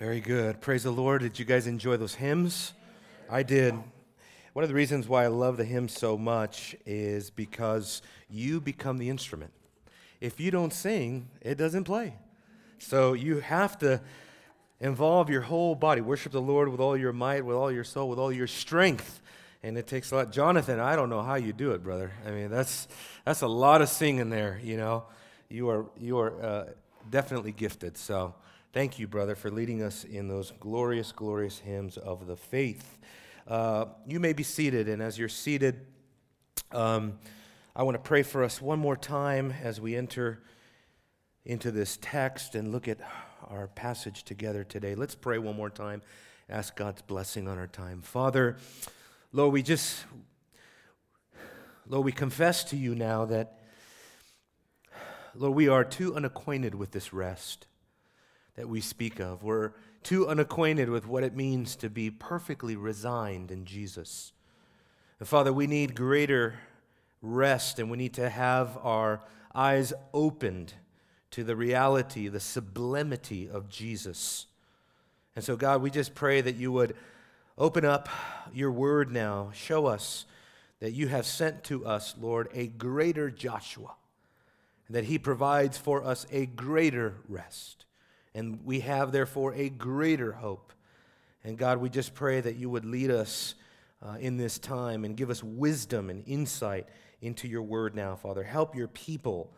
Very 0.00 0.18
good. 0.18 0.60
Praise 0.60 0.82
the 0.82 0.90
Lord. 0.90 1.22
Did 1.22 1.38
you 1.38 1.44
guys 1.44 1.68
enjoy 1.68 1.96
those 1.96 2.16
hymns? 2.16 2.72
I 3.30 3.44
did. 3.44 3.74
One 4.52 4.64
of 4.64 4.68
the 4.68 4.74
reasons 4.74 5.06
why 5.06 5.22
I 5.22 5.28
love 5.28 5.56
the 5.56 5.64
hymns 5.64 5.92
so 5.92 6.18
much 6.18 6.74
is 6.84 7.30
because 7.30 8.02
you 8.28 8.60
become 8.60 8.98
the 8.98 9.08
instrument. 9.08 9.52
If 10.20 10.40
you 10.40 10.50
don't 10.50 10.72
sing, 10.72 11.28
it 11.40 11.54
doesn't 11.58 11.84
play. 11.84 12.16
So 12.78 13.12
you 13.12 13.38
have 13.38 13.78
to 13.78 14.00
involve 14.80 15.30
your 15.30 15.42
whole 15.42 15.76
body. 15.76 16.00
Worship 16.00 16.32
the 16.32 16.42
Lord 16.42 16.70
with 16.70 16.80
all 16.80 16.96
your 16.96 17.12
might, 17.12 17.44
with 17.44 17.56
all 17.56 17.70
your 17.70 17.84
soul, 17.84 18.08
with 18.08 18.18
all 18.18 18.32
your 18.32 18.48
strength. 18.48 19.22
And 19.62 19.78
it 19.78 19.86
takes 19.86 20.10
a 20.10 20.16
lot. 20.16 20.32
Jonathan, 20.32 20.80
I 20.80 20.96
don't 20.96 21.08
know 21.08 21.22
how 21.22 21.36
you 21.36 21.52
do 21.52 21.70
it, 21.70 21.84
brother. 21.84 22.10
I 22.26 22.32
mean, 22.32 22.50
that's, 22.50 22.88
that's 23.24 23.42
a 23.42 23.46
lot 23.48 23.80
of 23.80 23.88
singing 23.88 24.28
there, 24.28 24.60
you 24.60 24.76
know. 24.76 25.04
You 25.48 25.68
are, 25.68 25.86
you 25.96 26.18
are 26.18 26.42
uh, 26.44 26.64
definitely 27.08 27.52
gifted. 27.52 27.96
So 27.96 28.34
Thank 28.74 28.98
you, 28.98 29.06
brother, 29.06 29.36
for 29.36 29.52
leading 29.52 29.84
us 29.84 30.02
in 30.02 30.26
those 30.26 30.52
glorious, 30.58 31.12
glorious 31.12 31.60
hymns 31.60 31.96
of 31.96 32.26
the 32.26 32.34
faith. 32.34 32.98
Uh, 33.46 33.84
you 34.04 34.18
may 34.18 34.32
be 34.32 34.42
seated, 34.42 34.88
and 34.88 35.00
as 35.00 35.16
you're 35.16 35.28
seated, 35.28 35.86
um, 36.72 37.20
I 37.76 37.84
want 37.84 37.94
to 37.94 38.00
pray 38.00 38.24
for 38.24 38.42
us 38.42 38.60
one 38.60 38.80
more 38.80 38.96
time 38.96 39.54
as 39.62 39.80
we 39.80 39.94
enter 39.94 40.42
into 41.44 41.70
this 41.70 42.00
text 42.02 42.56
and 42.56 42.72
look 42.72 42.88
at 42.88 42.98
our 43.46 43.68
passage 43.68 44.24
together 44.24 44.64
today. 44.64 44.96
Let's 44.96 45.14
pray 45.14 45.38
one 45.38 45.54
more 45.54 45.70
time, 45.70 46.02
ask 46.50 46.74
God's 46.74 47.02
blessing 47.02 47.46
on 47.46 47.58
our 47.58 47.68
time. 47.68 48.02
Father, 48.02 48.56
Lord, 49.30 49.52
we 49.52 49.62
just, 49.62 50.04
Lord, 51.86 52.04
we 52.04 52.10
confess 52.10 52.64
to 52.64 52.76
you 52.76 52.96
now 52.96 53.24
that, 53.26 53.60
Lord, 55.36 55.54
we 55.54 55.68
are 55.68 55.84
too 55.84 56.16
unacquainted 56.16 56.74
with 56.74 56.90
this 56.90 57.12
rest 57.12 57.68
that 58.56 58.68
we 58.68 58.80
speak 58.80 59.20
of. 59.20 59.42
We're 59.42 59.72
too 60.02 60.28
unacquainted 60.28 60.88
with 60.88 61.06
what 61.06 61.24
it 61.24 61.34
means 61.34 61.76
to 61.76 61.90
be 61.90 62.10
perfectly 62.10 62.76
resigned 62.76 63.50
in 63.50 63.64
Jesus. 63.64 64.32
And 65.18 65.28
Father, 65.28 65.52
we 65.52 65.66
need 65.66 65.94
greater 65.94 66.54
rest 67.22 67.78
and 67.78 67.90
we 67.90 67.96
need 67.96 68.14
to 68.14 68.28
have 68.28 68.78
our 68.82 69.22
eyes 69.54 69.92
opened 70.12 70.74
to 71.30 71.42
the 71.42 71.56
reality, 71.56 72.28
the 72.28 72.40
sublimity 72.40 73.48
of 73.48 73.68
Jesus. 73.68 74.46
And 75.34 75.44
so, 75.44 75.56
God, 75.56 75.82
we 75.82 75.90
just 75.90 76.14
pray 76.14 76.40
that 76.40 76.56
you 76.56 76.70
would 76.70 76.94
open 77.58 77.84
up 77.84 78.08
your 78.52 78.70
word 78.70 79.10
now. 79.10 79.50
Show 79.52 79.86
us 79.86 80.26
that 80.80 80.92
you 80.92 81.08
have 81.08 81.26
sent 81.26 81.64
to 81.64 81.86
us, 81.86 82.14
Lord, 82.20 82.48
a 82.52 82.66
greater 82.66 83.30
Joshua, 83.30 83.94
and 84.86 84.94
that 84.94 85.04
he 85.04 85.18
provides 85.18 85.78
for 85.78 86.04
us 86.04 86.26
a 86.30 86.46
greater 86.46 87.14
rest. 87.28 87.84
And 88.34 88.64
we 88.64 88.80
have, 88.80 89.12
therefore, 89.12 89.54
a 89.54 89.68
greater 89.68 90.32
hope. 90.32 90.72
And 91.44 91.56
God, 91.56 91.78
we 91.78 91.88
just 91.88 92.14
pray 92.14 92.40
that 92.40 92.56
you 92.56 92.68
would 92.70 92.84
lead 92.84 93.10
us 93.10 93.54
uh, 94.02 94.16
in 94.18 94.36
this 94.36 94.58
time 94.58 95.04
and 95.04 95.16
give 95.16 95.30
us 95.30 95.42
wisdom 95.42 96.10
and 96.10 96.24
insight 96.26 96.88
into 97.20 97.46
your 97.46 97.62
word 97.62 97.94
now, 97.94 98.16
Father. 98.16 98.42
Help 98.42 98.74
your 98.74 98.88
people. 98.88 99.52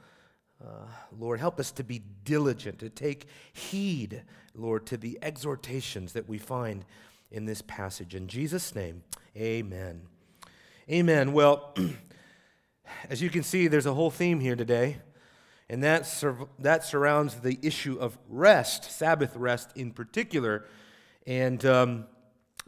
Uh, 0.63 0.87
Lord, 1.19 1.41
help 1.41 1.59
us 1.59 1.71
to 1.73 1.85
be 1.85 2.03
diligent, 2.25 2.79
to 2.81 2.91
take 2.91 3.27
heed, 3.53 4.23
Lord, 4.55 4.87
to 4.87 4.97
the 4.97 5.19
exhortations 5.23 6.13
that 6.13 6.29
we 6.29 6.39
find 6.39 6.85
in 7.31 7.45
this 7.45 7.63
passage. 7.63 8.15
In 8.15 8.29
Jesus' 8.29 8.75
name, 8.75 9.03
amen. 9.37 10.03
Amen. 10.91 11.33
Well, 11.33 11.75
as 13.11 13.21
you 13.21 13.31
can 13.31 13.43
see, 13.43 13.69
there's 13.69 13.87
a 13.87 13.95
whole 13.95 14.11
theme 14.11 14.41
here 14.41 14.57
today 14.57 14.99
and 15.69 15.83
that, 15.83 16.07
sur- 16.07 16.49
that 16.59 16.85
surrounds 16.85 17.37
the 17.37 17.59
issue 17.63 17.99
of 17.99 18.17
rest, 18.29 18.85
Sabbath 18.85 19.35
rest 19.37 19.71
in 19.75 19.93
particular. 19.93 20.67
And 21.27 21.65
um, 21.65 22.07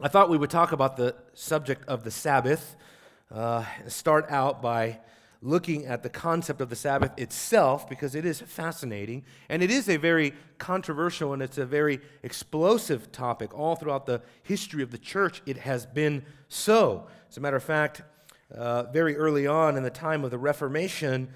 I 0.01 0.09
thought 0.09 0.29
we 0.29 0.37
would 0.37 0.49
talk 0.49 0.71
about 0.71 0.97
the 0.97 1.15
subject 1.33 1.87
of 1.87 2.03
the 2.03 2.11
Sabbath. 2.11 2.75
Uh, 3.31 3.63
start 3.87 4.25
out 4.29 4.61
by 4.61 4.99
looking 5.41 5.85
at 5.85 6.03
the 6.03 6.09
concept 6.09 6.59
of 6.59 6.69
the 6.69 6.75
Sabbath 6.75 7.11
itself 7.17 7.87
because 7.87 8.13
it 8.13 8.25
is 8.25 8.41
fascinating 8.41 9.23
and 9.47 9.63
it 9.63 9.71
is 9.71 9.87
a 9.87 9.95
very 9.95 10.33
controversial 10.57 11.31
and 11.31 11.41
it's 11.41 11.57
a 11.57 11.65
very 11.65 12.01
explosive 12.23 13.11
topic. 13.11 13.57
All 13.57 13.75
throughout 13.75 14.05
the 14.05 14.21
history 14.43 14.83
of 14.83 14.91
the 14.91 14.97
church, 14.97 15.41
it 15.45 15.57
has 15.57 15.85
been 15.85 16.25
so. 16.49 17.07
As 17.29 17.37
a 17.37 17.39
matter 17.39 17.55
of 17.55 17.63
fact, 17.63 18.01
uh, 18.53 18.83
very 18.91 19.15
early 19.15 19.47
on 19.47 19.77
in 19.77 19.83
the 19.83 19.89
time 19.89 20.25
of 20.25 20.31
the 20.31 20.37
Reformation, 20.37 21.29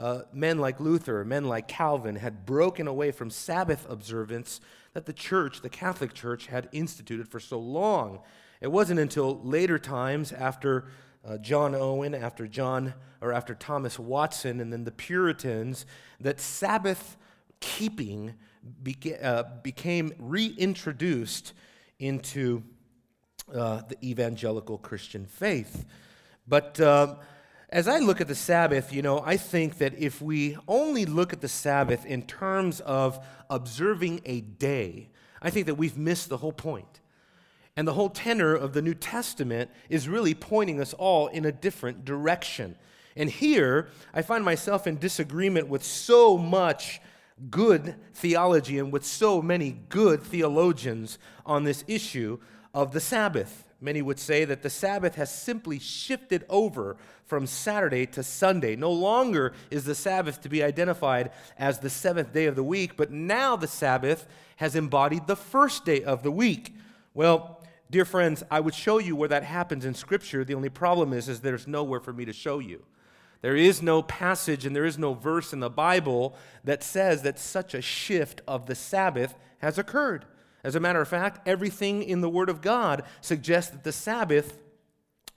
uh, 0.00 0.22
men 0.32 0.58
like 0.58 0.80
Luther, 0.80 1.24
men 1.26 1.44
like 1.44 1.68
Calvin 1.68 2.16
had 2.16 2.46
broken 2.46 2.88
away 2.88 3.12
from 3.12 3.28
Sabbath 3.28 3.86
observance 3.88 4.60
that 4.94 5.04
the 5.04 5.12
church, 5.12 5.60
the 5.60 5.68
Catholic 5.68 6.14
Church, 6.14 6.46
had 6.46 6.70
instituted 6.72 7.28
for 7.28 7.38
so 7.38 7.58
long. 7.58 8.20
It 8.62 8.72
wasn't 8.72 8.98
until 8.98 9.40
later 9.42 9.78
times, 9.78 10.32
after 10.32 10.86
uh, 11.22 11.36
John 11.36 11.74
Owen, 11.74 12.14
after 12.14 12.48
John, 12.48 12.94
or 13.20 13.30
after 13.30 13.54
Thomas 13.54 13.98
Watson, 13.98 14.60
and 14.60 14.72
then 14.72 14.84
the 14.84 14.90
Puritans, 14.90 15.84
that 16.18 16.40
Sabbath 16.40 17.18
keeping 17.60 18.34
beca- 18.82 19.22
uh, 19.22 19.44
became 19.62 20.14
reintroduced 20.18 21.52
into 21.98 22.62
uh, 23.54 23.82
the 23.86 23.96
evangelical 24.02 24.78
Christian 24.78 25.26
faith. 25.26 25.84
But 26.48 26.80
um, 26.80 27.18
as 27.72 27.86
I 27.86 27.98
look 27.98 28.20
at 28.20 28.28
the 28.28 28.34
Sabbath, 28.34 28.92
you 28.92 29.00
know, 29.00 29.22
I 29.24 29.36
think 29.36 29.78
that 29.78 29.96
if 29.96 30.20
we 30.20 30.56
only 30.66 31.06
look 31.06 31.32
at 31.32 31.40
the 31.40 31.48
Sabbath 31.48 32.04
in 32.04 32.22
terms 32.22 32.80
of 32.80 33.24
observing 33.48 34.22
a 34.24 34.40
day, 34.40 35.10
I 35.40 35.50
think 35.50 35.66
that 35.66 35.76
we've 35.76 35.96
missed 35.96 36.28
the 36.28 36.38
whole 36.38 36.52
point. 36.52 37.00
And 37.76 37.86
the 37.86 37.94
whole 37.94 38.10
tenor 38.10 38.54
of 38.54 38.72
the 38.72 38.82
New 38.82 38.94
Testament 38.94 39.70
is 39.88 40.08
really 40.08 40.34
pointing 40.34 40.80
us 40.80 40.92
all 40.94 41.28
in 41.28 41.44
a 41.44 41.52
different 41.52 42.04
direction. 42.04 42.76
And 43.16 43.30
here, 43.30 43.88
I 44.12 44.22
find 44.22 44.44
myself 44.44 44.86
in 44.86 44.98
disagreement 44.98 45.68
with 45.68 45.84
so 45.84 46.36
much 46.36 47.00
good 47.50 47.94
theology 48.14 48.78
and 48.78 48.92
with 48.92 49.06
so 49.06 49.40
many 49.40 49.70
good 49.88 50.22
theologians 50.22 51.18
on 51.46 51.64
this 51.64 51.84
issue 51.86 52.38
of 52.74 52.92
the 52.92 53.00
Sabbath. 53.00 53.64
Many 53.80 54.02
would 54.02 54.18
say 54.18 54.44
that 54.44 54.62
the 54.62 54.68
Sabbath 54.68 55.14
has 55.14 55.32
simply 55.34 55.78
shifted 55.78 56.44
over 56.50 56.96
from 57.24 57.46
Saturday 57.46 58.04
to 58.06 58.22
Sunday. 58.22 58.76
No 58.76 58.92
longer 58.92 59.54
is 59.70 59.84
the 59.84 59.94
Sabbath 59.94 60.42
to 60.42 60.50
be 60.50 60.62
identified 60.62 61.30
as 61.58 61.78
the 61.78 61.88
seventh 61.88 62.32
day 62.32 62.44
of 62.44 62.56
the 62.56 62.62
week, 62.62 62.96
but 62.96 63.10
now 63.10 63.56
the 63.56 63.66
Sabbath 63.66 64.26
has 64.56 64.76
embodied 64.76 65.26
the 65.26 65.36
first 65.36 65.86
day 65.86 66.02
of 66.02 66.22
the 66.22 66.30
week. 66.30 66.74
Well, 67.14 67.62
dear 67.90 68.04
friends, 68.04 68.42
I 68.50 68.60
would 68.60 68.74
show 68.74 68.98
you 68.98 69.16
where 69.16 69.28
that 69.30 69.44
happens 69.44 69.86
in 69.86 69.94
Scripture. 69.94 70.44
The 70.44 70.54
only 70.54 70.68
problem 70.68 71.14
is, 71.14 71.28
is 71.28 71.40
there's 71.40 71.66
nowhere 71.66 72.00
for 72.00 72.12
me 72.12 72.26
to 72.26 72.32
show 72.34 72.58
you. 72.58 72.84
There 73.40 73.56
is 73.56 73.80
no 73.80 74.02
passage 74.02 74.66
and 74.66 74.76
there 74.76 74.84
is 74.84 74.98
no 74.98 75.14
verse 75.14 75.54
in 75.54 75.60
the 75.60 75.70
Bible 75.70 76.36
that 76.64 76.82
says 76.82 77.22
that 77.22 77.38
such 77.38 77.72
a 77.72 77.80
shift 77.80 78.42
of 78.46 78.66
the 78.66 78.74
Sabbath 78.74 79.34
has 79.60 79.78
occurred. 79.78 80.26
As 80.62 80.74
a 80.74 80.80
matter 80.80 81.00
of 81.00 81.08
fact, 81.08 81.46
everything 81.48 82.02
in 82.02 82.20
the 82.20 82.28
Word 82.28 82.48
of 82.48 82.60
God 82.60 83.02
suggests 83.20 83.70
that 83.70 83.84
the 83.84 83.92
Sabbath 83.92 84.58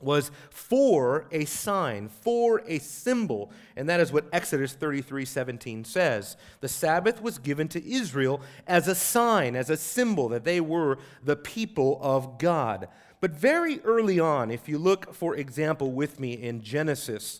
was 0.03 0.31
for 0.49 1.25
a 1.31 1.45
sign, 1.45 2.09
for 2.09 2.61
a 2.67 2.79
symbol. 2.79 3.51
And 3.75 3.87
that 3.89 3.99
is 3.99 4.11
what 4.11 4.25
Exodus 4.31 4.73
33 4.73 5.25
17 5.25 5.85
says. 5.85 6.37
The 6.61 6.67
Sabbath 6.67 7.21
was 7.21 7.39
given 7.39 7.67
to 7.69 7.89
Israel 7.89 8.41
as 8.67 8.87
a 8.87 8.95
sign, 8.95 9.55
as 9.55 9.69
a 9.69 9.77
symbol 9.77 10.29
that 10.29 10.43
they 10.43 10.61
were 10.61 10.97
the 11.23 11.35
people 11.35 11.99
of 12.01 12.37
God. 12.37 12.87
But 13.21 13.31
very 13.31 13.79
early 13.81 14.19
on, 14.19 14.51
if 14.51 14.67
you 14.67 14.77
look, 14.77 15.13
for 15.13 15.35
example, 15.35 15.91
with 15.91 16.19
me 16.19 16.33
in 16.33 16.61
Genesis, 16.61 17.39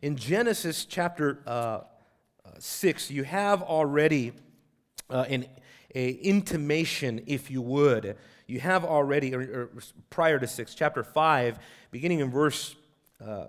in 0.00 0.16
Genesis 0.16 0.84
chapter 0.84 1.40
uh, 1.46 1.50
uh 1.50 1.80
6, 2.58 3.10
you 3.10 3.24
have 3.24 3.62
already 3.62 4.32
uh, 5.10 5.24
an 5.28 5.46
a 5.94 6.10
intimation, 6.10 7.22
if 7.26 7.50
you 7.50 7.62
would. 7.62 8.16
You 8.46 8.60
have 8.60 8.84
already, 8.84 9.34
or, 9.34 9.40
or 9.40 9.70
prior 10.10 10.38
to 10.38 10.46
6, 10.46 10.74
chapter 10.74 11.02
5, 11.02 11.58
beginning 11.90 12.20
in 12.20 12.30
verse 12.30 12.74
uh, 13.24 13.46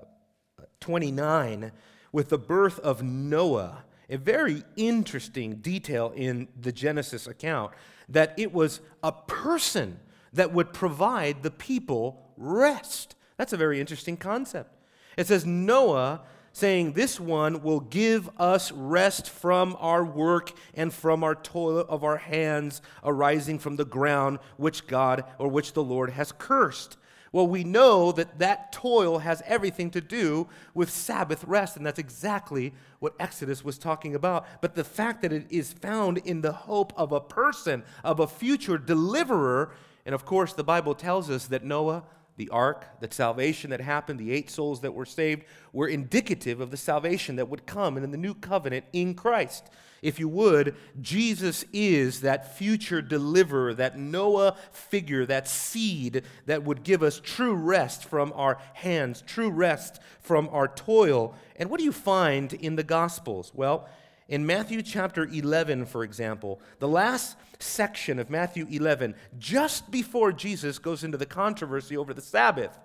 29, 0.80 1.72
with 2.12 2.30
the 2.30 2.38
birth 2.38 2.80
of 2.80 3.04
Noah, 3.04 3.84
a 4.10 4.18
very 4.18 4.64
interesting 4.76 5.56
detail 5.56 6.14
in 6.16 6.48
the 6.60 6.72
Genesis 6.72 7.28
account, 7.28 7.74
that 8.08 8.34
it 8.38 8.54
was 8.54 8.80
a 9.04 9.12
person 9.12 10.00
that 10.32 10.54
would 10.54 10.74
provide 10.74 11.44
the 11.44 11.52
people 11.52 12.32
rest. 12.38 13.16
That's 13.38 13.54
a 13.54 13.58
very 13.58 13.80
interesting 13.80 14.18
concept. 14.18 14.72
It 15.18 15.28
says 15.28 15.46
Noah 15.46 16.22
saying, 16.56 16.94
This 16.94 17.20
one 17.20 17.62
will 17.64 17.82
give 17.82 18.30
us 18.38 18.72
rest 18.72 19.30
from 19.30 19.76
our 19.80 20.06
work 20.06 20.54
and 20.74 20.94
from 20.94 21.22
our 21.22 21.36
toil 21.36 21.80
of 21.90 22.06
our 22.06 22.16
hands 22.16 22.82
arising 23.04 23.60
from 23.60 23.76
the 23.76 23.84
ground 23.84 24.40
which 24.56 24.88
God 24.88 25.26
or 25.38 25.50
which 25.50 25.74
the 25.74 25.84
Lord 25.84 26.12
has 26.12 26.32
cursed. 26.32 26.96
Well, 27.34 27.46
we 27.46 27.66
know 27.66 28.14
that 28.14 28.40
that 28.40 28.72
toil 28.72 29.20
has 29.20 29.44
everything 29.46 29.92
to 29.92 30.00
do 30.00 30.48
with 30.74 30.90
Sabbath 30.90 31.44
rest, 31.44 31.76
and 31.76 31.86
that's 31.86 32.00
exactly 32.00 32.74
what 33.00 33.16
Exodus 33.20 33.66
was 33.66 33.78
talking 33.78 34.16
about. 34.16 34.46
But 34.62 34.76
the 34.76 34.86
fact 34.86 35.24
that 35.24 35.34
it 35.34 35.48
is 35.50 35.74
found 35.74 36.20
in 36.20 36.40
the 36.40 36.54
hope 36.54 36.94
of 36.96 37.12
a 37.12 37.20
person, 37.20 37.84
of 38.06 38.22
a 38.22 38.28
future 38.28 38.78
deliverer, 38.78 39.74
and 40.06 40.16
of 40.16 40.24
course, 40.24 40.54
the 40.54 40.64
Bible 40.64 40.96
tells 40.96 41.30
us 41.30 41.48
that 41.48 41.66
Noah, 41.66 42.06
the 42.38 42.50
ark, 42.50 42.86
the 43.00 43.12
salvation 43.12 43.70
that 43.70 43.82
happened, 43.82 44.20
the 44.20 44.32
eight 44.32 44.50
souls 44.50 44.82
that 44.82 44.94
were 44.94 45.06
saved, 45.06 45.44
were 45.72 45.88
indicative 45.88 46.60
of 46.60 46.72
the 46.72 46.78
salvation 46.78 47.38
that 47.38 47.50
would 47.50 47.66
come 47.66 47.98
in 47.98 48.12
the 48.12 48.18
new 48.18 48.34
covenant 48.34 48.86
in 48.92 49.14
Christ. 49.14 49.70
If 50.02 50.20
you 50.20 50.28
would, 50.28 50.76
Jesus 51.02 51.66
is 51.74 52.22
that 52.22 52.58
future 52.58 53.02
deliverer, 53.02 53.74
that 53.74 53.98
Noah 53.98 54.56
figure, 54.72 55.26
that 55.26 55.48
seed 55.48 56.24
that 56.46 56.64
would 56.64 56.84
give 56.84 57.02
us 57.02 57.20
true 57.20 57.56
rest 57.56 58.06
from 58.06 58.32
our 58.36 58.60
hands, 58.74 59.24
true 59.26 59.50
rest 59.50 60.00
from 60.20 60.48
our 60.52 60.68
toil. 60.68 61.34
And 61.56 61.70
what 61.70 61.80
do 61.80 61.86
you 61.86 61.92
find 61.92 62.54
in 62.54 62.76
the 62.76 62.84
Gospels? 62.84 63.52
Well, 63.56 63.90
in 64.28 64.46
Matthew 64.46 64.82
chapter 64.82 65.26
11, 65.26 65.86
for 65.86 66.04
example, 66.04 66.60
the 66.80 66.88
last 66.88 67.38
section 67.60 68.18
of 68.18 68.30
Matthew 68.30 68.66
11, 68.70 69.16
just 69.38 69.92
before 69.92 70.32
Jesus 70.32 70.80
goes 70.80 71.04
into 71.04 71.18
the 71.18 71.26
controversy 71.26 71.96
over 71.96 72.14
the 72.14 72.22
Sabbath, 72.22 72.78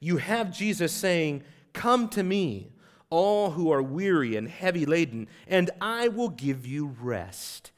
you 0.00 0.16
have 0.16 0.56
Jesus 0.56 0.92
saying, 0.92 1.42
Come 1.72 2.08
to 2.10 2.22
me 2.22 2.72
all 3.10 3.50
who 3.50 3.70
are 3.70 3.82
weary 3.82 4.36
and 4.36 4.48
heavy 4.48 4.86
laden, 4.86 5.28
and 5.46 5.70
I 5.80 6.08
will 6.08 6.30
give 6.30 6.66
you 6.66 6.96
rest. 7.00 7.70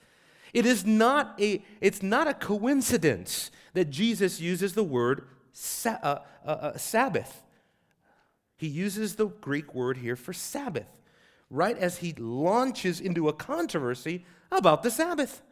It 0.54 0.64
is 0.64 0.86
not 0.86 1.34
a, 1.40 1.62
it's 1.80 2.02
not 2.02 2.28
a 2.28 2.34
coincidence 2.34 3.50
that 3.74 3.90
Jesus 3.90 4.40
uses 4.40 4.74
the 4.74 4.84
word 4.84 5.28
sa- 5.52 5.98
uh, 6.02 6.18
uh, 6.44 6.48
uh, 6.48 6.76
Sabbath. 6.78 7.42
He 8.56 8.66
uses 8.66 9.16
the 9.16 9.26
Greek 9.26 9.74
word 9.74 9.98
here 9.98 10.16
for 10.16 10.32
Sabbath, 10.32 10.88
right 11.50 11.76
as 11.78 11.98
he 11.98 12.14
launches 12.18 13.00
into 13.00 13.28
a 13.28 13.32
controversy 13.32 14.24
about 14.50 14.82
the 14.82 14.90
Sabbath. 14.90 15.42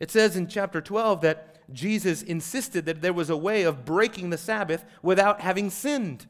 It 0.00 0.10
says 0.10 0.36
in 0.36 0.46
chapter 0.46 0.80
12 0.80 1.20
that 1.22 1.72
Jesus 1.72 2.22
insisted 2.22 2.86
that 2.86 3.02
there 3.02 3.12
was 3.12 3.30
a 3.30 3.36
way 3.36 3.62
of 3.62 3.84
breaking 3.84 4.30
the 4.30 4.38
Sabbath 4.38 4.84
without 5.02 5.40
having 5.40 5.70
sinned. 5.70 6.26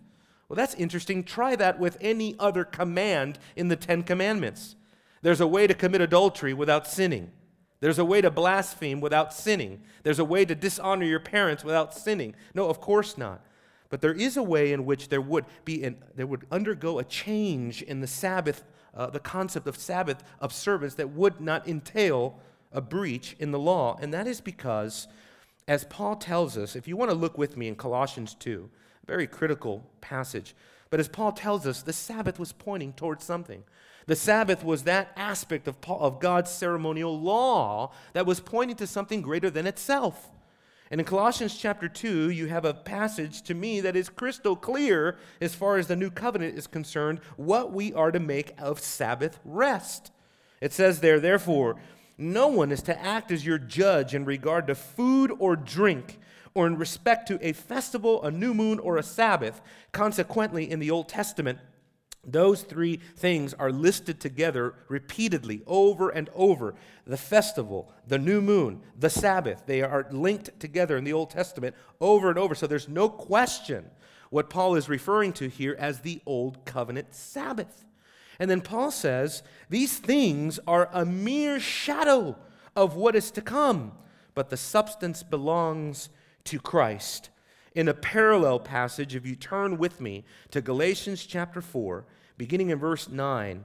Well, 0.49 0.56
that's 0.56 0.75
interesting. 0.75 1.25
Try 1.25 1.56
that 1.56 1.79
with 1.79 1.99
any 2.00 2.37
other 2.38 2.64
command 2.64 3.38
in 3.56 3.69
the 3.69 3.76
Ten 3.76 4.03
Commandments. 4.03 4.76
There's 5.23 5.41
a 5.41 5.47
way 5.47 5.67
to 5.67 5.75
commit 5.75 6.00
adultery 6.00 6.55
without 6.55 6.87
sinning. 6.87 7.32
There's 7.81 7.99
a 7.99 8.05
way 8.05 8.20
to 8.20 8.31
blaspheme 8.31 9.00
without 9.00 9.35
sinning. 9.35 9.82
There's 10.03 10.19
a 10.19 10.25
way 10.25 10.44
to 10.44 10.55
dishonor 10.55 11.05
your 11.05 11.20
parents 11.20 11.64
without 11.64 11.94
sinning. 11.94 12.35
No, 12.55 12.69
of 12.69 12.81
course 12.81 13.19
not. 13.19 13.44
But 13.91 14.00
there 14.00 14.12
is 14.12 14.37
a 14.37 14.43
way 14.43 14.73
in 14.73 14.85
which 14.85 15.08
there 15.08 15.20
would 15.20 15.44
be 15.64 15.85
an, 15.85 16.03
there 16.14 16.26
would 16.26 16.47
undergo 16.50 16.99
a 16.99 17.05
change 17.05 17.82
in 17.82 18.00
the 18.00 18.06
Sabbath, 18.06 18.64
uh, 18.96 19.08
the 19.08 19.20
concept 19.20 19.66
of 19.66 19.76
Sabbath 19.76 20.22
observance 20.40 20.94
that 20.94 21.10
would 21.10 21.40
not 21.40 21.69
entail 21.69 22.40
a 22.72 22.81
breach 22.81 23.37
in 23.38 23.52
the 23.52 23.58
law, 23.58 23.98
and 24.00 24.12
that 24.12 24.26
is 24.26 24.40
because, 24.40 25.08
as 25.69 25.84
Paul 25.84 26.16
tells 26.16 26.56
us, 26.56 26.75
if 26.75 26.88
you 26.88 26.96
want 26.96 27.10
to 27.10 27.16
look 27.16 27.38
with 27.38 27.56
me 27.56 27.69
in 27.69 27.76
Colossians 27.76 28.34
2, 28.34 28.69
very 29.06 29.26
critical 29.26 29.84
passage. 30.00 30.54
But 30.90 31.00
as 31.00 31.08
Paul 31.08 31.32
tells 31.32 31.66
us, 31.66 31.82
the 31.82 31.93
Sabbath 31.93 32.38
was 32.38 32.52
pointing 32.52 32.93
towards 32.93 33.25
something. 33.25 33.64
The 34.06 34.16
Sabbath 34.16 34.64
was 34.64 34.84
that 34.84 35.12
aspect 35.16 35.66
of, 35.66 35.81
Paul, 35.81 36.00
of 36.00 36.20
God's 36.20 36.50
ceremonial 36.50 37.20
law 37.20 37.93
that 38.12 38.26
was 38.26 38.40
pointing 38.40 38.76
to 38.76 38.87
something 38.87 39.20
greater 39.20 39.50
than 39.50 39.66
itself. 39.66 40.31
And 40.90 41.00
in 41.00 41.04
Colossians 41.04 41.56
chapter 41.56 41.88
2, 41.88 42.30
you 42.30 42.46
have 42.46 42.64
a 42.64 42.74
passage 42.74 43.42
to 43.42 43.54
me 43.54 43.80
that 43.80 43.96
is 43.96 44.08
crystal 44.08 44.54
clear 44.54 45.16
as 45.40 45.54
far 45.54 45.78
as 45.78 45.88
the 45.88 45.96
new 45.96 46.10
covenant 46.10 46.56
is 46.56 46.66
concerned, 46.66 47.20
what 47.36 47.72
we 47.72 47.92
are 47.92 48.12
to 48.12 48.20
make 48.20 48.54
of 48.58 48.78
Sabbath 48.78 49.40
rest. 49.44 50.12
It 50.60 50.72
says 50.72 51.00
there, 51.00 51.18
therefore, 51.18 51.76
no 52.18 52.48
one 52.48 52.70
is 52.70 52.82
to 52.82 52.98
act 52.98 53.30
as 53.30 53.44
your 53.44 53.58
judge 53.58 54.14
in 54.14 54.24
regard 54.24 54.68
to 54.68 54.74
food 54.74 55.32
or 55.38 55.56
drink 55.56 56.18
or 56.54 56.66
in 56.66 56.78
respect 56.78 57.28
to 57.28 57.46
a 57.46 57.52
festival, 57.52 58.22
a 58.22 58.30
new 58.30 58.54
moon, 58.54 58.78
or 58.78 58.96
a 58.96 59.02
Sabbath. 59.02 59.60
Consequently, 59.92 60.70
in 60.70 60.78
the 60.78 60.90
Old 60.90 61.06
Testament, 61.06 61.58
those 62.26 62.62
three 62.62 62.96
things 63.17 63.55
are 63.55 63.70
listed 63.70 64.20
together 64.20 64.75
repeatedly 64.88 65.62
over 65.67 66.11
and 66.11 66.28
over. 66.34 66.75
The 67.06 67.17
festival, 67.17 67.93
the 68.06 68.19
new 68.19 68.40
moon, 68.40 68.81
the 68.99 69.11
Sabbath, 69.11 69.62
they 69.67 69.82
are 69.82 70.06
linked 70.11 70.58
together 70.58 70.96
in 70.96 71.05
the 71.05 71.12
Old 71.12 71.31
Testament 71.31 71.76
over 72.00 72.28
and 72.28 72.38
over. 72.38 72.55
So 72.55 72.67
there's 72.67 72.88
no 72.88 73.08
question 73.08 73.90
what 74.31 74.50
Paul 74.50 74.75
is 74.75 74.88
referring 74.88 75.32
to 75.34 75.49
here 75.49 75.76
as 75.78 76.00
the 76.00 76.20
Old 76.26 76.64
Covenant 76.64 77.14
Sabbath. 77.14 77.84
And 78.38 78.50
then 78.50 78.61
Paul 78.61 78.90
says 78.90 79.43
these 79.70 79.99
things 79.99 80.58
are 80.67 80.90
a 80.93 81.05
mere 81.05 81.61
shadow 81.61 82.37
of 82.75 82.96
what 82.96 83.17
is 83.17 83.31
to 83.32 83.40
come, 83.40 83.93
but 84.34 84.50
the 84.50 84.56
substance 84.56 85.22
belongs 85.22 86.11
to 86.44 86.58
Christ. 86.58 87.31
In 87.75 87.88
a 87.88 87.94
parallel 87.94 88.61
passage, 88.61 89.14
if 89.14 89.26
you 89.26 89.37
turn 89.37 89.79
with 89.79 90.00
me 90.00 90.25
to 90.50 90.61
Galatians 90.61 91.25
chapter 91.25 91.61
4, 91.61 92.05
beginning 92.36 92.70
in 92.70 92.78
verse 92.78 93.08
9, 93.08 93.64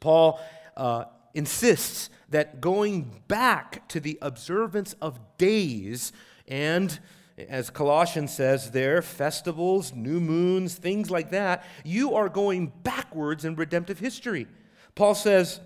Paul 0.00 0.40
uh, 0.76 1.04
insists 1.34 2.10
that 2.30 2.60
going 2.60 3.22
back 3.28 3.86
to 3.88 4.00
the 4.00 4.18
observance 4.20 4.94
of 5.00 5.18
days 5.38 6.12
and 6.48 6.98
as 7.48 7.68
Colossians 7.68 8.32
says 8.32 8.70
there, 8.70 9.02
festivals, 9.02 9.92
new 9.92 10.20
moons, 10.20 10.74
things 10.76 11.10
like 11.10 11.30
that, 11.30 11.64
you 11.84 12.14
are 12.14 12.30
going 12.30 12.72
backwards 12.82 13.44
in 13.44 13.56
redemptive 13.56 13.98
history. 13.98 14.46
Paul 14.94 15.14
says, 15.14 15.60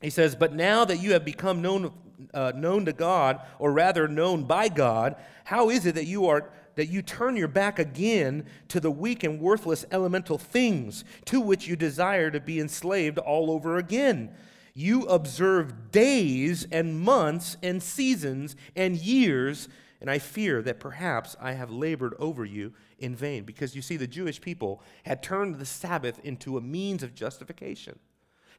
he 0.00 0.10
says, 0.10 0.36
But 0.36 0.54
now 0.54 0.84
that 0.84 0.98
you 0.98 1.12
have 1.12 1.24
become 1.24 1.62
known 1.62 1.92
uh, 2.32 2.52
known 2.54 2.84
to 2.84 2.92
God, 2.92 3.40
or 3.58 3.72
rather 3.72 4.06
known 4.06 4.44
by 4.44 4.68
God, 4.68 5.16
how 5.42 5.68
is 5.68 5.84
it 5.84 5.96
that 5.96 6.06
you 6.06 6.28
are 6.28 6.48
that 6.76 6.86
you 6.86 7.02
turn 7.02 7.36
your 7.36 7.48
back 7.48 7.78
again 7.78 8.46
to 8.68 8.80
the 8.80 8.90
weak 8.90 9.22
and 9.24 9.40
worthless 9.40 9.84
elemental 9.90 10.38
things 10.38 11.04
to 11.26 11.40
which 11.40 11.66
you 11.66 11.76
desire 11.76 12.30
to 12.30 12.40
be 12.40 12.60
enslaved 12.60 13.18
all 13.18 13.50
over 13.50 13.76
again? 13.76 14.34
You 14.74 15.02
observe 15.04 15.92
days 15.92 16.66
and 16.72 17.00
months 17.00 17.56
and 17.62 17.82
seasons 17.82 18.56
and 18.74 18.96
years, 18.96 19.68
and 20.00 20.10
I 20.10 20.18
fear 20.18 20.62
that 20.62 20.80
perhaps 20.80 21.36
I 21.40 21.52
have 21.52 21.70
labored 21.70 22.14
over 22.18 22.44
you 22.44 22.72
in 22.98 23.14
vain. 23.14 23.44
Because 23.44 23.76
you 23.76 23.82
see, 23.82 23.96
the 23.96 24.08
Jewish 24.08 24.40
people 24.40 24.82
had 25.04 25.22
turned 25.22 25.56
the 25.56 25.66
Sabbath 25.66 26.18
into 26.24 26.56
a 26.56 26.60
means 26.60 27.02
of 27.02 27.14
justification 27.14 27.98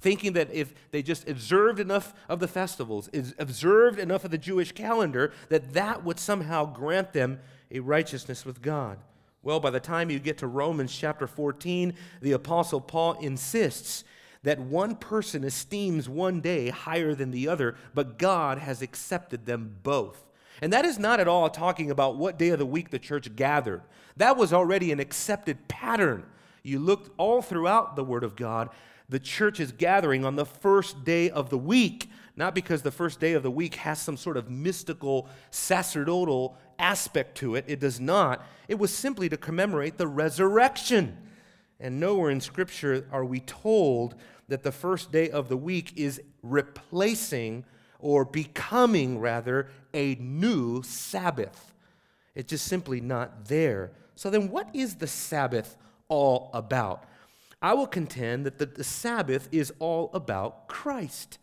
thinking 0.01 0.33
that 0.33 0.53
if 0.53 0.73
they 0.91 1.01
just 1.01 1.27
observed 1.27 1.79
enough 1.79 2.13
of 2.29 2.39
the 2.39 2.47
festivals, 2.47 3.09
observed 3.39 3.97
enough 3.97 4.25
of 4.25 4.31
the 4.31 4.37
Jewish 4.37 4.71
calendar, 4.71 5.33
that 5.49 5.73
that 5.73 6.03
would 6.03 6.19
somehow 6.19 6.65
grant 6.65 7.13
them 7.13 7.39
a 7.75 7.81
righteousness 7.81 8.45
with 8.45 8.61
God. 8.61 8.97
Well, 9.43 9.59
by 9.59 9.69
the 9.69 9.79
time 9.79 10.09
you 10.09 10.17
get 10.17 10.39
to 10.39 10.47
Romans 10.47 10.95
chapter 10.95 11.27
14, 11.27 11.93
the 12.21 12.31
Apostle 12.31 12.81
Paul 12.81 13.13
insists 13.19 14.03
that 14.43 14.59
one 14.59 14.95
person 14.95 15.43
esteems 15.43 16.07
one 16.07 16.39
day 16.39 16.69
higher 16.69 17.13
than 17.13 17.31
the 17.31 17.47
other, 17.47 17.75
but 17.93 18.17
God 18.17 18.59
has 18.59 18.81
accepted 18.81 19.45
them 19.45 19.75
both. 19.83 20.25
And 20.61 20.71
that 20.71 20.85
is 20.85 20.97
not 20.97 21.19
at 21.19 21.27
all 21.27 21.49
talking 21.49 21.91
about 21.91 22.15
what 22.15 22.39
day 22.39 22.49
of 22.49 22.59
the 22.59 22.65
week 22.65 22.89
the 22.89 22.99
church 22.99 23.35
gathered. 23.35 23.81
That 24.17 24.37
was 24.37 24.53
already 24.53 24.91
an 24.91 24.99
accepted 24.99 25.67
pattern. 25.67 26.25
You 26.63 26.79
looked 26.79 27.09
all 27.17 27.41
throughout 27.41 27.95
the 27.95 28.03
Word 28.03 28.23
of 28.23 28.35
God 28.35 28.69
the 29.07 29.19
church 29.19 29.59
is 29.59 29.71
gathering 29.71 30.25
on 30.25 30.35
the 30.35 30.45
first 30.45 31.03
day 31.03 31.29
of 31.29 31.49
the 31.49 31.57
week, 31.57 32.09
not 32.35 32.53
because 32.53 32.81
the 32.81 32.91
first 32.91 33.19
day 33.19 33.33
of 33.33 33.43
the 33.43 33.51
week 33.51 33.75
has 33.75 34.01
some 34.01 34.17
sort 34.17 34.37
of 34.37 34.49
mystical, 34.49 35.27
sacerdotal 35.51 36.57
aspect 36.77 37.37
to 37.37 37.55
it. 37.55 37.65
It 37.67 37.79
does 37.79 37.99
not. 37.99 38.45
It 38.67 38.79
was 38.79 38.93
simply 38.93 39.29
to 39.29 39.37
commemorate 39.37 39.97
the 39.97 40.07
resurrection. 40.07 41.17
And 41.79 41.99
nowhere 41.99 42.31
in 42.31 42.41
Scripture 42.41 43.07
are 43.11 43.25
we 43.25 43.39
told 43.41 44.15
that 44.47 44.63
the 44.63 44.71
first 44.71 45.11
day 45.11 45.29
of 45.29 45.49
the 45.49 45.57
week 45.57 45.93
is 45.95 46.21
replacing 46.43 47.65
or 47.99 48.25
becoming, 48.25 49.19
rather, 49.19 49.69
a 49.93 50.15
new 50.15 50.83
Sabbath. 50.83 51.73
It's 52.35 52.49
just 52.49 52.65
simply 52.65 53.01
not 53.01 53.45
there. 53.45 53.91
So 54.15 54.29
then, 54.29 54.49
what 54.49 54.69
is 54.73 54.95
the 54.95 55.07
Sabbath 55.07 55.77
all 56.07 56.49
about? 56.53 57.05
I 57.61 57.73
will 57.73 57.87
contend 57.87 58.45
that 58.45 58.59
the, 58.59 58.65
the 58.65 58.83
Sabbath 58.83 59.49
is 59.51 59.73
all 59.79 60.11
about 60.13 60.67
Christ. 60.67 61.39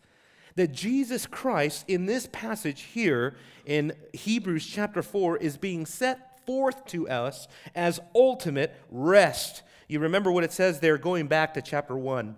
That 0.55 0.71
Jesus 0.71 1.25
Christ, 1.25 1.85
in 1.87 2.05
this 2.05 2.27
passage 2.31 2.81
here 2.81 3.35
in 3.65 3.93
Hebrews 4.13 4.65
chapter 4.65 5.01
4, 5.01 5.37
is 5.37 5.57
being 5.57 5.85
set 5.85 6.45
forth 6.45 6.85
to 6.87 7.07
us 7.07 7.47
as 7.73 7.99
ultimate 8.13 8.75
rest. 8.89 9.63
You 9.87 9.99
remember 9.99 10.31
what 10.31 10.43
it 10.43 10.51
says 10.51 10.79
there 10.79 10.97
going 10.97 11.27
back 11.27 11.53
to 11.55 11.61
chapter 11.61 11.95
1. 11.95 12.35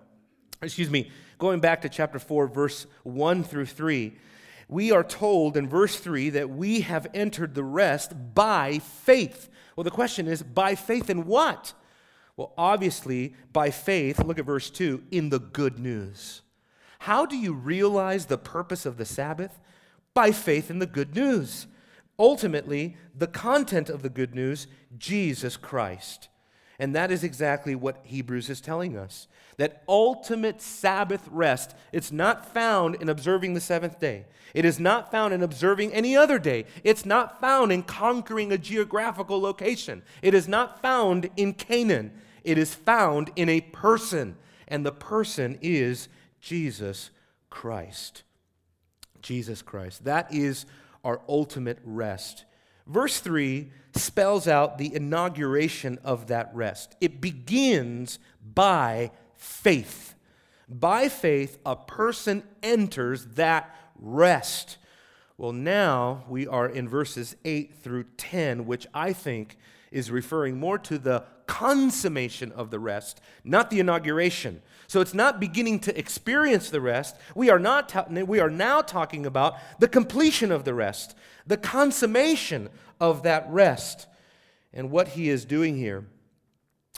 Excuse 0.62 0.90
me, 0.90 1.12
going 1.38 1.60
back 1.60 1.82
to 1.82 1.90
chapter 1.90 2.20
4, 2.20 2.48
verse 2.48 2.88
1 3.04 3.44
through 3.44 3.66
3. 3.66 4.14
we 4.68 4.92
are 4.92 5.04
told 5.04 5.58
in 5.58 5.68
verse 5.68 5.98
3 6.00 6.32
that 6.32 6.50
we 6.50 6.82
have 6.82 7.08
entered 7.14 7.54
the 7.54 7.64
rest 7.64 8.14
by 8.34 8.80
faith. 8.80 9.50
Well, 9.76 9.84
the 9.84 9.92
question 9.92 10.28
is, 10.28 10.42
by 10.42 10.76
faith 10.76 11.10
in 11.10 11.26
what? 11.26 11.74
Well, 12.38 12.54
obviously, 12.58 13.36
by 13.54 13.72
faith, 13.72 14.24
look 14.24 14.40
at 14.40 14.46
verse 14.46 14.70
2, 14.70 15.04
in 15.12 15.30
the 15.30 15.40
good 15.40 15.80
news. 15.80 16.42
How 17.06 17.24
do 17.24 17.38
you 17.38 17.54
realize 17.54 18.26
the 18.26 18.38
purpose 18.40 18.84
of 18.84 18.98
the 18.98 19.06
Sabbath? 19.06 19.60
By 20.16 20.32
faith 20.32 20.72
in 20.72 20.80
the 20.80 20.88
good 20.88 21.16
news. 21.16 21.68
Ultimately, 22.18 22.98
the 23.14 23.28
content 23.28 23.92
of 23.92 24.02
the 24.02 24.10
good 24.10 24.34
news, 24.34 24.66
Jesus 24.98 25.56
Christ. 25.56 26.30
And 26.80 26.96
that 26.96 27.12
is 27.12 27.24
exactly 27.24 27.76
what 27.76 28.02
Hebrews 28.06 28.50
is 28.50 28.60
telling 28.60 28.98
us. 28.98 29.28
That 29.58 29.84
ultimate 29.88 30.64
Sabbath 30.64 31.30
rest, 31.30 31.76
it's 31.94 32.12
not 32.12 32.52
found 32.52 32.96
in 32.96 33.08
observing 33.08 33.54
the 33.54 33.62
seventh 33.62 34.00
day. 34.00 34.26
It 34.56 34.66
is 34.66 34.80
not 34.80 35.12
found 35.12 35.32
in 35.32 35.44
observing 35.44 35.94
any 35.94 36.18
other 36.18 36.40
day. 36.40 36.66
It's 36.84 37.06
not 37.06 37.40
found 37.40 37.72
in 37.72 37.84
conquering 37.84 38.52
a 38.52 38.58
geographical 38.58 39.40
location. 39.40 40.02
It 40.24 40.34
is 40.34 40.48
not 40.48 40.82
found 40.82 41.30
in 41.38 41.54
Canaan. 41.54 42.14
It 42.44 42.58
is 42.58 42.74
found 42.74 43.30
in 43.36 43.48
a 43.48 43.62
person, 43.62 44.38
and 44.68 44.84
the 44.84 44.92
person 44.92 45.60
is 45.62 46.10
Jesus 46.46 47.10
Christ. 47.50 48.22
Jesus 49.24 49.64
Christ. 49.64 50.04
That 50.04 50.32
is 50.32 50.68
our 51.04 51.20
ultimate 51.28 51.80
rest. 51.84 52.46
Verse 52.86 53.20
3 53.20 53.72
spells 53.96 54.48
out 54.48 54.78
the 54.78 54.94
inauguration 54.94 55.98
of 56.04 56.28
that 56.28 56.52
rest. 56.54 56.96
It 57.02 57.20
begins 57.20 58.20
by 58.54 59.10
faith. 59.34 60.14
By 60.70 61.10
faith, 61.10 61.58
a 61.66 61.76
person 61.76 62.44
enters 62.62 63.26
that 63.34 63.76
rest. 64.00 64.78
Well, 65.40 65.52
now 65.52 66.26
we 66.30 66.46
are 66.46 66.70
in 66.70 66.88
verses 66.88 67.36
8 67.44 67.74
through 67.74 68.04
10, 68.18 68.68
which 68.68 68.86
I 68.94 69.14
think 69.14 69.58
is 69.92 70.12
referring 70.12 70.60
more 70.60 70.78
to 70.78 71.00
the 71.00 71.24
consummation 71.48 72.52
of 72.52 72.72
the 72.72 72.80
rest, 72.80 73.22
not 73.44 73.70
the 73.70 73.80
inauguration. 73.80 74.62
So 74.88 75.02
it's 75.02 75.14
not 75.14 75.40
beginning 75.40 75.80
to 75.82 75.98
experience 75.98 76.70
the 76.70 76.82
rest. 76.82 77.16
We 77.36 77.50
are, 77.50 77.60
not 77.60 77.90
ta- 77.90 78.08
we 78.10 78.40
are 78.40 78.50
now 78.50 78.82
talking 78.82 79.26
about 79.26 79.56
the 79.80 79.88
completion 79.88 80.52
of 80.52 80.64
the 80.64 80.74
rest, 80.74 81.16
the 81.46 81.58
consummation 81.58 82.70
of 83.00 83.24
that 83.24 83.48
rest. 83.50 84.08
And 84.74 84.92
what 84.92 85.10
he 85.10 85.30
is 85.30 85.46
doing 85.46 85.78
here 85.78 86.06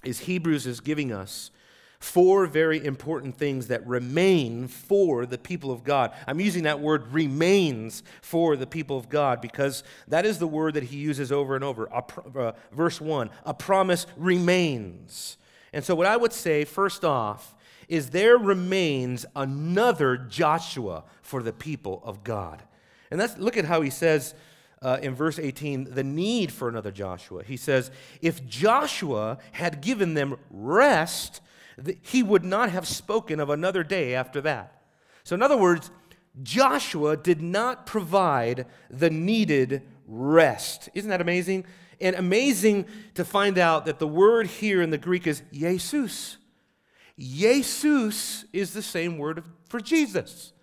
is 0.04 0.20
Hebrews 0.20 0.68
is 0.68 0.80
giving 0.80 1.12
us 1.12 1.51
four 2.00 2.46
very 2.46 2.84
important 2.84 3.38
things 3.38 3.68
that 3.68 3.86
remain 3.88 4.68
for 4.68 5.25
the 5.25 5.38
people 5.38 5.72
of 5.72 5.84
God. 5.84 6.12
I'm 6.27 6.39
using 6.39 6.63
that 6.63 6.80
word 6.80 7.12
remains 7.12 8.04
for 8.22 8.56
the 8.56 8.68
people 8.68 8.98
of 8.98 9.10
God 9.10 9.42
because 9.42 9.84
that 10.08 10.25
is 10.25 10.39
the 10.39 10.48
word 10.48 10.75
that 10.75 10.84
he 10.84 10.98
uses 10.98 11.32
over 11.32 11.56
and 11.56 11.63
over. 11.63 11.92
Uh, 11.92 12.51
verse 12.72 13.01
1 13.01 13.30
a 13.46 13.54
promise 13.54 14.06
remains. 14.16 15.38
And 15.74 15.84
so, 15.84 15.96
what 15.96 16.08
I 16.08 16.18
would 16.18 16.34
say, 16.34 16.66
first 16.66 17.04
off, 17.04 17.56
is 17.88 18.10
there 18.10 18.38
remains 18.38 19.25
another 19.36 20.18
Joshua 20.18 21.04
for 21.22 21.42
the 21.42 21.54
people 21.54 22.01
of 22.04 22.24
God. 22.24 22.63
And 23.10 23.20
that's 23.20 23.38
look 23.38 23.58
at 23.58 23.66
how 23.66 23.82
he 23.82 23.89
says 23.89 24.34
uh, 24.82 25.00
in 25.01 25.16
verse 25.16 25.39
18 25.39 25.94
the 25.94 26.04
need 26.04 26.51
for 26.51 26.70
another 26.70 26.92
Joshua. 26.92 27.44
He 27.44 27.58
says, 27.58 27.92
If 28.22 28.46
Joshua 28.46 29.39
had 29.54 29.82
given 29.82 30.13
them 30.13 30.38
rest, 30.50 31.42
he 32.02 32.24
would 32.24 32.44
not 32.44 32.70
have 32.70 32.88
spoken 32.88 33.40
of 33.40 33.50
another 33.50 33.84
day 33.84 34.16
after 34.16 34.42
that. 34.42 34.82
So, 35.24 35.36
in 35.36 35.42
other 35.42 35.58
words, 35.58 35.92
Joshua 36.44 37.18
did 37.18 37.42
not 37.42 37.86
provide 37.86 38.66
the 38.90 39.10
needed 39.10 39.84
rest. 40.08 40.90
Isn't 40.94 41.10
that 41.10 41.22
amazing? 41.22 41.66
And 42.00 42.16
amazing 42.16 42.86
to 43.16 43.26
find 43.26 43.58
out 43.58 43.86
that 43.86 44.00
the 44.00 44.08
word 44.08 44.48
here 44.48 44.82
in 44.82 44.92
the 44.92 44.98
Greek 44.98 45.28
is 45.28 45.42
Jesus. 45.52 46.38
Jesus 47.18 48.46
is 48.54 48.74
the 48.74 48.84
same 48.84 49.18
word 49.18 49.44
for 49.68 49.80
Jesus. 49.80 50.54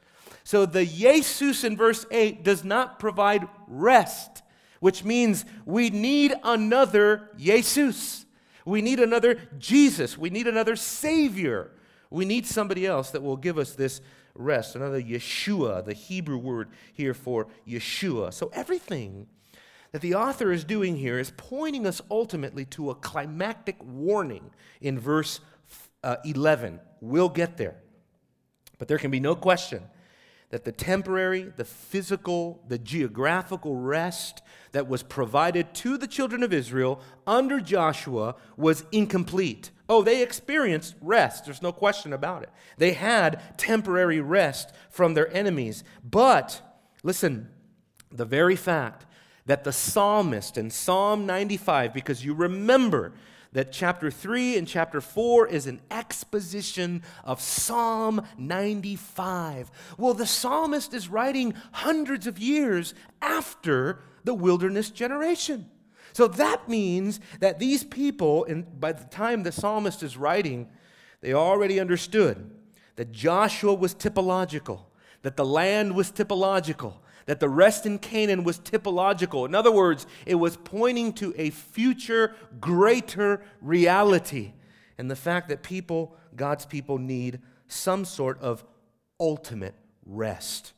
So 0.45 0.67
the 0.67 0.85
Jesus 0.85 1.65
in 1.65 1.77
verse 1.77 2.07
8 2.11 2.45
does 2.45 2.65
not 2.65 2.99
provide 2.99 3.49
rest, 3.67 4.43
which 4.81 5.03
means 5.03 5.45
we 5.65 5.91
need 5.91 6.35
another 6.45 7.31
Jesus. 7.37 8.27
We 8.65 8.83
need 8.83 9.01
another 9.01 9.39
Jesus. 9.59 10.17
We 10.17 10.31
need 10.31 10.47
another 10.47 10.77
Savior. 10.77 11.71
We 12.11 12.25
need 12.25 12.47
somebody 12.47 12.87
else 12.87 13.11
that 13.11 13.23
will 13.23 13.37
give 13.37 13.59
us 13.59 13.73
this 13.73 14.01
rest, 14.35 14.75
another 14.77 15.01
Yeshua, 15.01 15.85
the 15.85 15.93
Hebrew 15.93 16.39
word 16.39 16.69
here 16.93 17.15
for 17.15 17.47
Yeshua. 17.67 18.33
So 18.33 18.51
everything 18.53 19.27
that 19.93 20.01
the 20.01 20.15
author 20.15 20.51
is 20.51 20.65
doing 20.65 20.97
here 20.97 21.19
is 21.19 21.33
pointing 21.37 21.87
us 21.87 22.01
ultimately 22.11 22.65
to 22.67 22.91
a 22.91 22.95
climactic 22.95 23.77
warning 23.81 24.51
in 24.81 24.99
verse 24.99 25.41
uh, 26.03 26.17
11. 26.25 26.81
We'll 27.01 27.29
get 27.29 27.57
there. 27.57 27.77
But 28.79 28.89
there 28.89 28.99
can 28.99 29.11
be 29.11 29.21
no 29.21 29.37
question 29.37 29.83
that 30.55 30.63
the 30.63 30.71
temporary, 30.71 31.53
the 31.57 31.65
physical, 31.65 32.63
the 32.69 32.79
geographical 32.79 33.75
rest 33.75 34.41
that 34.71 34.87
was 34.87 35.03
provided 35.03 35.75
to 35.75 35.99
the 35.99 36.07
children 36.07 36.45
of 36.45 36.53
Israel 36.53 37.01
under 37.27 37.59
Joshua 37.59 38.37
was 38.57 38.85
incomplete. 38.93 39.73
Oh, 39.89 40.05
they 40.05 40.23
experienced 40.23 40.95
rest. 41.01 41.45
There's 41.45 41.61
no 41.61 41.73
question 41.73 42.13
about 42.13 42.45
it. 42.45 42.51
They 42.79 42.93
had 42.93 43.59
temporary 43.59 44.21
rest 44.21 44.73
from 44.91 45.15
their 45.15 45.29
enemies. 45.35 45.83
But, 46.09 46.63
listen, 47.03 47.49
the 48.13 48.25
very 48.25 48.55
fact 48.55 49.07
that 49.47 49.65
the 49.65 49.73
psalmist 49.73 50.57
in 50.57 50.71
Psalm 50.71 51.27
95, 51.27 51.93
because 51.93 52.25
you 52.25 52.33
remember 52.33 53.13
that 53.55 53.73
chapter 53.73 54.11
3 54.11 54.59
and 54.59 54.69
chapter 54.69 55.01
4 55.01 55.47
is 55.47 55.67
an 55.67 55.81
exposition 55.91 57.03
of 57.25 57.41
Psalm 57.41 58.21
95. 58.37 59.71
Well, 59.97 60.13
the 60.13 60.27
psalmist 60.27 60.93
is 60.93 61.09
writing 61.09 61.55
hundreds 61.73 62.27
of 62.27 62.39
years 62.39 62.95
after 63.23 64.01
the 64.25 64.35
wilderness 64.35 64.91
generation. 64.91 65.71
So 66.13 66.27
that 66.29 66.69
means 66.69 67.21
that 67.41 67.59
these 67.59 67.85
people, 67.85 68.45
and 68.45 68.81
by 68.81 68.93
the 68.93 69.05
time 69.05 69.45
the 69.45 69.53
psalmist 69.53 70.03
is 70.03 70.17
writing, 70.17 70.69
they 71.21 71.33
already 71.33 71.81
understood 71.81 72.51
that 72.97 73.13
Joshua 73.13 73.75
was 73.75 73.95
typological, 73.95 74.83
that 75.23 75.37
the 75.37 75.45
land 75.45 75.95
was 75.95 76.11
typological, 76.11 76.95
that 77.27 77.41
the 77.41 77.49
rest 77.49 77.87
in 77.87 77.99
Canaan 77.99 78.45
was 78.45 78.59
typological. 78.59 79.47
In 79.47 79.55
other 79.55 79.73
words, 79.73 80.07
it 80.27 80.35
was 80.35 80.57
pointing 80.57 81.13
to 81.15 81.35
a 81.37 81.51
future 81.51 82.35
greater 82.61 83.43
reality. 83.61 84.53
And 84.99 85.11
the 85.11 85.17
fact 85.17 85.49
that 85.49 85.63
people, 85.63 86.17
God's 86.37 86.67
people, 86.67 86.99
need 86.99 87.41
some 87.67 88.05
sort 88.05 88.41
of 88.41 88.65
ultimate 89.19 89.75
rest. 90.05 90.73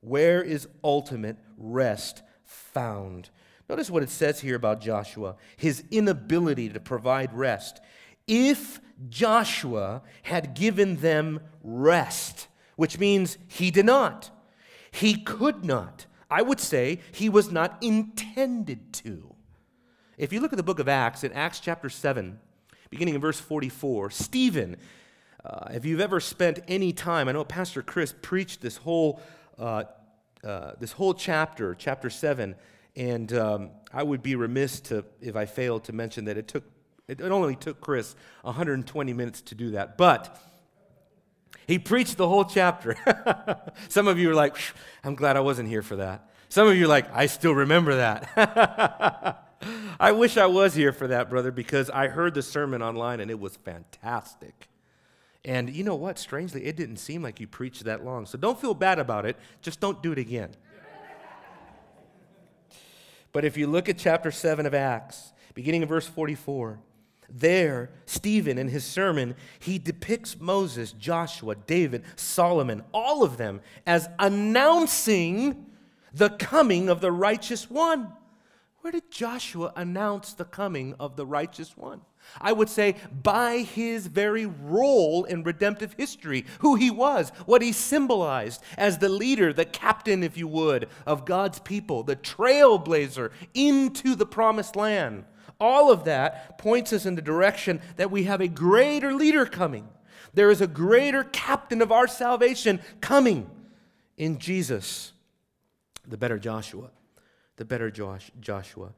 Where 0.00 0.42
is 0.42 0.68
ultimate 0.82 1.36
rest 1.56 2.22
found? 2.44 3.30
Notice 3.68 3.90
what 3.90 4.02
it 4.02 4.10
says 4.10 4.40
here 4.40 4.56
about 4.56 4.80
Joshua 4.80 5.36
his 5.56 5.84
inability 5.90 6.70
to 6.70 6.80
provide 6.80 7.32
rest. 7.32 7.80
If 8.26 8.80
Joshua 9.08 10.02
had 10.22 10.54
given 10.54 10.96
them 10.96 11.40
rest, 11.62 12.48
which 12.76 12.98
means 12.98 13.38
he 13.46 13.70
did 13.70 13.86
not 13.86 14.30
he 14.92 15.14
could 15.14 15.64
not. 15.64 16.06
I 16.30 16.42
would 16.42 16.60
say 16.60 17.00
he 17.12 17.28
was 17.28 17.50
not 17.50 17.78
intended 17.82 18.92
to. 18.94 19.34
If 20.16 20.32
you 20.32 20.40
look 20.40 20.52
at 20.52 20.56
the 20.56 20.62
book 20.62 20.78
of 20.78 20.88
Acts, 20.88 21.24
in 21.24 21.32
Acts 21.32 21.60
chapter 21.60 21.88
7, 21.88 22.38
beginning 22.90 23.14
in 23.14 23.20
verse 23.20 23.40
44, 23.40 24.10
Stephen, 24.10 24.76
uh, 25.44 25.68
if 25.70 25.84
you've 25.84 26.00
ever 26.00 26.20
spent 26.20 26.60
any 26.68 26.92
time, 26.92 27.28
I 27.28 27.32
know 27.32 27.44
Pastor 27.44 27.82
Chris 27.82 28.14
preached 28.20 28.60
this 28.60 28.76
whole, 28.76 29.20
uh, 29.58 29.84
uh, 30.44 30.72
this 30.78 30.92
whole 30.92 31.14
chapter, 31.14 31.74
chapter 31.74 32.10
7, 32.10 32.54
and 32.96 33.32
um, 33.32 33.70
I 33.92 34.02
would 34.02 34.22
be 34.22 34.34
remiss 34.34 34.80
to, 34.82 35.04
if 35.20 35.36
I 35.36 35.46
failed 35.46 35.84
to 35.84 35.92
mention 35.92 36.26
that 36.26 36.36
it 36.36 36.48
took, 36.48 36.64
it 37.08 37.20
only 37.22 37.56
took 37.56 37.80
Chris 37.80 38.14
120 38.42 39.12
minutes 39.14 39.40
to 39.42 39.54
do 39.54 39.70
that. 39.70 39.96
But 39.96 40.38
he 41.70 41.78
preached 41.78 42.16
the 42.16 42.26
whole 42.26 42.44
chapter. 42.44 42.96
Some 43.88 44.08
of 44.08 44.18
you 44.18 44.28
are 44.28 44.34
like, 44.34 44.56
I'm 45.04 45.14
glad 45.14 45.36
I 45.36 45.40
wasn't 45.40 45.68
here 45.68 45.82
for 45.82 45.96
that. 45.96 46.28
Some 46.48 46.66
of 46.66 46.76
you 46.76 46.86
are 46.86 46.88
like, 46.88 47.06
I 47.14 47.26
still 47.26 47.54
remember 47.54 47.94
that. 47.94 49.46
I 50.00 50.10
wish 50.10 50.36
I 50.36 50.46
was 50.46 50.74
here 50.74 50.92
for 50.92 51.06
that, 51.06 51.30
brother, 51.30 51.52
because 51.52 51.88
I 51.88 52.08
heard 52.08 52.34
the 52.34 52.42
sermon 52.42 52.82
online 52.82 53.20
and 53.20 53.30
it 53.30 53.38
was 53.38 53.54
fantastic. 53.54 54.68
And 55.44 55.70
you 55.70 55.84
know 55.84 55.94
what? 55.94 56.18
Strangely, 56.18 56.64
it 56.64 56.74
didn't 56.74 56.96
seem 56.96 57.22
like 57.22 57.38
you 57.38 57.46
preached 57.46 57.84
that 57.84 58.04
long. 58.04 58.26
So 58.26 58.36
don't 58.36 58.60
feel 58.60 58.74
bad 58.74 58.98
about 58.98 59.24
it. 59.24 59.36
Just 59.62 59.78
don't 59.78 60.02
do 60.02 60.10
it 60.10 60.18
again. 60.18 60.50
but 63.30 63.44
if 63.44 63.56
you 63.56 63.68
look 63.68 63.88
at 63.88 63.96
chapter 63.96 64.32
7 64.32 64.66
of 64.66 64.74
Acts, 64.74 65.32
beginning 65.54 65.82
in 65.82 65.88
verse 65.88 66.08
44, 66.08 66.80
there, 67.32 67.90
Stephen, 68.06 68.58
in 68.58 68.68
his 68.68 68.84
sermon, 68.84 69.34
he 69.58 69.78
depicts 69.78 70.38
Moses, 70.38 70.92
Joshua, 70.92 71.54
David, 71.54 72.04
Solomon, 72.16 72.82
all 72.92 73.22
of 73.22 73.36
them 73.36 73.60
as 73.86 74.08
announcing 74.18 75.66
the 76.12 76.30
coming 76.30 76.88
of 76.88 77.00
the 77.00 77.12
righteous 77.12 77.70
one. 77.70 78.12
Where 78.80 78.92
did 78.92 79.10
Joshua 79.10 79.72
announce 79.76 80.32
the 80.32 80.44
coming 80.44 80.94
of 80.98 81.16
the 81.16 81.26
righteous 81.26 81.76
one? 81.76 82.00
I 82.40 82.52
would 82.52 82.68
say 82.68 82.96
by 83.22 83.58
his 83.58 84.06
very 84.06 84.46
role 84.46 85.24
in 85.24 85.42
redemptive 85.42 85.94
history, 85.94 86.44
who 86.60 86.76
he 86.76 86.90
was, 86.90 87.30
what 87.46 87.62
he 87.62 87.72
symbolized 87.72 88.62
as 88.78 88.98
the 88.98 89.08
leader, 89.08 89.52
the 89.52 89.64
captain, 89.64 90.22
if 90.22 90.36
you 90.36 90.48
would, 90.48 90.88
of 91.06 91.24
God's 91.24 91.58
people, 91.60 92.02
the 92.02 92.16
trailblazer 92.16 93.30
into 93.54 94.14
the 94.14 94.26
promised 94.26 94.76
land. 94.76 95.24
All 95.60 95.92
of 95.92 96.04
that 96.04 96.58
points 96.58 96.92
us 96.92 97.04
in 97.04 97.14
the 97.14 97.22
direction 97.22 97.80
that 97.96 98.10
we 98.10 98.24
have 98.24 98.40
a 98.40 98.48
greater 98.48 99.12
leader 99.12 99.44
coming. 99.44 99.88
There 100.32 100.50
is 100.50 100.60
a 100.60 100.66
greater 100.66 101.24
captain 101.24 101.82
of 101.82 101.92
our 101.92 102.06
salvation 102.06 102.80
coming 103.00 103.50
in 104.16 104.38
Jesus, 104.38 105.12
the 106.06 106.16
better 106.16 106.38
Joshua, 106.38 106.90
the 107.56 107.64
better 107.64 107.90
Josh, 107.90 108.30
Joshua. 108.40 108.92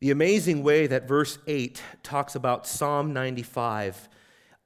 The 0.00 0.10
amazing 0.10 0.62
way 0.62 0.86
that 0.86 1.06
verse 1.06 1.38
8 1.46 1.82
talks 2.02 2.34
about 2.34 2.66
Psalm 2.66 3.12
95 3.12 4.08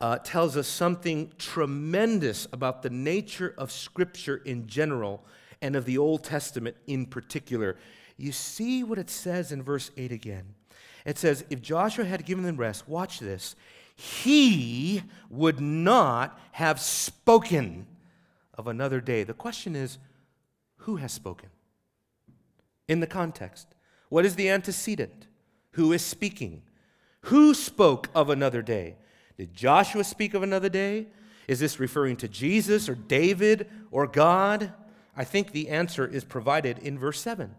uh, 0.00 0.18
tells 0.18 0.56
us 0.56 0.68
something 0.68 1.32
tremendous 1.38 2.46
about 2.52 2.82
the 2.82 2.90
nature 2.90 3.54
of 3.58 3.72
Scripture 3.72 4.36
in 4.36 4.66
general 4.66 5.24
and 5.60 5.74
of 5.76 5.86
the 5.86 5.98
Old 5.98 6.22
Testament 6.22 6.76
in 6.86 7.06
particular. 7.06 7.76
You 8.16 8.30
see 8.30 8.84
what 8.84 8.98
it 8.98 9.10
says 9.10 9.50
in 9.50 9.62
verse 9.62 9.90
8 9.96 10.12
again. 10.12 10.53
It 11.04 11.18
says, 11.18 11.44
If 11.50 11.60
Joshua 11.60 12.04
had 12.04 12.24
given 12.24 12.44
them 12.44 12.56
rest, 12.56 12.88
watch 12.88 13.20
this, 13.20 13.56
he 13.96 15.02
would 15.30 15.60
not 15.60 16.38
have 16.52 16.80
spoken 16.80 17.86
of 18.54 18.66
another 18.66 19.00
day. 19.00 19.22
The 19.22 19.34
question 19.34 19.76
is, 19.76 19.98
who 20.78 20.96
has 20.96 21.12
spoken? 21.12 21.50
In 22.88 23.00
the 23.00 23.06
context. 23.06 23.68
What 24.08 24.24
is 24.24 24.36
the 24.36 24.48
antecedent? 24.48 25.26
Who 25.72 25.92
is 25.92 26.02
speaking? 26.02 26.62
Who 27.22 27.54
spoke 27.54 28.08
of 28.14 28.30
another 28.30 28.62
day? 28.62 28.96
Did 29.36 29.54
Joshua 29.54 30.04
speak 30.04 30.34
of 30.34 30.42
another 30.42 30.68
day? 30.68 31.06
Is 31.48 31.60
this 31.60 31.80
referring 31.80 32.16
to 32.18 32.28
Jesus 32.28 32.88
or 32.88 32.94
David 32.94 33.68
or 33.90 34.06
God? 34.06 34.72
I 35.16 35.24
think 35.24 35.52
the 35.52 35.68
answer 35.68 36.06
is 36.06 36.24
provided 36.24 36.78
in 36.78 36.98
verse 36.98 37.20
7. 37.20 37.54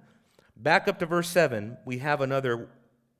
Back 0.55 0.87
up 0.87 0.99
to 0.99 1.05
verse 1.05 1.29
7, 1.29 1.77
we 1.85 1.97
have 1.97 2.21
another 2.21 2.69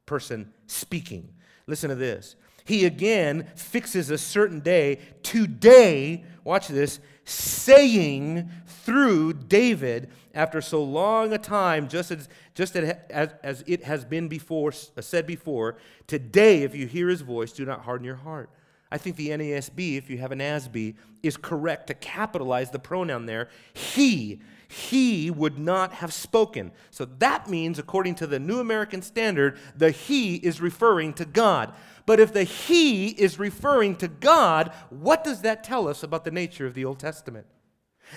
person 0.06 0.52
speaking. 0.68 1.34
Listen 1.68 1.90
to 1.90 1.96
this. 1.96 2.36
He 2.66 2.86
again 2.86 3.48
fixes 3.56 4.10
a 4.10 4.18
certain 4.18 4.60
day, 4.60 5.00
today, 5.22 6.24
watch 6.44 6.68
this, 6.68 7.00
saying 7.24 8.50
through 8.66 9.34
David 9.34 10.10
after 10.34 10.62
so 10.62 10.84
long 10.84 11.32
a 11.32 11.38
time, 11.38 11.88
just 11.88 12.12
as, 12.12 12.28
just 12.54 12.76
as, 12.76 13.30
as 13.42 13.64
it 13.68 13.84
has 13.84 14.04
been 14.04 14.28
before, 14.28 14.74
uh, 14.98 15.02
said 15.02 15.26
before, 15.26 15.78
today, 16.08 16.64
if 16.64 16.76
you 16.76 16.88
hear 16.88 17.08
his 17.08 17.22
voice, 17.22 17.52
do 17.52 17.66
not 17.66 17.82
harden 17.82 18.06
your 18.06 18.16
heart. 18.16 18.50
I 18.92 18.98
think 18.98 19.16
the 19.16 19.30
NASB, 19.30 19.98
if 19.98 20.10
you 20.10 20.18
have 20.20 20.32
an 20.32 20.40
ASB, 20.40 20.96
is 21.24 21.38
correct 21.38 21.88
to 21.88 21.94
capitalize 21.94 22.72
the 22.72 22.80
pronoun 22.80 23.26
there. 23.26 23.50
He, 23.74 24.40
he 24.68 25.30
would 25.30 25.58
not 25.58 25.94
have 25.94 26.14
spoken. 26.14 26.72
So 26.92 27.06
that 27.06 27.50
means, 27.50 27.80
according 27.80 28.16
to 28.16 28.28
the 28.28 28.40
New 28.40 28.60
American 28.60 29.02
Standard, 29.02 29.58
the 29.76 29.92
he 29.92 30.36
is 30.36 30.62
referring 30.62 31.14
to 31.14 31.26
God. 31.26 31.74
But 32.06 32.20
if 32.20 32.34
the 32.34 32.44
he 32.44 33.10
is 33.10 33.40
referring 33.40 33.96
to 33.98 34.08
God, 34.08 34.72
what 34.90 35.24
does 35.24 35.42
that 35.42 35.64
tell 35.64 35.88
us 35.88 36.04
about 36.04 36.24
the 36.24 36.32
nature 36.32 36.66
of 36.66 36.74
the 36.74 36.86
Old 36.86 37.00
Testament? 37.00 37.48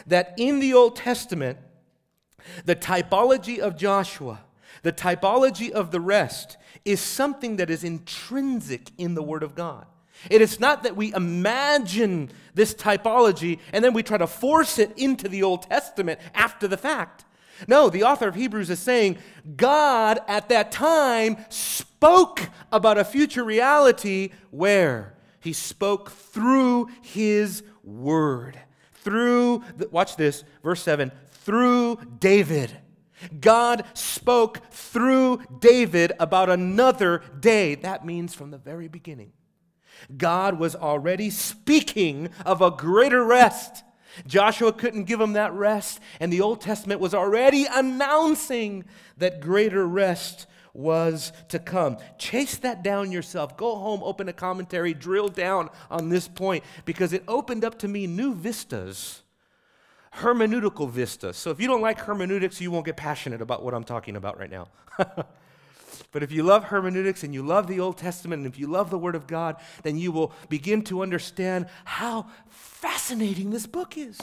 That 0.07 0.35
in 0.37 0.61
the 0.61 0.75
Old 0.75 0.97
Testament, 0.97 1.59
the 2.65 2.77
typology 2.77 3.59
of 3.59 3.77
Joshua, 3.77 4.41
the 4.83 4.93
typology 4.93 5.71
of 5.71 5.91
the 5.91 6.01
rest, 6.01 6.57
is 6.85 7.01
something 7.01 7.57
that 7.57 7.71
is 7.71 7.85
intrinsic 7.85 8.91
in 8.99 9.15
the 9.15 9.23
Word 9.23 9.43
of 9.43 9.55
God. 9.55 9.87
It 10.31 10.41
is 10.43 10.59
not 10.59 10.83
that 10.83 10.97
we 10.97 11.15
imagine 11.15 12.31
this 12.55 12.75
typology 12.75 13.59
and 13.73 13.85
then 13.85 13.95
we 13.95 14.03
try 14.03 14.19
to 14.19 14.27
force 14.27 14.79
it 14.79 14.93
into 14.97 15.29
the 15.29 15.43
Old 15.43 15.63
Testament 15.63 16.21
after 16.35 16.67
the 16.67 16.77
fact. 16.77 17.25
No, 17.67 17.89
the 17.89 18.05
author 18.05 18.29
of 18.29 18.35
Hebrews 18.35 18.71
is 18.71 18.79
saying 18.79 19.19
God 19.57 20.21
at 20.29 20.49
that 20.49 20.71
time 20.71 21.39
spoke 21.49 22.49
about 22.71 22.99
a 22.99 23.05
future 23.05 23.43
reality 23.43 24.31
where 24.51 25.15
he 25.41 25.53
spoke 25.53 26.11
through 26.11 26.89
his 27.03 27.63
word. 27.83 28.61
Through, 28.93 29.65
the, 29.77 29.89
watch 29.89 30.17
this, 30.17 30.45
verse 30.63 30.83
7 30.83 31.11
through 31.49 31.99
David. 32.19 32.77
God 33.41 33.85
spoke 33.95 34.71
through 34.71 35.41
David 35.61 36.13
about 36.21 36.51
another 36.51 37.23
day. 37.41 37.75
That 37.75 38.05
means 38.05 38.35
from 38.35 38.51
the 38.51 38.59
very 38.59 38.87
beginning. 38.87 39.33
God 40.17 40.59
was 40.59 40.75
already 40.75 41.31
speaking 41.31 42.31
of 42.45 42.63
a 42.63 42.71
greater 42.71 43.25
rest. 43.25 43.85
Joshua 44.27 44.73
couldn't 44.73 45.05
give 45.05 45.21
him 45.21 45.35
that 45.35 45.53
rest, 45.53 46.01
and 46.21 46.33
the 46.33 46.41
Old 46.41 46.61
Testament 46.61 47.01
was 47.01 47.15
already 47.15 47.67
announcing 47.71 48.85
that 49.19 49.41
greater 49.41 49.87
rest 49.87 50.47
was 50.75 51.33
to 51.49 51.59
come. 51.59 51.99
Chase 52.19 52.57
that 52.59 52.83
down 52.83 53.11
yourself. 53.11 53.57
Go 53.57 53.77
home, 53.77 54.01
open 54.03 54.29
a 54.29 54.33
commentary, 54.33 54.95
drill 54.95 55.29
down 55.29 55.71
on 55.91 56.09
this 56.09 56.29
point 56.29 56.65
because 56.85 57.13
it 57.13 57.25
opened 57.27 57.65
up 57.65 57.79
to 57.81 57.89
me 57.89 58.07
new 58.07 58.35
vistas, 58.35 59.23
hermeneutical 60.17 60.89
vistas. 60.89 61.37
So 61.37 61.51
if 61.51 61.61
you 61.61 61.67
don't 61.67 61.81
like 61.81 62.01
hermeneutics, 62.01 62.61
you 62.61 62.71
won't 62.71 62.87
get 62.87 62.97
passionate 62.97 63.43
about 63.43 63.65
what 63.65 63.75
I'm 63.75 63.85
talking 63.85 64.17
about 64.17 64.39
right 64.39 64.51
now. 64.51 64.69
But 66.13 66.23
if 66.23 66.33
you 66.33 66.43
love 66.43 66.65
hermeneutics 66.65 67.23
and 67.23 67.33
you 67.35 67.43
love 67.43 67.67
the 67.67 67.81
Old 67.81 67.99
Testament 67.99 68.45
and 68.45 68.53
if 68.53 68.59
you 68.59 68.67
love 68.67 68.91
the 68.91 68.99
Word 68.99 69.15
of 69.15 69.27
God, 69.27 69.57
then 69.83 69.97
you 69.97 70.13
will 70.13 70.33
begin 70.49 70.83
to 70.85 71.03
understand 71.03 71.67
how 71.85 72.27
fascinating 72.49 73.51
this 73.51 73.67
book 73.67 73.97
is. 73.97 74.19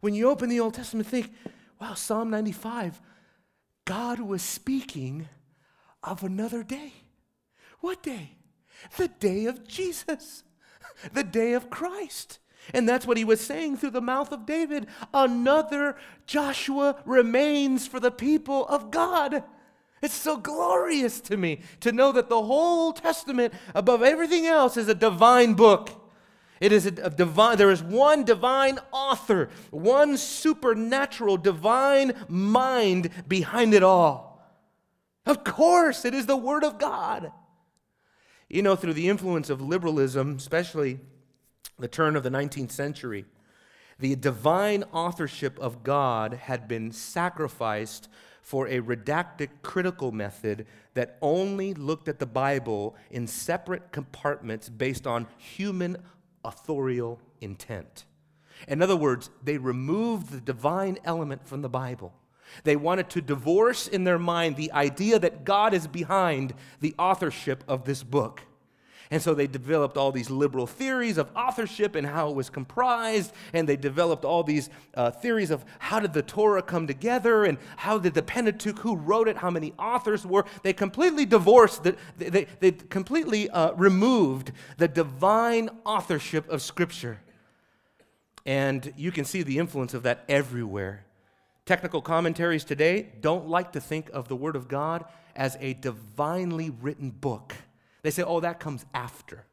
When 0.00 0.14
you 0.14 0.30
open 0.30 0.48
the 0.48 0.60
Old 0.60 0.74
Testament, 0.74 1.08
think, 1.08 1.32
wow, 1.80 1.94
Psalm 1.94 2.30
95, 2.30 3.00
God 3.84 4.20
was 4.20 4.42
speaking 4.42 5.28
of 6.02 6.22
another 6.22 6.62
day. 6.62 6.92
What 7.80 8.02
day? 8.02 8.32
The 8.96 9.08
day 9.08 9.46
of 9.46 9.66
Jesus, 9.66 10.44
the 11.12 11.24
day 11.24 11.54
of 11.54 11.70
Christ. 11.70 12.38
And 12.74 12.88
that's 12.88 13.06
what 13.06 13.16
he 13.16 13.24
was 13.24 13.40
saying 13.40 13.76
through 13.76 13.90
the 13.90 14.00
mouth 14.00 14.32
of 14.32 14.46
David. 14.46 14.86
Another 15.14 15.96
Joshua 16.26 17.00
remains 17.04 17.86
for 17.86 18.00
the 18.00 18.10
people 18.10 18.66
of 18.66 18.90
God. 18.90 19.44
It's 20.06 20.14
so 20.14 20.36
glorious 20.36 21.20
to 21.22 21.36
me 21.36 21.62
to 21.80 21.90
know 21.90 22.12
that 22.12 22.28
the 22.28 22.40
whole 22.40 22.92
Testament, 22.92 23.52
above 23.74 24.04
everything 24.04 24.46
else, 24.46 24.76
is 24.76 24.86
a 24.86 24.94
divine 24.94 25.54
book. 25.54 25.90
It 26.60 26.70
is 26.70 26.86
a, 26.86 26.92
divine, 26.92 27.58
there 27.58 27.72
is 27.72 27.82
one 27.82 28.22
divine 28.22 28.78
author, 28.92 29.50
one 29.72 30.16
supernatural 30.16 31.38
divine 31.38 32.12
mind 32.28 33.10
behind 33.26 33.74
it 33.74 33.82
all. 33.82 34.40
Of 35.26 35.42
course, 35.42 36.04
it 36.04 36.14
is 36.14 36.26
the 36.26 36.36
Word 36.36 36.62
of 36.62 36.78
God. 36.78 37.32
You 38.48 38.62
know, 38.62 38.76
through 38.76 38.94
the 38.94 39.08
influence 39.08 39.50
of 39.50 39.60
liberalism, 39.60 40.36
especially 40.36 41.00
the 41.80 41.88
turn 41.88 42.14
of 42.14 42.22
the 42.22 42.30
19th 42.30 42.70
century, 42.70 43.24
the 43.98 44.14
divine 44.14 44.84
authorship 44.92 45.58
of 45.58 45.82
God 45.82 46.34
had 46.34 46.68
been 46.68 46.92
sacrificed 46.92 48.08
for 48.46 48.68
a 48.68 48.80
redactic 48.80 49.48
critical 49.62 50.12
method 50.12 50.68
that 50.94 51.18
only 51.20 51.74
looked 51.74 52.06
at 52.06 52.20
the 52.20 52.26
Bible 52.26 52.94
in 53.10 53.26
separate 53.26 53.90
compartments 53.90 54.68
based 54.68 55.04
on 55.04 55.26
human 55.36 55.96
authorial 56.44 57.20
intent. 57.40 58.04
In 58.68 58.82
other 58.82 58.94
words, 58.94 59.30
they 59.42 59.58
removed 59.58 60.30
the 60.30 60.40
divine 60.40 60.96
element 61.04 61.44
from 61.44 61.62
the 61.62 61.68
Bible. 61.68 62.14
They 62.62 62.76
wanted 62.76 63.10
to 63.10 63.20
divorce 63.20 63.88
in 63.88 64.04
their 64.04 64.16
mind 64.16 64.54
the 64.54 64.70
idea 64.70 65.18
that 65.18 65.42
God 65.42 65.74
is 65.74 65.88
behind 65.88 66.54
the 66.78 66.94
authorship 67.00 67.64
of 67.66 67.84
this 67.84 68.04
book. 68.04 68.42
And 69.10 69.22
so 69.22 69.34
they 69.34 69.46
developed 69.46 69.96
all 69.96 70.10
these 70.10 70.30
liberal 70.30 70.66
theories 70.66 71.16
of 71.16 71.30
authorship 71.36 71.94
and 71.94 72.06
how 72.06 72.28
it 72.30 72.34
was 72.34 72.50
comprised, 72.50 73.32
and 73.52 73.68
they 73.68 73.76
developed 73.76 74.24
all 74.24 74.42
these 74.42 74.68
uh, 74.94 75.10
theories 75.10 75.50
of 75.50 75.64
how 75.78 76.00
did 76.00 76.12
the 76.12 76.22
Torah 76.22 76.62
come 76.62 76.86
together 76.86 77.44
and 77.44 77.58
how 77.76 77.98
did 77.98 78.14
the 78.14 78.22
Pentateuch, 78.22 78.78
who 78.80 78.96
wrote 78.96 79.28
it, 79.28 79.36
how 79.36 79.50
many 79.50 79.72
authors 79.78 80.26
were. 80.26 80.44
They 80.62 80.72
completely 80.72 81.24
divorced, 81.24 81.84
the, 81.84 81.96
they, 82.16 82.46
they 82.60 82.72
completely 82.72 83.48
uh, 83.50 83.72
removed 83.74 84.52
the 84.76 84.88
divine 84.88 85.70
authorship 85.84 86.48
of 86.48 86.62
Scripture. 86.62 87.20
And 88.44 88.92
you 88.96 89.12
can 89.12 89.24
see 89.24 89.42
the 89.42 89.58
influence 89.58 89.94
of 89.94 90.04
that 90.04 90.24
everywhere. 90.28 91.04
Technical 91.64 92.00
commentaries 92.00 92.64
today 92.64 93.08
don't 93.20 93.48
like 93.48 93.72
to 93.72 93.80
think 93.80 94.08
of 94.10 94.28
the 94.28 94.36
Word 94.36 94.54
of 94.54 94.68
God 94.68 95.04
as 95.34 95.56
a 95.60 95.74
divinely 95.74 96.70
written 96.70 97.10
book. 97.10 97.56
They 98.06 98.12
say, 98.12 98.22
oh, 98.22 98.38
that 98.38 98.60
comes 98.60 98.86
after, 98.94 99.46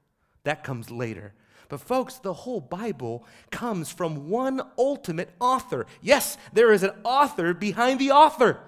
that 0.43 0.63
comes 0.63 0.91
later. 0.91 1.33
But, 1.69 1.81
folks, 1.81 2.19
the 2.19 2.33
whole 2.33 2.61
Bible 2.61 3.25
comes 3.49 3.91
from 3.91 4.29
one 4.29 4.61
ultimate 4.77 5.31
author. 5.39 5.87
Yes, 6.03 6.37
there 6.53 6.71
is 6.71 6.83
an 6.83 6.91
author 7.03 7.55
behind 7.55 7.99
the 7.99 8.11
author. 8.11 8.59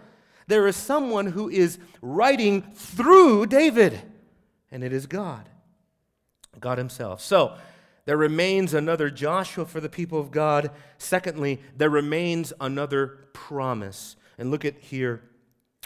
There 0.48 0.66
is 0.66 0.76
someone 0.76 1.28
who 1.28 1.50
is 1.50 1.78
writing 2.02 2.64
through 2.74 3.46
David, 3.46 4.02
and 4.72 4.84
it 4.84 4.92
is 4.92 5.06
God, 5.06 5.48
God 6.60 6.80
Himself. 6.80 7.22
So, 7.22 7.56
there 8.06 8.18
remains 8.18 8.74
another 8.74 9.12
Joshua 9.12 9.68
for 9.68 9.80
the 9.80 9.88
people 9.88 10.20
of 10.20 10.32
God. 10.32 10.72
Secondly, 10.98 11.62
there 11.78 11.92
remains 11.92 12.52
another 12.60 13.20
promise. 13.34 14.16
And 14.40 14.50
look 14.50 14.66
at 14.66 14.80
here 14.80 15.22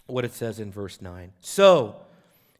what 0.05 0.23
it 0.23 0.31
says 0.33 0.57
in 0.57 0.71
verse 0.71 1.01
9. 1.01 1.33
So, 1.41 1.97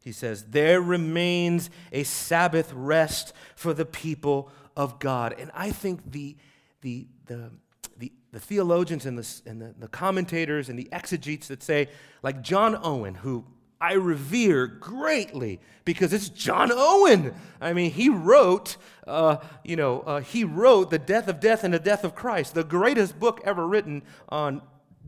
he 0.02 0.12
says, 0.12 0.44
there 0.44 0.80
remains 0.80 1.70
a 1.92 2.04
Sabbath 2.04 2.72
rest 2.72 3.32
for 3.54 3.74
the 3.74 3.84
people 3.84 4.50
of 4.76 4.98
God. 4.98 5.34
And 5.38 5.50
I 5.54 5.70
think 5.70 6.10
the, 6.10 6.36
the, 6.80 7.06
the, 7.26 7.50
the, 7.98 8.12
the 8.32 8.40
theologians 8.40 9.04
and, 9.04 9.18
the, 9.18 9.50
and 9.50 9.60
the, 9.60 9.74
the 9.78 9.88
commentators 9.88 10.68
and 10.68 10.78
the 10.78 10.88
exegetes 10.90 11.48
that 11.48 11.62
say, 11.62 11.88
like 12.22 12.42
John 12.42 12.78
Owen, 12.82 13.14
who 13.14 13.44
I 13.80 13.94
revere 13.94 14.66
greatly 14.66 15.60
because 15.84 16.12
it's 16.12 16.28
John 16.28 16.70
Owen. 16.72 17.34
I 17.60 17.72
mean, 17.72 17.90
he 17.90 18.08
wrote, 18.08 18.76
uh, 19.06 19.38
you 19.64 19.76
know, 19.76 20.00
uh, 20.00 20.20
he 20.20 20.44
wrote 20.44 20.90
The 20.90 20.98
Death 20.98 21.28
of 21.28 21.40
Death 21.40 21.64
in 21.64 21.70
the 21.70 21.78
Death 21.78 22.04
of 22.04 22.14
Christ, 22.14 22.54
the 22.54 22.64
greatest 22.64 23.18
book 23.18 23.40
ever 23.44 23.66
written 23.66 24.02
on 24.28 24.60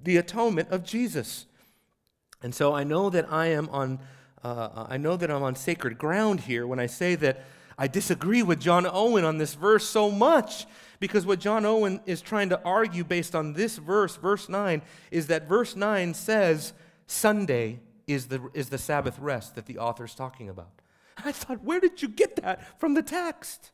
the 0.03 0.17
atonement 0.17 0.71
of 0.71 0.85
Jesus. 0.85 1.47
And 2.43 2.55
so 2.55 2.75
I 2.75 2.83
know 2.83 3.11
that 3.11 3.31
I 3.31 3.49
am 3.49 3.69
on, 3.71 4.01
uh, 4.45 4.87
I 4.89 4.97
know 4.97 5.17
that 5.17 5.31
I'm 5.31 5.43
on 5.43 5.55
sacred 5.55 5.99
ground 5.99 6.41
here 6.41 6.67
when 6.67 6.81
I 6.81 6.87
say 6.87 7.15
that 7.17 7.45
I 7.79 7.89
disagree 7.89 8.43
with 8.43 8.61
John 8.61 8.87
Owen 8.91 9.25
on 9.25 9.39
this 9.39 9.55
verse 9.55 9.89
so 9.89 10.11
much 10.11 10.67
because 11.01 11.27
what 11.27 11.41
John 11.41 11.65
Owen 11.65 12.01
is 12.07 12.21
trying 12.21 12.49
to 12.51 12.61
argue 12.65 13.05
based 13.05 13.35
on 13.35 13.55
this 13.55 13.77
verse, 13.79 14.17
verse 14.17 14.49
9, 14.49 14.83
is 15.11 15.27
that 15.29 15.49
verse 15.49 15.75
9 15.75 16.15
says 16.15 16.73
Sunday 17.07 17.81
is 18.07 18.27
the, 18.27 18.51
is 18.55 18.69
the 18.69 18.79
Sabbath 18.79 19.19
rest 19.19 19.55
that 19.55 19.67
the 19.67 19.79
author's 19.79 20.15
talking 20.15 20.49
about. 20.49 20.71
I 21.25 21.33
thought, 21.33 21.63
where 21.63 21.81
did 21.81 22.03
you 22.03 22.09
get 22.09 22.37
that 22.37 22.79
from 22.81 22.95
the 22.95 23.03
text? 23.03 23.71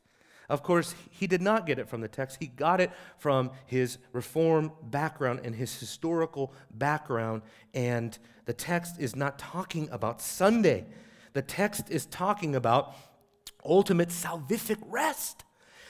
Of 0.48 0.62
course, 0.62 0.94
he 1.10 1.26
did 1.26 1.42
not 1.42 1.66
get 1.66 1.78
it 1.78 1.88
from 1.88 2.00
the 2.00 2.08
text. 2.08 2.38
He 2.40 2.46
got 2.46 2.80
it 2.80 2.90
from 3.18 3.50
his 3.66 3.98
reform 4.12 4.72
background 4.82 5.40
and 5.44 5.54
his 5.54 5.78
historical 5.78 6.54
background. 6.70 7.42
And 7.74 8.18
the 8.46 8.54
text 8.54 8.98
is 8.98 9.14
not 9.14 9.38
talking 9.38 9.90
about 9.90 10.22
Sunday, 10.22 10.86
the 11.34 11.42
text 11.42 11.90
is 11.90 12.06
talking 12.06 12.56
about 12.56 12.94
ultimate 13.64 14.08
salvific 14.08 14.78
rest. 14.86 15.44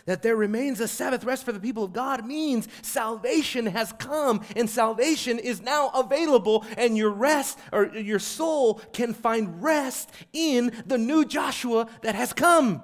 That 0.06 0.22
there 0.22 0.36
remains 0.36 0.80
a 0.80 0.88
Sabbath 0.88 1.22
rest 1.22 1.44
for 1.44 1.52
the 1.52 1.60
people 1.60 1.84
of 1.84 1.92
God 1.92 2.24
means 2.24 2.66
salvation 2.80 3.66
has 3.66 3.92
come 3.92 4.40
and 4.56 4.68
salvation 4.68 5.38
is 5.38 5.60
now 5.60 5.90
available, 5.90 6.64
and 6.78 6.96
your 6.96 7.10
rest 7.10 7.58
or 7.72 7.88
your 7.88 8.18
soul 8.18 8.80
can 8.94 9.12
find 9.12 9.62
rest 9.62 10.10
in 10.32 10.72
the 10.86 10.96
new 10.96 11.26
Joshua 11.26 11.88
that 12.00 12.14
has 12.14 12.32
come. 12.32 12.80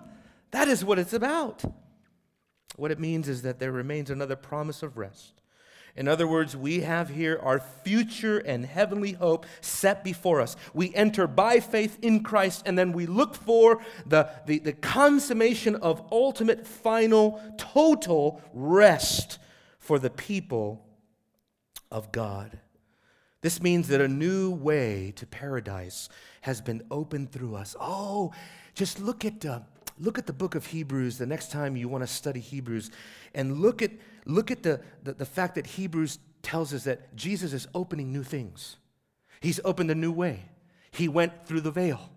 That 0.54 0.68
is 0.68 0.84
what 0.84 1.00
it's 1.00 1.12
about. 1.12 1.64
What 2.76 2.92
it 2.92 3.00
means 3.00 3.28
is 3.28 3.42
that 3.42 3.58
there 3.58 3.72
remains 3.72 4.08
another 4.08 4.36
promise 4.36 4.84
of 4.84 4.96
rest. 4.96 5.42
In 5.96 6.06
other 6.06 6.28
words, 6.28 6.56
we 6.56 6.82
have 6.82 7.08
here 7.08 7.40
our 7.42 7.58
future 7.58 8.38
and 8.38 8.64
heavenly 8.64 9.14
hope 9.14 9.46
set 9.60 10.04
before 10.04 10.40
us. 10.40 10.54
We 10.72 10.94
enter 10.94 11.26
by 11.26 11.58
faith 11.58 11.98
in 12.02 12.22
Christ, 12.22 12.62
and 12.66 12.78
then 12.78 12.92
we 12.92 13.06
look 13.06 13.34
for 13.34 13.82
the, 14.06 14.30
the, 14.46 14.60
the, 14.60 14.74
consummation 14.74 15.74
of 15.74 16.06
ultimate, 16.12 16.68
final, 16.68 17.42
total 17.58 18.40
rest 18.52 19.40
for 19.80 19.98
the 19.98 20.10
people 20.10 20.86
of 21.90 22.12
God. 22.12 22.60
This 23.40 23.60
means 23.60 23.88
that 23.88 24.00
a 24.00 24.06
new 24.06 24.52
way 24.52 25.12
to 25.16 25.26
paradise 25.26 26.08
has 26.42 26.60
been 26.60 26.84
opened 26.92 27.32
through 27.32 27.56
us. 27.56 27.74
Oh, 27.80 28.30
just 28.76 29.00
look 29.00 29.24
at. 29.24 29.44
Uh, 29.44 29.60
look 29.98 30.18
at 30.18 30.26
the 30.26 30.33
book 30.33 30.54
of 30.54 30.66
Hebrews 30.66 31.18
the 31.18 31.26
next 31.26 31.50
time 31.50 31.76
you 31.76 31.88
want 31.88 32.02
to 32.02 32.09
study 32.09 32.40
Hebrews 32.40 32.90
and 33.35 33.61
look 33.61 33.83
at, 33.83 33.92
look 34.26 34.50
at 34.50 34.62
the, 34.62 34.80
the, 35.02 35.14
the 35.14 35.26
fact 35.26 35.54
that 35.54 35.66
Hebrews 35.66 36.18
tells 36.42 36.74
us 36.74 36.85
that 36.85 37.14
Jesus 37.16 37.52
is 37.52 37.68
opening 37.74 38.12
new 38.12 38.22
things. 38.22 38.76
He's 39.40 39.61
opened 39.64 39.90
a 39.90 39.94
new 39.94 40.12
way. 40.12 40.44
He 40.90 41.09
went 41.09 41.46
through 41.46 41.62
the 41.62 41.70
veil, 41.70 42.11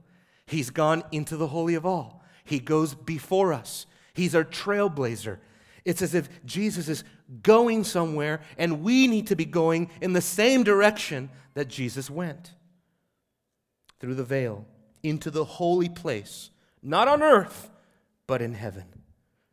He's 0.46 0.70
gone 0.70 1.04
into 1.12 1.36
the 1.36 1.48
Holy 1.48 1.76
of 1.76 1.86
All. 1.86 2.24
He 2.46 2.60
goes 2.60 2.94
before 2.94 3.54
us, 3.54 3.86
He's 4.14 4.36
our 4.36 4.46
trailblazer. 4.46 5.40
It's 5.84 6.02
as 6.02 6.14
if 6.14 6.28
Jesus 6.46 6.90
is 6.90 7.06
going 7.44 7.86
somewhere 7.86 8.42
and 8.58 8.84
we 8.84 9.08
need 9.08 9.28
to 9.28 9.38
be 9.38 9.46
going 9.46 9.90
in 10.02 10.12
the 10.12 10.22
same 10.22 10.64
direction 10.64 11.30
that 11.54 11.70
Jesus 11.70 12.10
went 12.10 12.52
through 14.00 14.16
the 14.16 14.24
veil 14.26 14.66
into 15.02 15.32
the 15.32 15.46
holy 15.46 15.88
place 15.88 16.50
not 16.88 17.08
on 17.08 17.22
earth, 17.22 17.70
but 18.28 18.42
in 18.42 18.54
heaven. 18.54 18.86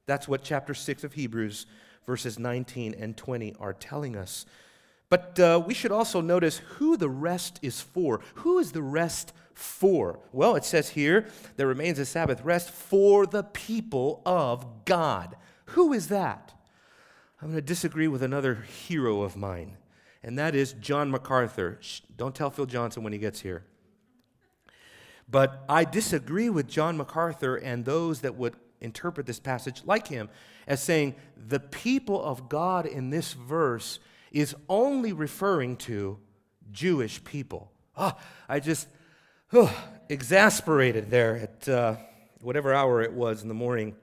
That's 0.06 0.28
what 0.28 0.44
chapter 0.44 0.72
6 0.72 1.04
of 1.04 1.14
Hebrews, 1.14 1.66
verses 2.06 2.38
19 2.38 2.94
and 2.98 3.16
20, 3.16 3.56
are 3.58 3.72
telling 3.72 4.16
us. 4.16 4.46
But 5.08 5.38
uh, 5.40 5.62
we 5.66 5.74
should 5.74 5.92
also 5.92 6.20
notice 6.20 6.58
who 6.58 6.96
the 6.96 7.08
rest 7.08 7.58
is 7.60 7.80
for. 7.80 8.20
Who 8.36 8.58
is 8.58 8.72
the 8.72 8.82
rest 8.82 9.32
for? 9.52 10.20
Well, 10.32 10.54
it 10.54 10.64
says 10.64 10.90
here, 10.90 11.26
there 11.56 11.66
remains 11.66 11.98
a 11.98 12.04
Sabbath 12.04 12.42
rest 12.42 12.70
for 12.70 13.26
the 13.26 13.42
people 13.42 14.22
of 14.24 14.84
God. 14.84 15.36
Who 15.66 15.92
is 15.92 16.08
that? 16.08 16.52
I'm 17.40 17.48
going 17.48 17.56
to 17.56 17.62
disagree 17.62 18.08
with 18.08 18.22
another 18.22 18.64
hero 18.86 19.22
of 19.22 19.36
mine, 19.36 19.76
and 20.22 20.38
that 20.38 20.54
is 20.54 20.72
John 20.74 21.10
MacArthur. 21.10 21.78
Shh, 21.80 22.00
don't 22.16 22.34
tell 22.34 22.50
Phil 22.50 22.66
Johnson 22.66 23.02
when 23.02 23.12
he 23.12 23.18
gets 23.18 23.40
here. 23.40 23.64
But 25.28 25.64
I 25.68 25.84
disagree 25.84 26.50
with 26.50 26.68
John 26.68 26.96
MacArthur 26.96 27.56
and 27.56 27.84
those 27.84 28.20
that 28.20 28.36
would 28.36 28.54
interpret 28.80 29.26
this 29.26 29.40
passage 29.40 29.82
like 29.84 30.08
him 30.08 30.28
as 30.66 30.82
saying 30.82 31.14
the 31.48 31.60
people 31.60 32.22
of 32.22 32.48
God 32.48 32.86
in 32.86 33.10
this 33.10 33.32
verse 33.32 33.98
is 34.32 34.54
only 34.68 35.12
referring 35.12 35.76
to 35.76 36.18
Jewish 36.72 37.22
people. 37.24 37.70
Oh, 37.96 38.12
I 38.48 38.60
just 38.60 38.88
oh, 39.52 39.74
exasperated 40.08 41.10
there 41.10 41.36
at 41.36 41.68
uh, 41.68 41.96
whatever 42.40 42.74
hour 42.74 43.00
it 43.02 43.12
was 43.12 43.42
in 43.42 43.48
the 43.48 43.54
morning 43.54 43.94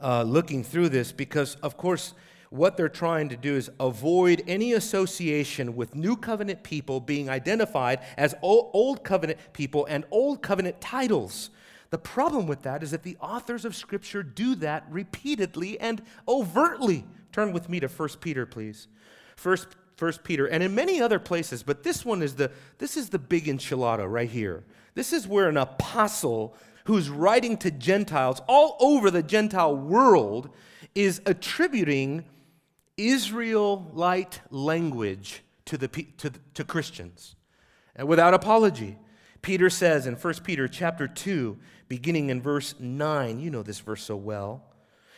uh, 0.00 0.22
looking 0.22 0.64
through 0.64 0.88
this 0.88 1.12
because, 1.12 1.54
of 1.56 1.76
course, 1.76 2.14
what 2.50 2.76
they're 2.76 2.88
trying 2.88 3.28
to 3.30 3.36
do 3.36 3.54
is 3.56 3.70
avoid 3.80 4.42
any 4.46 4.72
association 4.72 5.76
with 5.76 5.94
new 5.94 6.16
covenant 6.16 6.62
people 6.62 7.00
being 7.00 7.28
identified 7.28 8.00
as 8.16 8.34
old 8.42 9.04
covenant 9.04 9.38
people 9.52 9.86
and 9.86 10.04
old 10.10 10.42
covenant 10.42 10.80
titles. 10.80 11.50
The 11.90 11.98
problem 11.98 12.46
with 12.46 12.62
that 12.62 12.82
is 12.82 12.90
that 12.90 13.02
the 13.02 13.16
authors 13.20 13.64
of 13.64 13.76
Scripture 13.76 14.22
do 14.22 14.54
that 14.56 14.84
repeatedly 14.90 15.78
and 15.80 16.02
overtly. 16.26 17.04
Turn 17.32 17.52
with 17.52 17.68
me 17.68 17.80
to 17.80 17.88
1 17.88 18.08
Peter, 18.20 18.46
please. 18.46 18.88
First, 19.36 19.68
First 19.96 20.24
Peter, 20.24 20.46
and 20.46 20.62
in 20.62 20.74
many 20.74 21.00
other 21.00 21.18
places, 21.18 21.62
but 21.62 21.82
this 21.82 22.04
one 22.04 22.22
is 22.22 22.34
the 22.34 22.50
this 22.78 22.96
is 22.96 23.08
the 23.10 23.18
big 23.18 23.44
enchilada 23.46 24.10
right 24.10 24.28
here. 24.28 24.64
This 24.94 25.12
is 25.12 25.26
where 25.26 25.48
an 25.48 25.56
apostle 25.56 26.54
who's 26.84 27.08
writing 27.08 27.56
to 27.58 27.70
Gentiles 27.70 28.40
all 28.46 28.76
over 28.78 29.10
the 29.10 29.22
Gentile 29.22 29.76
world 29.76 30.50
is 30.94 31.20
attributing 31.26 32.24
Israelite 32.96 34.40
language 34.50 35.42
to, 35.66 35.76
the, 35.76 35.88
to, 35.88 36.32
to 36.54 36.64
Christians 36.64 37.36
and 37.94 38.08
without 38.08 38.34
apology. 38.34 38.96
Peter 39.42 39.70
says 39.70 40.06
in 40.06 40.14
1 40.14 40.34
Peter 40.44 40.66
chapter 40.66 41.06
2, 41.06 41.56
beginning 41.88 42.30
in 42.30 42.42
verse 42.42 42.74
9, 42.78 43.38
you 43.38 43.50
know 43.50 43.62
this 43.62 43.80
verse 43.80 44.02
so 44.02 44.16
well. 44.16 44.62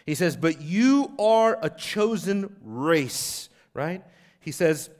He 0.04 0.14
says, 0.14 0.36
But 0.36 0.60
you 0.60 1.12
are 1.18 1.58
a 1.62 1.70
chosen 1.70 2.56
race, 2.62 3.48
right? 3.74 4.02
He 4.40 4.52
says, 4.52 4.90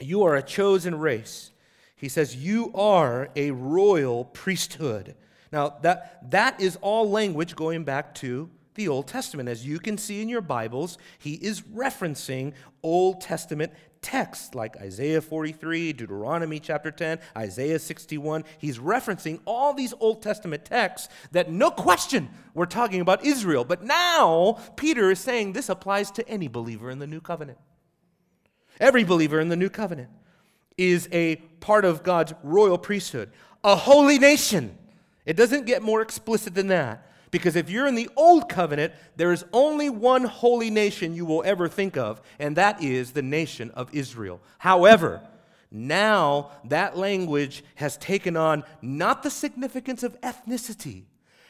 You 0.00 0.24
are 0.24 0.36
a 0.36 0.42
chosen 0.42 0.98
race. 0.98 1.50
He 1.96 2.08
says, 2.08 2.36
You 2.36 2.72
are 2.74 3.30
a 3.36 3.52
royal 3.52 4.24
priesthood. 4.24 5.14
Now, 5.52 5.76
that, 5.82 6.30
that 6.30 6.60
is 6.60 6.76
all 6.80 7.08
language 7.10 7.54
going 7.54 7.84
back 7.84 8.14
to 8.16 8.50
the 8.74 8.88
Old 8.88 9.06
Testament. 9.06 9.48
As 9.48 9.66
you 9.66 9.78
can 9.78 9.98
see 9.98 10.22
in 10.22 10.28
your 10.28 10.40
Bibles, 10.40 10.98
he 11.18 11.34
is 11.34 11.62
referencing 11.62 12.52
Old 12.82 13.20
Testament 13.20 13.72
texts 14.00 14.54
like 14.54 14.76
Isaiah 14.78 15.20
43, 15.20 15.92
Deuteronomy 15.92 16.58
chapter 16.58 16.90
10, 16.90 17.20
Isaiah 17.36 17.78
61. 17.78 18.44
He's 18.58 18.78
referencing 18.78 19.40
all 19.46 19.72
these 19.74 19.94
Old 20.00 20.22
Testament 20.22 20.64
texts 20.64 21.08
that, 21.30 21.50
no 21.50 21.70
question, 21.70 22.28
we're 22.54 22.66
talking 22.66 23.00
about 23.00 23.24
Israel. 23.24 23.64
But 23.64 23.84
now, 23.84 24.58
Peter 24.76 25.10
is 25.10 25.20
saying 25.20 25.52
this 25.52 25.68
applies 25.68 26.10
to 26.12 26.28
any 26.28 26.48
believer 26.48 26.90
in 26.90 26.98
the 26.98 27.06
new 27.06 27.20
covenant. 27.20 27.58
Every 28.80 29.04
believer 29.04 29.38
in 29.38 29.48
the 29.48 29.56
new 29.56 29.70
covenant 29.70 30.10
is 30.76 31.08
a 31.12 31.36
part 31.60 31.84
of 31.84 32.02
God's 32.02 32.34
royal 32.42 32.78
priesthood, 32.78 33.30
a 33.62 33.76
holy 33.76 34.18
nation. 34.18 34.76
It 35.24 35.36
doesn't 35.36 35.66
get 35.66 35.82
more 35.82 36.02
explicit 36.02 36.54
than 36.54 36.66
that 36.68 37.11
Because 37.32 37.56
if 37.56 37.70
you're 37.70 37.88
in 37.88 37.96
the 37.96 38.10
old 38.14 38.48
covenant, 38.48 38.92
there 39.16 39.32
is 39.32 39.44
only 39.52 39.90
one 39.90 40.22
holy 40.22 40.70
nation 40.70 41.14
you 41.14 41.24
will 41.24 41.42
ever 41.44 41.66
think 41.66 41.96
of, 41.96 42.20
and 42.38 42.56
that 42.56 42.80
is 42.80 43.12
the 43.12 43.22
nation 43.22 43.70
of 43.70 43.92
Israel. 43.92 44.40
However, 44.58 45.22
now 45.70 46.50
that 46.66 46.98
language 46.98 47.64
has 47.76 47.96
taken 47.96 48.36
on 48.36 48.64
not 48.82 49.22
the 49.22 49.30
significance 49.30 50.02
of 50.02 50.20
ethnicity, 50.20 51.04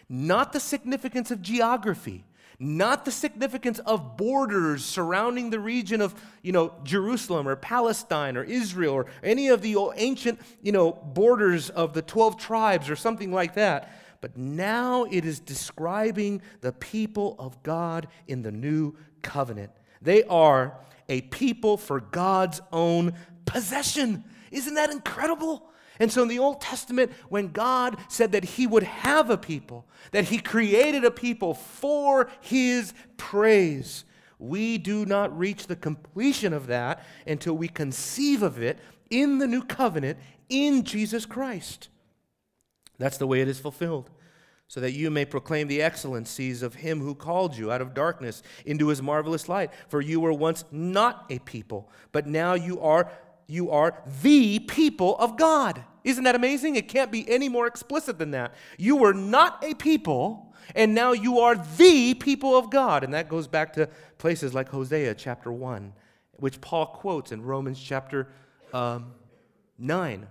not 0.09 0.53
the 0.53 0.61
significance 0.61 1.33
of 1.33 1.43
geography, 1.43 2.25
not 2.61 3.05
the 3.05 3.11
significance 3.11 3.81
of 3.81 4.17
borders 4.17 4.85
surrounding 4.85 5.51
the 5.51 5.59
region 5.59 6.01
of, 6.01 6.15
you 6.43 6.53
know, 6.53 6.73
Jerusalem 6.85 7.49
or 7.49 7.57
Palestine 7.57 8.37
or 8.37 8.45
Israel 8.45 8.95
or 8.95 9.07
any 9.25 9.49
of 9.49 9.63
the 9.63 9.77
ancient, 9.97 10.39
you 10.63 10.71
know, 10.71 10.93
borders 10.93 11.71
of 11.71 11.93
the 11.93 12.03
12 12.03 12.37
tribes 12.37 12.89
or 12.89 12.95
something 12.95 13.33
like 13.33 13.55
that. 13.55 13.93
But 14.23 14.37
now 14.37 15.05
it 15.11 15.27
is 15.27 15.41
describing 15.41 16.41
the 16.61 16.73
people 16.73 17.35
of 17.41 17.61
God 17.65 18.07
in 18.29 18.43
the 18.43 18.53
new 18.53 18.95
covenant. 19.21 19.73
They 20.01 20.23
are 20.25 20.79
a 21.09 21.23
people 21.23 21.77
for 21.77 22.01
God's 22.01 22.61
own 22.73 23.15
possession. 23.45 24.25
Isn't 24.53 24.75
that 24.75 24.91
incredible? 24.91 25.69
And 25.99 26.11
so 26.11 26.23
in 26.23 26.29
the 26.29 26.39
Old 26.39 26.61
Testament, 26.61 27.11
when 27.29 27.49
God 27.49 27.99
said 28.09 28.33
that 28.33 28.45
He 28.45 28.67
would 28.67 28.85
have 28.85 29.29
a 29.29 29.37
people, 29.37 29.87
that 30.13 30.25
He 30.25 30.39
created 30.39 31.05
a 31.05 31.11
people 31.11 31.53
for 31.53 32.31
His 32.41 32.95
praise, 33.17 34.05
we 34.39 34.79
do 34.79 35.05
not 35.05 35.37
reach 35.37 35.67
the 35.67 35.77
completion 35.77 36.53
of 36.53 36.69
that 36.69 37.05
until 37.27 37.55
we 37.55 37.67
conceive 37.67 38.43
of 38.43 38.63
it 38.63 38.79
in 39.11 39.39
the 39.39 39.49
new 39.49 39.65
covenant 39.65 40.19
in 40.49 40.85
Jesus 40.85 41.27
Christ. 41.27 41.89
That's 43.03 43.19
the 43.19 43.27
way 43.27 43.41
it 43.41 43.49
is 43.49 43.59
fulfilled 43.59 44.11
so 44.69 44.81
that 44.81 44.93
you 44.93 45.11
may 45.11 45.25
proclaim 45.25 45.67
the 45.67 45.83
excellencies 45.83 46.63
of 46.63 46.77
him 46.77 47.01
who 47.01 47.15
called 47.17 47.57
you 47.57 47.73
out 47.73 47.83
of 47.83 47.93
darkness 47.93 48.43
into 48.65 48.89
his 48.89 49.03
marvelous 49.03 49.49
light. 49.49 49.71
For 49.89 50.01
you 50.01 50.21
were 50.21 50.33
once 50.33 50.65
not 50.71 51.27
a 51.29 51.41
people, 51.41 51.91
but 52.13 52.27
now 52.27 52.55
you 52.55 52.81
are 52.81 53.11
you 53.49 53.71
are 53.71 54.01
the 54.23 54.61
people 54.61 55.19
of 55.19 55.37
God. 55.37 55.85
Isn't 56.05 56.25
that 56.25 56.37
amazing? 56.37 56.77
It 56.77 56.89
can't 56.89 57.11
be 57.11 57.29
any 57.29 57.49
more 57.49 57.67
explicit 57.67 58.19
than 58.19 58.31
that. 58.31 58.55
You 58.79 58.97
were 58.97 59.13
not 59.13 59.63
a 59.63 59.75
people, 59.75 60.55
and 60.75 60.95
now 60.95 61.13
you 61.13 61.41
are 61.41 61.57
the 61.77 62.15
people 62.15 62.57
of 62.57 62.71
God. 62.71 63.05
And 63.05 63.13
that 63.15 63.29
goes 63.29 63.49
back 63.49 63.73
to 63.75 63.91
places 64.17 64.55
like 64.55 64.69
Hosea 64.69 65.17
chapter 65.17 65.53
1, 65.53 65.93
which 66.37 66.61
Paul 66.61 66.87
quotes 66.87 67.33
in 67.33 67.43
Romans 67.43 67.79
chapter 67.83 68.29
um, 68.73 69.13
9 69.79 70.27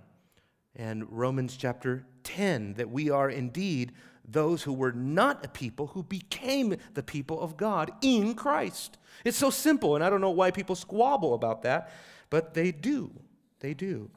and 0.78 1.12
Romans 1.12 1.58
chapter 1.58 2.06
10, 2.24 2.76
that 2.76 2.90
we 2.90 3.10
are 3.10 3.30
indeed 3.30 3.92
those 4.28 4.64
who 4.64 4.74
were 4.74 4.92
not 4.92 5.44
a 5.44 5.50
people 5.50 5.88
who 5.88 6.04
became 6.04 6.76
the 6.94 7.04
people 7.04 7.40
of 7.42 7.58
God 7.58 7.92
in 8.02 8.34
Christ. 8.36 8.98
It's 9.26 9.38
so 9.38 9.50
simple, 9.50 9.96
and 9.96 10.04
I 10.04 10.10
don't 10.10 10.22
know 10.22 10.30
why 10.30 10.52
people 10.52 10.76
squabble 10.76 11.34
about 11.34 11.64
that 11.64 11.92
but 12.32 12.56
they 12.56 12.72
do. 12.72 13.12
They 13.60 13.76
do. 13.76 14.10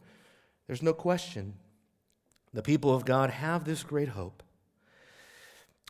There's 0.66 0.82
no 0.82 0.94
question. 0.94 1.56
The 2.54 2.62
people 2.62 2.94
of 2.94 3.04
God 3.04 3.28
have 3.28 3.64
this 3.64 3.82
great 3.82 4.08
hope. 4.08 4.42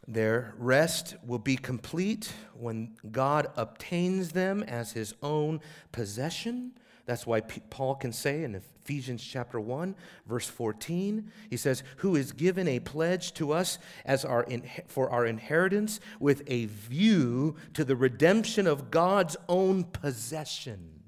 Their 0.08 0.54
rest 0.58 1.14
will 1.24 1.38
be 1.38 1.56
complete 1.56 2.32
when 2.54 2.96
God 3.12 3.46
obtains 3.56 4.32
them 4.32 4.64
as 4.64 4.92
his 4.92 5.14
own 5.22 5.60
possession. 5.92 6.72
That's 7.06 7.26
why 7.26 7.40
Paul 7.40 7.96
can 7.96 8.12
say 8.12 8.44
in 8.44 8.54
Ephesians 8.54 9.22
chapter 9.22 9.60
1, 9.60 9.94
verse 10.26 10.48
14, 10.48 11.30
he 11.50 11.56
says, 11.56 11.82
Who 11.98 12.16
is 12.16 12.32
given 12.32 12.66
a 12.66 12.80
pledge 12.80 13.34
to 13.34 13.52
us 13.52 13.78
as 14.06 14.24
our 14.24 14.42
in- 14.44 14.68
for 14.86 15.10
our 15.10 15.26
inheritance 15.26 16.00
with 16.18 16.42
a 16.46 16.66
view 16.66 17.56
to 17.74 17.84
the 17.84 17.96
redemption 17.96 18.66
of 18.66 18.90
God's 18.90 19.36
own 19.48 19.84
possession. 19.84 21.02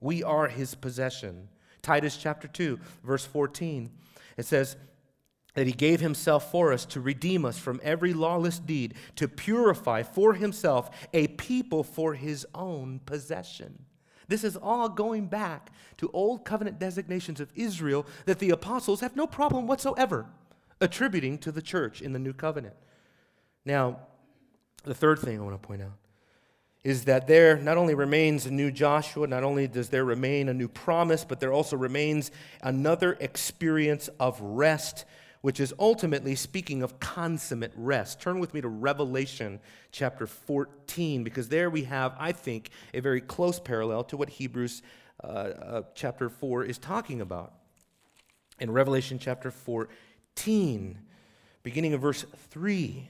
We 0.00 0.22
are 0.22 0.46
his 0.46 0.74
possession. 0.76 1.48
Titus 1.82 2.16
chapter 2.16 2.46
2, 2.46 2.78
verse 3.02 3.24
14. 3.24 3.90
It 4.36 4.46
says, 4.46 4.76
that 5.54 5.66
he 5.66 5.72
gave 5.72 6.00
himself 6.00 6.50
for 6.50 6.70
us 6.70 6.84
to 6.84 7.00
redeem 7.00 7.46
us 7.46 7.58
from 7.58 7.80
every 7.82 8.12
lawless 8.12 8.58
deed, 8.58 8.92
to 9.16 9.26
purify 9.26 10.02
for 10.02 10.34
himself 10.34 10.90
a 11.14 11.28
people 11.28 11.82
for 11.82 12.12
his 12.12 12.46
own 12.54 13.00
possession. 13.06 13.85
This 14.28 14.44
is 14.44 14.56
all 14.56 14.88
going 14.88 15.26
back 15.26 15.70
to 15.98 16.10
old 16.12 16.44
covenant 16.44 16.78
designations 16.78 17.40
of 17.40 17.50
Israel 17.54 18.06
that 18.24 18.38
the 18.38 18.50
apostles 18.50 19.00
have 19.00 19.16
no 19.16 19.26
problem 19.26 19.66
whatsoever 19.66 20.26
attributing 20.80 21.38
to 21.38 21.52
the 21.52 21.62
church 21.62 22.02
in 22.02 22.12
the 22.12 22.18
new 22.18 22.32
covenant. 22.32 22.74
Now, 23.64 24.00
the 24.84 24.94
third 24.94 25.18
thing 25.18 25.38
I 25.38 25.42
want 25.42 25.60
to 25.60 25.66
point 25.66 25.82
out 25.82 25.96
is 26.84 27.04
that 27.06 27.26
there 27.26 27.58
not 27.58 27.76
only 27.76 27.94
remains 27.94 28.46
a 28.46 28.50
new 28.50 28.70
Joshua, 28.70 29.26
not 29.26 29.42
only 29.42 29.66
does 29.66 29.88
there 29.88 30.04
remain 30.04 30.48
a 30.48 30.54
new 30.54 30.68
promise, 30.68 31.24
but 31.24 31.40
there 31.40 31.52
also 31.52 31.76
remains 31.76 32.30
another 32.62 33.16
experience 33.18 34.08
of 34.20 34.40
rest, 34.40 35.04
which 35.46 35.60
is 35.60 35.72
ultimately 35.78 36.34
speaking 36.34 36.82
of 36.82 36.98
consummate 36.98 37.70
rest. 37.76 38.20
Turn 38.20 38.40
with 38.40 38.52
me 38.52 38.60
to 38.60 38.66
Revelation 38.66 39.60
chapter 39.92 40.26
14, 40.26 41.22
because 41.22 41.48
there 41.48 41.70
we 41.70 41.84
have, 41.84 42.16
I 42.18 42.32
think, 42.32 42.70
a 42.92 42.98
very 42.98 43.20
close 43.20 43.60
parallel 43.60 44.02
to 44.02 44.16
what 44.16 44.28
Hebrews 44.28 44.82
uh, 45.22 45.26
uh, 45.26 45.82
chapter 45.94 46.28
4 46.28 46.64
is 46.64 46.78
talking 46.78 47.20
about. 47.20 47.52
In 48.58 48.72
Revelation 48.72 49.20
chapter 49.20 49.52
14, 49.52 50.98
beginning 51.62 51.94
of 51.94 52.00
verse 52.00 52.24
3. 52.50 53.08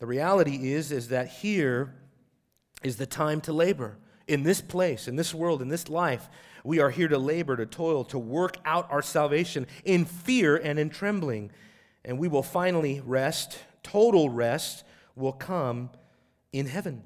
The 0.00 0.06
reality 0.06 0.72
is, 0.72 0.90
is 0.90 1.10
that 1.10 1.28
here 1.28 1.94
is 2.82 2.96
the 2.96 3.06
time 3.06 3.40
to 3.42 3.52
labor. 3.52 3.96
In 4.26 4.42
this 4.42 4.60
place, 4.60 5.06
in 5.06 5.14
this 5.14 5.32
world, 5.32 5.62
in 5.62 5.68
this 5.68 5.88
life, 5.88 6.28
we 6.68 6.80
are 6.80 6.90
here 6.90 7.08
to 7.08 7.16
labor, 7.16 7.56
to 7.56 7.64
toil, 7.64 8.04
to 8.04 8.18
work 8.18 8.58
out 8.66 8.86
our 8.90 9.00
salvation 9.00 9.66
in 9.86 10.04
fear 10.04 10.54
and 10.54 10.78
in 10.78 10.90
trembling. 10.90 11.50
And 12.04 12.18
we 12.18 12.28
will 12.28 12.42
finally 12.42 13.00
rest, 13.06 13.58
total 13.82 14.28
rest 14.28 14.84
will 15.16 15.32
come 15.32 15.88
in 16.52 16.66
heaven. 16.66 17.04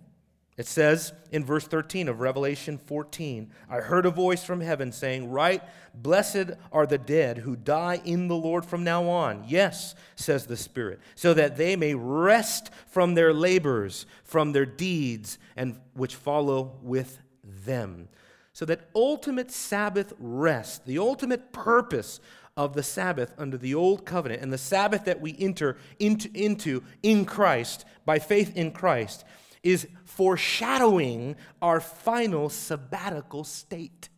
It 0.57 0.66
says 0.66 1.12
in 1.31 1.44
verse 1.44 1.64
13 1.64 2.09
of 2.09 2.18
Revelation 2.18 2.77
14 2.77 3.53
I 3.70 3.77
heard 3.77 4.05
a 4.05 4.11
voice 4.11 4.42
from 4.42 4.61
heaven 4.61 4.90
saying, 4.90 5.31
Right, 5.31 5.62
blessed 5.94 6.51
are 6.72 6.85
the 6.85 6.98
dead 6.98 7.38
who 7.38 7.55
die 7.55 8.01
in 8.05 8.27
the 8.27 8.35
Lord 8.35 8.66
from 8.66 8.83
now 8.83 9.09
on. 9.09 9.44
Yes, 9.46 9.94
says 10.16 10.44
the 10.44 10.57
Spirit, 10.57 10.98
so 11.14 11.35
that 11.35 11.57
they 11.57 11.77
may 11.77 11.94
rest 11.94 12.72
from 12.88 13.14
their 13.14 13.33
labors, 13.33 14.07
from 14.25 14.51
their 14.51 14.66
deeds, 14.66 15.38
and 15.55 15.79
which 15.94 16.16
follow 16.16 16.81
with 16.83 17.20
them. 17.44 18.09
So 18.52 18.64
that 18.66 18.88
ultimate 18.94 19.50
Sabbath 19.50 20.12
rest, 20.18 20.84
the 20.86 20.98
ultimate 20.98 21.52
purpose 21.52 22.20
of 22.56 22.74
the 22.74 22.82
Sabbath 22.82 23.32
under 23.38 23.56
the 23.56 23.74
old 23.74 24.04
covenant, 24.04 24.42
and 24.42 24.52
the 24.52 24.58
Sabbath 24.58 25.04
that 25.06 25.20
we 25.20 25.34
enter 25.38 25.76
into, 25.98 26.28
into 26.34 26.82
in 27.02 27.24
Christ 27.24 27.84
by 28.04 28.18
faith 28.18 28.54
in 28.56 28.72
Christ 28.72 29.24
is 29.62 29.88
foreshadowing 30.04 31.36
our 31.62 31.80
final 31.80 32.48
sabbatical 32.48 33.44
state 33.44 34.08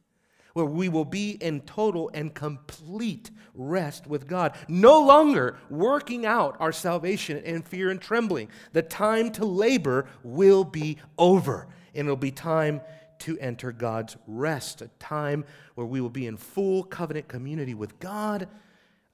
where 0.55 0.65
we 0.65 0.89
will 0.89 1.05
be 1.05 1.33
in 1.33 1.61
total 1.61 2.11
and 2.15 2.33
complete 2.33 3.31
rest 3.55 4.07
with 4.07 4.27
God, 4.27 4.55
no 4.69 5.01
longer 5.01 5.59
working 5.69 6.25
out 6.25 6.57
our 6.61 6.73
salvation 6.73 7.39
in 7.39 7.63
fear 7.63 7.91
and 7.91 8.01
trembling. 8.01 8.49
The 8.73 8.83
time 8.83 9.31
to 9.33 9.45
labor 9.45 10.07
will 10.23 10.65
be 10.65 10.99
over, 11.19 11.67
and 11.93 12.07
it'll 12.07 12.17
be 12.17 12.31
time 12.31 12.81
to 13.21 13.39
enter 13.39 13.73
God's 13.73 14.17
rest, 14.27 14.83
a 14.83 14.89
time 14.99 15.45
where 15.75 15.87
we 15.87 16.01
will 16.01 16.11
be 16.11 16.27
in 16.27 16.37
full 16.37 16.83
covenant 16.85 17.29
community 17.29 17.75
with 17.75 17.99
God. 17.99 18.49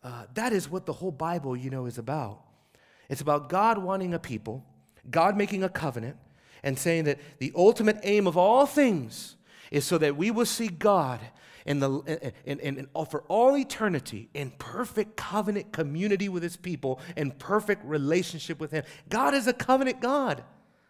Uh, 0.02 0.24
that 0.34 0.52
is 0.52 0.70
what 0.70 0.86
the 0.86 0.92
whole 0.92 1.10
Bible, 1.10 1.56
you 1.56 1.70
know, 1.70 1.86
is 1.86 1.98
about. 1.98 2.42
It's 3.08 3.20
about 3.20 3.48
God 3.48 3.78
wanting 3.78 4.14
a 4.14 4.18
people, 4.18 4.64
God 5.10 5.36
making 5.36 5.62
a 5.62 5.68
covenant, 5.68 6.16
and 6.62 6.78
saying 6.78 7.04
that 7.04 7.18
the 7.38 7.52
ultimate 7.56 7.98
aim 8.02 8.26
of 8.26 8.36
all 8.36 8.66
things 8.66 9.36
is 9.70 9.84
so 9.84 9.98
that 9.98 10.16
we 10.16 10.30
will 10.30 10.46
see 10.46 10.68
God 10.68 11.20
in 11.66 11.80
the, 11.80 12.32
in, 12.44 12.58
in, 12.60 12.78
in, 12.78 13.04
for 13.06 13.22
all 13.28 13.56
eternity 13.56 14.28
in 14.34 14.50
perfect 14.52 15.16
covenant 15.16 15.72
community 15.72 16.28
with 16.28 16.42
his 16.42 16.56
people 16.56 17.00
and 17.16 17.38
perfect 17.38 17.84
relationship 17.84 18.60
with 18.60 18.70
him. 18.70 18.84
God 19.08 19.34
is 19.34 19.46
a 19.46 19.52
covenant 19.52 20.00
God. 20.00 20.42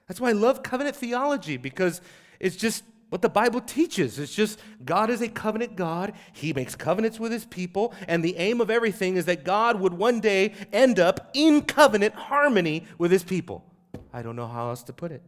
That's 0.09 0.20
why 0.20 0.31
I 0.31 0.33
love 0.33 0.62
covenant 0.62 0.96
theology 0.96 1.57
because 1.57 2.01
it's 2.38 2.57
just 2.57 2.85
what 3.11 3.23
the 3.23 3.29
Bible 3.29 3.61
teaches. 3.61 4.18
It's 4.18 4.35
just 4.35 4.59
God 4.85 5.11
is 5.11 5.20
a 5.20 5.29
covenant 5.29 5.77
God. 5.77 6.14
He 6.33 6.53
makes 6.53 6.75
covenants 6.75 7.20
with 7.20 7.33
his 7.33 7.44
people, 7.44 7.92
and 8.09 8.25
the 8.25 8.37
aim 8.38 8.61
of 8.61 8.70
everything 8.70 9.16
is 9.16 9.27
that 9.27 9.44
God 9.44 9.79
would 9.79 9.92
one 9.92 10.20
day 10.20 10.55
end 10.73 10.99
up 10.99 11.31
in 11.35 11.62
covenant 11.62 12.14
harmony 12.14 12.87
with 12.96 13.11
his 13.11 13.23
people. 13.23 13.64
I 14.12 14.23
don't 14.23 14.37
know 14.37 14.49
how 14.49 14.70
else 14.70 14.83
to 14.85 14.92
put 14.92 15.12
it. 15.12 15.23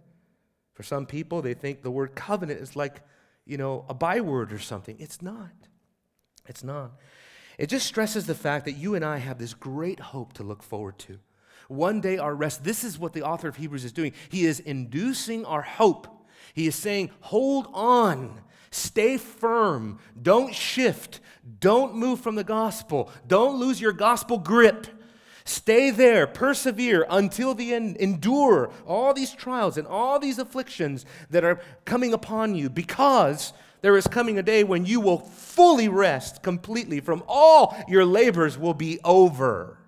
For 0.74 0.82
some 0.82 1.04
people, 1.04 1.42
they 1.42 1.54
think 1.54 1.82
the 1.82 1.90
word 1.90 2.14
covenant 2.14 2.60
is 2.60 2.74
like, 2.74 3.02
you 3.44 3.58
know, 3.58 3.84
a 3.88 3.94
byword 3.94 4.52
or 4.52 4.58
something. 4.58 4.96
It's 4.98 5.20
not. 5.20 5.50
It's 6.46 6.64
not. 6.64 6.92
It 7.58 7.68
just 7.68 7.86
stresses 7.86 8.26
the 8.26 8.34
fact 8.34 8.64
that 8.64 8.72
you 8.72 8.94
and 8.94 9.04
I 9.04 9.18
have 9.18 9.38
this 9.38 9.54
great 9.54 10.00
hope 10.00 10.32
to 10.34 10.42
look 10.42 10.62
forward 10.62 10.98
to. 11.00 11.18
one 11.68 12.00
day 12.00 12.18
our 12.18 12.34
rest. 12.34 12.64
This 12.64 12.84
is 12.84 12.98
what 12.98 13.12
the 13.12 13.22
author 13.22 13.48
of 13.48 13.56
Hebrews 13.56 13.84
is 13.84 13.92
doing. 13.92 14.12
He 14.28 14.44
is 14.44 14.60
inducing 14.60 15.44
our 15.44 15.62
hope. 15.62 16.06
He 16.54 16.66
is 16.66 16.74
saying, 16.74 17.10
hold 17.20 17.68
on, 17.72 18.40
stay 18.70 19.18
firm, 19.18 19.98
don't 20.20 20.54
shift, 20.54 21.20
don't 21.60 21.94
move 21.94 22.20
from 22.20 22.34
the 22.34 22.44
gospel, 22.44 23.10
don't 23.26 23.58
lose 23.58 23.80
your 23.80 23.92
gospel 23.92 24.38
grip. 24.38 24.86
Stay 25.44 25.90
there, 25.90 26.28
persevere 26.28 27.04
until 27.10 27.52
the 27.52 27.74
end, 27.74 27.96
endure 27.96 28.70
all 28.86 29.12
these 29.12 29.32
trials 29.32 29.76
and 29.76 29.88
all 29.88 30.20
these 30.20 30.38
afflictions 30.38 31.04
that 31.30 31.42
are 31.42 31.60
coming 31.84 32.12
upon 32.12 32.54
you 32.54 32.70
because 32.70 33.52
there 33.80 33.96
is 33.96 34.06
coming 34.06 34.38
a 34.38 34.42
day 34.42 34.62
when 34.62 34.86
you 34.86 35.00
will 35.00 35.18
fully 35.18 35.88
rest 35.88 36.42
completely 36.42 37.00
from 37.00 37.24
all 37.26 37.76
your 37.88 38.04
labors 38.04 38.56
will 38.56 38.74
be 38.74 39.00
over. 39.04 39.78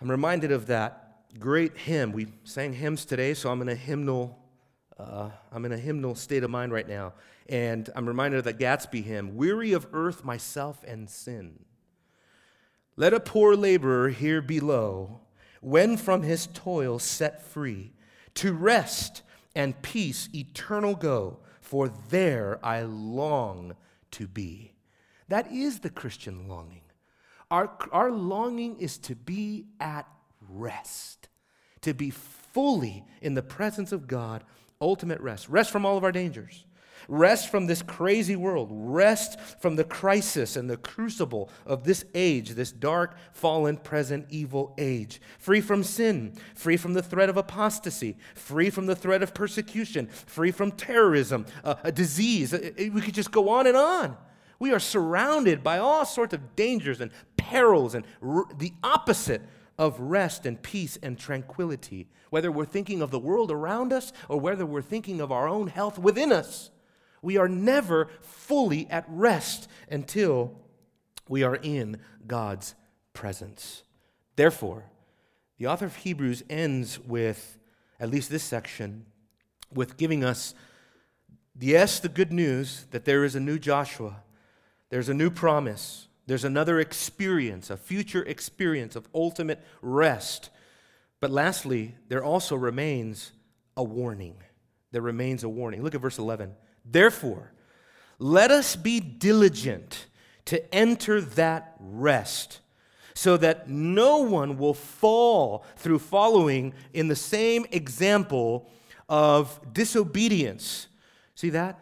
I'm 0.00 0.10
reminded 0.10 0.50
of 0.50 0.66
that 0.66 1.38
great 1.38 1.76
hymn. 1.76 2.10
We 2.10 2.26
sang 2.42 2.72
hymns 2.72 3.04
today, 3.04 3.34
so 3.34 3.50
I'm 3.50 3.62
in 3.62 3.68
a 3.68 3.76
hymnal. 3.76 4.41
Uh, 5.02 5.30
I'm 5.50 5.64
in 5.64 5.72
a 5.72 5.78
hymnal 5.78 6.14
state 6.14 6.44
of 6.44 6.50
mind 6.50 6.72
right 6.72 6.86
now, 6.86 7.14
and 7.48 7.90
I'm 7.96 8.06
reminded 8.06 8.38
of 8.38 8.44
that 8.44 8.58
Gadsby 8.58 9.02
hymn, 9.02 9.36
"Weary 9.36 9.72
of 9.72 9.86
earth, 9.92 10.24
myself 10.24 10.84
and 10.86 11.10
sin." 11.10 11.64
Let 12.96 13.12
a 13.12 13.20
poor 13.20 13.56
laborer 13.56 14.10
here 14.10 14.40
below, 14.40 15.20
when 15.60 15.96
from 15.96 16.22
his 16.22 16.46
toil 16.46 16.98
set 16.98 17.42
free, 17.42 17.92
to 18.34 18.52
rest 18.52 19.22
and 19.56 19.80
peace 19.82 20.28
eternal 20.34 20.94
go, 20.94 21.40
for 21.60 21.88
there 21.88 22.58
I 22.62 22.82
long 22.82 23.74
to 24.12 24.28
be. 24.28 24.74
That 25.28 25.50
is 25.50 25.80
the 25.80 25.90
Christian 25.90 26.48
longing. 26.48 26.82
Our, 27.50 27.70
our 27.90 28.10
longing 28.10 28.78
is 28.78 28.98
to 28.98 29.14
be 29.14 29.66
at 29.80 30.06
rest, 30.48 31.28
to 31.80 31.92
be 31.92 32.10
fully 32.10 33.04
in 33.20 33.34
the 33.34 33.42
presence 33.42 33.92
of 33.92 34.06
God, 34.06 34.44
ultimate 34.82 35.20
rest. 35.20 35.48
Rest 35.48 35.70
from 35.70 35.86
all 35.86 35.96
of 35.96 36.04
our 36.04 36.12
dangers. 36.12 36.66
Rest 37.08 37.50
from 37.50 37.66
this 37.66 37.82
crazy 37.82 38.36
world. 38.36 38.68
Rest 38.70 39.40
from 39.60 39.76
the 39.76 39.84
crisis 39.84 40.56
and 40.56 40.70
the 40.70 40.76
crucible 40.76 41.50
of 41.66 41.84
this 41.84 42.04
age, 42.14 42.50
this 42.50 42.70
dark, 42.70 43.16
fallen, 43.32 43.76
present, 43.76 44.26
evil 44.28 44.74
age. 44.78 45.20
Free 45.38 45.60
from 45.60 45.82
sin, 45.82 46.34
free 46.54 46.76
from 46.76 46.94
the 46.94 47.02
threat 47.02 47.28
of 47.28 47.36
apostasy, 47.36 48.16
free 48.34 48.70
from 48.70 48.86
the 48.86 48.94
threat 48.94 49.22
of 49.22 49.34
persecution, 49.34 50.06
free 50.08 50.52
from 50.52 50.70
terrorism, 50.70 51.46
a 51.64 51.90
disease. 51.90 52.52
We 52.52 53.00
could 53.00 53.14
just 53.14 53.32
go 53.32 53.48
on 53.48 53.66
and 53.66 53.76
on. 53.76 54.16
We 54.60 54.72
are 54.72 54.78
surrounded 54.78 55.64
by 55.64 55.78
all 55.78 56.04
sorts 56.04 56.34
of 56.34 56.54
dangers 56.54 57.00
and 57.00 57.10
perils 57.36 57.96
and 57.96 58.06
r- 58.22 58.46
the 58.56 58.72
opposite 58.84 59.42
of 59.78 59.98
rest 59.98 60.46
and 60.46 60.62
peace 60.62 60.98
and 61.02 61.18
tranquility, 61.18 62.08
whether 62.30 62.50
we're 62.52 62.64
thinking 62.64 63.02
of 63.02 63.10
the 63.10 63.18
world 63.18 63.50
around 63.50 63.92
us 63.92 64.12
or 64.28 64.38
whether 64.38 64.66
we're 64.66 64.82
thinking 64.82 65.20
of 65.20 65.32
our 65.32 65.48
own 65.48 65.68
health 65.68 65.98
within 65.98 66.32
us. 66.32 66.70
We 67.20 67.36
are 67.36 67.48
never 67.48 68.08
fully 68.20 68.88
at 68.90 69.04
rest 69.08 69.68
until 69.90 70.60
we 71.28 71.42
are 71.42 71.56
in 71.56 71.98
God's 72.26 72.74
presence. 73.12 73.82
Therefore, 74.36 74.84
the 75.58 75.66
author 75.66 75.86
of 75.86 75.96
Hebrews 75.96 76.42
ends 76.50 76.98
with, 76.98 77.58
at 78.00 78.10
least 78.10 78.30
this 78.30 78.42
section, 78.42 79.06
with 79.72 79.96
giving 79.96 80.24
us, 80.24 80.54
yes, 81.58 82.00
the 82.00 82.08
good 82.08 82.32
news 82.32 82.86
that 82.90 83.04
there 83.04 83.24
is 83.24 83.34
a 83.34 83.40
new 83.40 83.58
Joshua, 83.58 84.22
there's 84.90 85.08
a 85.08 85.14
new 85.14 85.30
promise, 85.30 86.08
there's 86.26 86.44
another 86.44 86.80
experience, 86.80 87.70
a 87.70 87.76
future 87.76 88.22
experience 88.22 88.96
of 88.96 89.08
ultimate 89.14 89.60
rest. 89.80 90.50
But 91.20 91.30
lastly, 91.30 91.96
there 92.08 92.22
also 92.22 92.56
remains 92.56 93.32
a 93.76 93.82
warning. 93.82 94.36
There 94.90 95.02
remains 95.02 95.44
a 95.44 95.48
warning. 95.48 95.82
Look 95.82 95.94
at 95.94 96.00
verse 96.00 96.18
11. 96.18 96.54
Therefore, 96.84 97.52
let 98.18 98.50
us 98.50 98.76
be 98.76 99.00
diligent 99.00 100.06
to 100.44 100.74
enter 100.74 101.20
that 101.20 101.74
rest, 101.78 102.60
so 103.14 103.36
that 103.36 103.68
no 103.68 104.18
one 104.18 104.58
will 104.58 104.74
fall 104.74 105.64
through 105.76 105.98
following 105.98 106.74
in 106.92 107.08
the 107.08 107.16
same 107.16 107.66
example 107.70 108.68
of 109.08 109.60
disobedience. 109.72 110.88
See 111.34 111.50
that? 111.50 111.78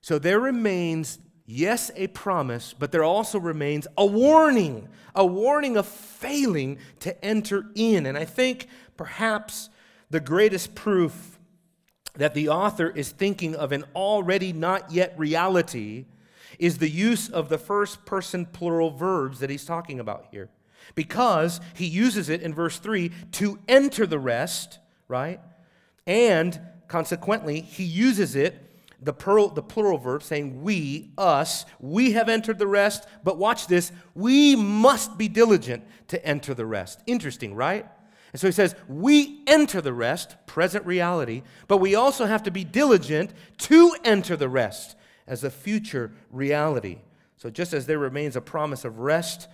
So 0.00 0.18
there 0.18 0.38
remains, 0.38 1.18
yes, 1.46 1.90
a 1.96 2.06
promise, 2.08 2.74
but 2.78 2.92
there 2.92 3.04
also 3.04 3.38
remains 3.38 3.86
a 3.96 4.06
warning, 4.06 4.88
a 5.14 5.24
warning 5.24 5.76
of 5.76 5.86
failing 5.86 6.78
to 7.00 7.24
enter 7.24 7.66
in. 7.74 8.06
And 8.06 8.16
I 8.16 8.24
think 8.24 8.68
perhaps 8.96 9.68
the 10.10 10.20
greatest 10.20 10.74
proof 10.74 11.38
that 12.14 12.34
the 12.34 12.48
author 12.48 12.90
is 12.90 13.10
thinking 13.10 13.54
of 13.54 13.72
an 13.72 13.84
already 13.94 14.52
not 14.52 14.90
yet 14.92 15.14
reality 15.16 16.04
is 16.58 16.78
the 16.78 16.88
use 16.88 17.28
of 17.28 17.48
the 17.48 17.58
first 17.58 18.04
person 18.04 18.46
plural 18.46 18.90
verbs 18.90 19.40
that 19.40 19.50
he's 19.50 19.64
talking 19.64 19.98
about 19.98 20.26
here. 20.30 20.48
Because 20.94 21.60
he 21.74 21.86
uses 21.86 22.28
it 22.28 22.42
in 22.42 22.54
verse 22.54 22.78
3 22.78 23.10
to 23.32 23.58
enter 23.68 24.06
the 24.06 24.18
rest, 24.18 24.78
right? 25.08 25.40
And 26.06 26.60
consequently, 26.88 27.60
he 27.60 27.84
uses 27.84 28.36
it, 28.36 28.71
the, 29.02 29.12
plural, 29.12 29.48
the 29.48 29.62
plural 29.62 29.98
verb, 29.98 30.22
saying 30.22 30.62
we, 30.62 31.12
us, 31.18 31.64
we 31.80 32.12
have 32.12 32.28
entered 32.28 32.58
the 32.58 32.66
rest, 32.66 33.06
but 33.24 33.36
watch 33.36 33.66
this, 33.66 33.92
we 34.14 34.56
must 34.56 35.18
be 35.18 35.28
diligent 35.28 35.84
to 36.08 36.24
enter 36.24 36.54
the 36.54 36.66
rest. 36.66 37.00
Interesting, 37.06 37.54
right? 37.54 37.86
And 38.32 38.40
so 38.40 38.46
he 38.46 38.52
says, 38.52 38.74
we 38.88 39.42
enter 39.46 39.80
the 39.80 39.92
rest, 39.92 40.36
present 40.46 40.86
reality, 40.86 41.42
but 41.68 41.78
we 41.78 41.94
also 41.94 42.26
have 42.26 42.42
to 42.44 42.50
be 42.50 42.64
diligent 42.64 43.32
to 43.58 43.94
enter 44.04 44.36
the 44.36 44.48
rest 44.48 44.96
as 45.26 45.44
a 45.44 45.50
future 45.50 46.12
reality. 46.30 46.98
So 47.36 47.50
just 47.50 47.72
as 47.72 47.86
there 47.86 47.98
remains 47.98 48.36
a 48.36 48.40
promise 48.40 48.84
of 48.84 49.00
rest, 49.00 49.48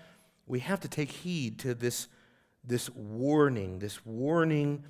we 0.46 0.60
have 0.60 0.80
to 0.80 0.88
take 0.88 1.10
heed 1.10 1.58
to 1.60 1.74
this, 1.74 2.08
this 2.64 2.88
warning, 2.90 3.78
this 3.78 4.04
warning 4.04 4.84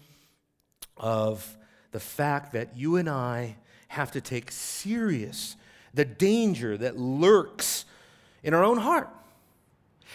of 0.96 1.56
the 1.92 2.00
fact 2.00 2.52
that 2.52 2.76
you 2.76 2.96
and 2.96 3.08
I 3.08 3.56
have 3.88 4.10
to 4.12 4.20
take 4.20 4.50
serious 4.50 5.56
the 5.94 6.04
danger 6.04 6.76
that 6.76 6.98
lurks 6.98 7.84
in 8.42 8.54
our 8.54 8.64
own 8.64 8.78
heart. 8.78 9.10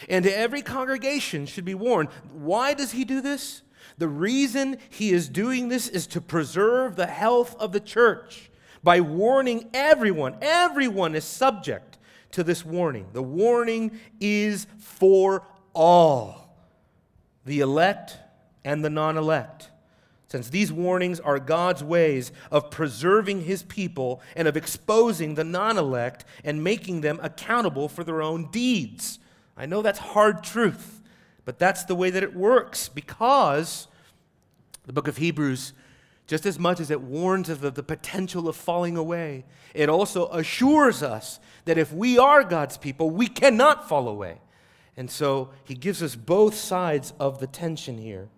And 0.09 0.25
every 0.25 0.61
congregation 0.61 1.45
should 1.45 1.65
be 1.65 1.75
warned. 1.75 2.09
Why 2.31 2.73
does 2.73 2.91
he 2.91 3.05
do 3.05 3.21
this? 3.21 3.61
The 3.97 4.07
reason 4.07 4.77
he 4.89 5.11
is 5.11 5.29
doing 5.29 5.69
this 5.69 5.87
is 5.87 6.07
to 6.07 6.21
preserve 6.21 6.95
the 6.95 7.07
health 7.07 7.55
of 7.59 7.71
the 7.71 7.79
church 7.79 8.49
by 8.83 9.01
warning 9.01 9.69
everyone. 9.73 10.37
Everyone 10.41 11.15
is 11.15 11.23
subject 11.23 11.97
to 12.31 12.43
this 12.43 12.65
warning. 12.65 13.07
The 13.13 13.23
warning 13.23 13.99
is 14.19 14.67
for 14.77 15.45
all 15.73 16.55
the 17.45 17.59
elect 17.59 18.17
and 18.63 18.83
the 18.83 18.89
non 18.89 19.17
elect. 19.17 19.69
Since 20.33 20.49
these 20.49 20.73
warnings 20.73 21.19
are 21.19 21.37
God's 21.37 21.83
ways 21.83 22.31
of 22.49 22.71
preserving 22.71 23.41
his 23.41 23.61
people 23.61 24.19
and 24.35 24.47
of 24.47 24.57
exposing 24.57 25.35
the 25.35 25.43
non 25.43 25.77
elect 25.77 26.25
and 26.43 26.63
making 26.63 27.01
them 27.01 27.19
accountable 27.21 27.87
for 27.87 28.03
their 28.03 28.19
own 28.19 28.49
deeds. 28.49 29.19
I 29.55 29.67
know 29.67 29.83
that's 29.83 29.99
hard 29.99 30.43
truth, 30.43 31.03
but 31.45 31.59
that's 31.59 31.83
the 31.83 31.93
way 31.93 32.09
that 32.09 32.23
it 32.23 32.35
works 32.35 32.89
because 32.89 33.87
the 34.87 34.93
book 34.93 35.07
of 35.07 35.17
Hebrews, 35.17 35.73
just 36.25 36.47
as 36.47 36.57
much 36.57 36.79
as 36.79 36.89
it 36.89 37.01
warns 37.01 37.47
of 37.47 37.61
the, 37.61 37.69
the 37.69 37.83
potential 37.83 38.49
of 38.49 38.55
falling 38.55 38.97
away, 38.97 39.45
it 39.75 39.87
also 39.87 40.29
assures 40.29 41.03
us 41.03 41.39
that 41.65 41.77
if 41.77 41.93
we 41.93 42.17
are 42.17 42.43
God's 42.43 42.77
people, 42.77 43.11
we 43.11 43.27
cannot 43.27 43.87
fall 43.87 44.07
away. 44.07 44.39
And 44.97 45.11
so 45.11 45.51
he 45.63 45.75
gives 45.75 46.01
us 46.01 46.15
both 46.15 46.55
sides 46.55 47.13
of 47.19 47.39
the 47.39 47.45
tension 47.45 47.99
here. 47.99 48.29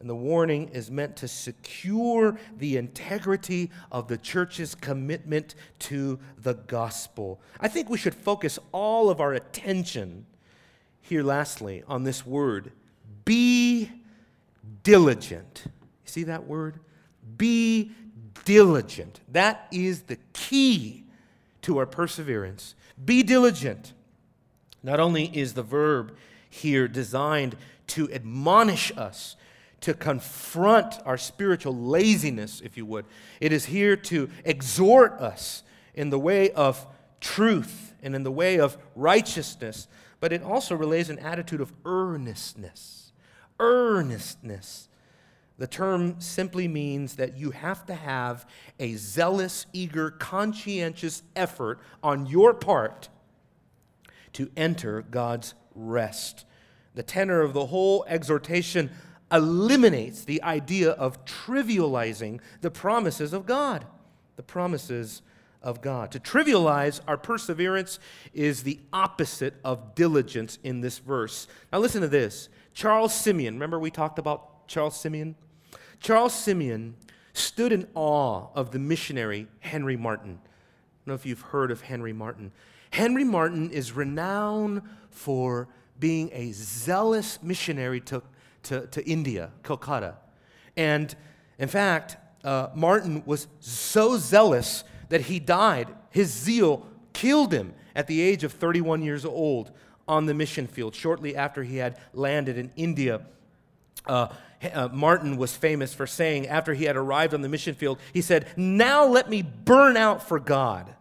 And 0.00 0.08
the 0.08 0.14
warning 0.14 0.70
is 0.70 0.90
meant 0.90 1.16
to 1.16 1.28
secure 1.28 2.38
the 2.56 2.78
integrity 2.78 3.70
of 3.92 4.08
the 4.08 4.16
church's 4.16 4.74
commitment 4.74 5.54
to 5.80 6.18
the 6.38 6.54
gospel. 6.54 7.40
I 7.60 7.68
think 7.68 7.90
we 7.90 7.98
should 7.98 8.14
focus 8.14 8.58
all 8.72 9.10
of 9.10 9.20
our 9.20 9.34
attention 9.34 10.24
here, 11.02 11.22
lastly, 11.22 11.82
on 11.86 12.04
this 12.04 12.24
word 12.24 12.72
be 13.24 13.90
diligent. 14.82 15.62
You 15.66 15.72
see 16.04 16.24
that 16.24 16.46
word? 16.46 16.80
Be 17.36 17.92
diligent. 18.44 19.20
That 19.28 19.68
is 19.70 20.02
the 20.02 20.18
key 20.32 21.04
to 21.62 21.78
our 21.78 21.86
perseverance. 21.86 22.74
Be 23.04 23.22
diligent. 23.22 23.92
Not 24.82 24.98
only 24.98 25.26
is 25.26 25.54
the 25.54 25.62
verb 25.62 26.16
here 26.48 26.88
designed 26.88 27.56
to 27.88 28.10
admonish 28.12 28.90
us, 28.96 29.36
to 29.80 29.94
confront 29.94 30.96
our 31.06 31.16
spiritual 31.16 31.74
laziness, 31.74 32.60
if 32.60 32.76
you 32.76 32.84
would, 32.86 33.06
it 33.40 33.52
is 33.52 33.66
here 33.66 33.96
to 33.96 34.28
exhort 34.44 35.12
us 35.12 35.62
in 35.94 36.10
the 36.10 36.18
way 36.18 36.50
of 36.50 36.86
truth 37.20 37.94
and 38.02 38.14
in 38.14 38.22
the 38.22 38.30
way 38.30 38.58
of 38.58 38.76
righteousness 38.94 39.88
but 40.20 40.32
it 40.32 40.42
also 40.42 40.76
relays 40.76 41.10
an 41.10 41.18
attitude 41.18 41.60
of 41.60 41.72
earnestness. 41.84 43.12
earnestness. 43.58 44.88
The 45.58 45.66
term 45.66 46.18
simply 46.20 46.66
means 46.68 47.16
that 47.16 47.36
you 47.36 47.50
have 47.50 47.84
to 47.86 47.94
have 47.94 48.46
a 48.78 48.94
zealous, 48.94 49.66
eager, 49.74 50.10
conscientious 50.10 51.22
effort 51.36 51.78
on 52.02 52.24
your 52.24 52.54
part 52.54 53.10
to 54.32 54.50
enter 54.56 55.02
God's 55.02 55.52
rest. 55.74 56.46
The 56.94 57.02
tenor 57.02 57.42
of 57.42 57.52
the 57.52 57.66
whole 57.66 58.06
exhortation 58.08 58.90
eliminates 59.32 60.24
the 60.24 60.42
idea 60.42 60.90
of 60.90 61.24
trivializing 61.24 62.40
the 62.60 62.70
promises 62.70 63.32
of 63.32 63.46
God. 63.46 63.86
The 64.36 64.42
promises 64.42 65.22
of 65.62 65.80
God. 65.80 66.10
To 66.12 66.20
trivialize 66.20 67.00
our 67.06 67.16
perseverance 67.16 67.98
is 68.32 68.62
the 68.62 68.80
opposite 68.92 69.54
of 69.64 69.94
diligence 69.94 70.58
in 70.64 70.80
this 70.80 70.98
verse. 70.98 71.46
Now, 71.72 71.78
listen 71.78 72.00
to 72.00 72.08
this. 72.08 72.48
Charles 72.72 73.14
Simeon, 73.14 73.54
remember 73.54 73.78
we 73.78 73.90
talked 73.90 74.18
about 74.18 74.66
Charles 74.68 74.98
Simeon? 74.98 75.34
Charles 76.00 76.32
Simeon 76.32 76.96
stood 77.32 77.72
in 77.72 77.86
awe 77.94 78.48
of 78.54 78.70
the 78.70 78.78
missionary 78.78 79.46
Henry 79.60 79.96
Martyn. 79.96 80.38
I 80.42 80.46
don't 81.04 81.06
know 81.06 81.14
if 81.14 81.26
you've 81.26 81.40
heard 81.40 81.70
of 81.70 81.82
Henry 81.82 82.12
Martyn. 82.12 82.52
Henry 82.90 83.24
Martyn 83.24 83.70
is 83.70 83.92
renowned 83.92 84.82
for 85.10 85.68
being 85.98 86.30
a 86.32 86.52
zealous 86.52 87.42
missionary 87.42 88.00
to, 88.00 88.22
to, 88.64 88.86
to 88.88 89.08
India, 89.08 89.50
Calcutta. 89.62 90.16
And 90.76 91.14
in 91.58 91.68
fact, 91.68 92.16
uh, 92.44 92.68
Martyn 92.74 93.22
was 93.26 93.48
so 93.60 94.16
zealous 94.16 94.84
that 95.08 95.22
he 95.22 95.38
died. 95.38 95.88
His 96.10 96.32
zeal 96.32 96.86
killed 97.12 97.52
him 97.52 97.74
at 97.94 98.06
the 98.06 98.20
age 98.20 98.44
of 98.44 98.52
31 98.52 99.02
years 99.02 99.24
old 99.24 99.72
on 100.08 100.26
the 100.26 100.34
mission 100.34 100.66
field, 100.66 100.94
shortly 100.94 101.36
after 101.36 101.62
he 101.62 101.76
had 101.76 101.98
landed 102.12 102.56
in 102.56 102.72
India. 102.76 103.22
Uh, 104.06 104.28
uh, 104.72 104.88
Martyn 104.92 105.36
was 105.36 105.56
famous 105.56 105.94
for 105.94 106.06
saying, 106.06 106.46
after 106.46 106.74
he 106.74 106.84
had 106.84 106.96
arrived 106.96 107.34
on 107.34 107.42
the 107.42 107.48
mission 107.48 107.74
field, 107.74 107.98
he 108.12 108.20
said, 108.20 108.46
Now 108.56 109.06
let 109.06 109.30
me 109.30 109.42
burn 109.42 109.96
out 109.96 110.26
for 110.26 110.38
God. 110.38 110.94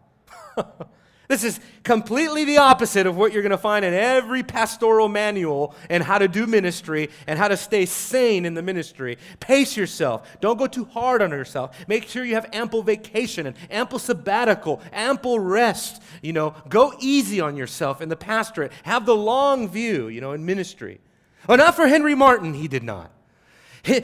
This 1.29 1.43
is 1.43 1.59
completely 1.83 2.43
the 2.43 2.57
opposite 2.57 3.05
of 3.05 3.15
what 3.15 3.31
you're 3.31 3.43
going 3.43 3.51
to 3.51 3.57
find 3.57 3.85
in 3.85 3.93
every 3.93 4.41
pastoral 4.41 5.07
manual 5.07 5.75
and 5.87 6.01
how 6.01 6.17
to 6.17 6.27
do 6.27 6.47
ministry 6.47 7.11
and 7.27 7.37
how 7.37 7.47
to 7.47 7.55
stay 7.55 7.85
sane 7.85 8.47
in 8.47 8.55
the 8.55 8.63
ministry. 8.63 9.19
Pace 9.39 9.77
yourself. 9.77 10.27
Don't 10.41 10.57
go 10.57 10.65
too 10.65 10.85
hard 10.85 11.21
on 11.21 11.29
yourself. 11.29 11.77
Make 11.87 12.07
sure 12.07 12.25
you 12.25 12.33
have 12.33 12.49
ample 12.51 12.81
vacation 12.81 13.45
and 13.45 13.55
ample 13.69 13.99
sabbatical, 13.99 14.81
ample 14.91 15.39
rest. 15.39 16.01
You 16.23 16.33
know, 16.33 16.55
go 16.67 16.93
easy 16.99 17.39
on 17.39 17.55
yourself 17.55 18.01
in 18.01 18.09
the 18.09 18.15
pastorate. 18.15 18.71
Have 18.81 19.05
the 19.05 19.15
long 19.15 19.69
view, 19.69 20.07
you 20.07 20.21
know, 20.21 20.31
in 20.31 20.47
ministry. 20.47 20.99
But 21.45 21.57
not 21.57 21.75
for 21.75 21.87
Henry 21.87 22.15
Martyn, 22.15 22.55
he 22.55 22.67
did 22.67 22.83
not. 22.83 23.11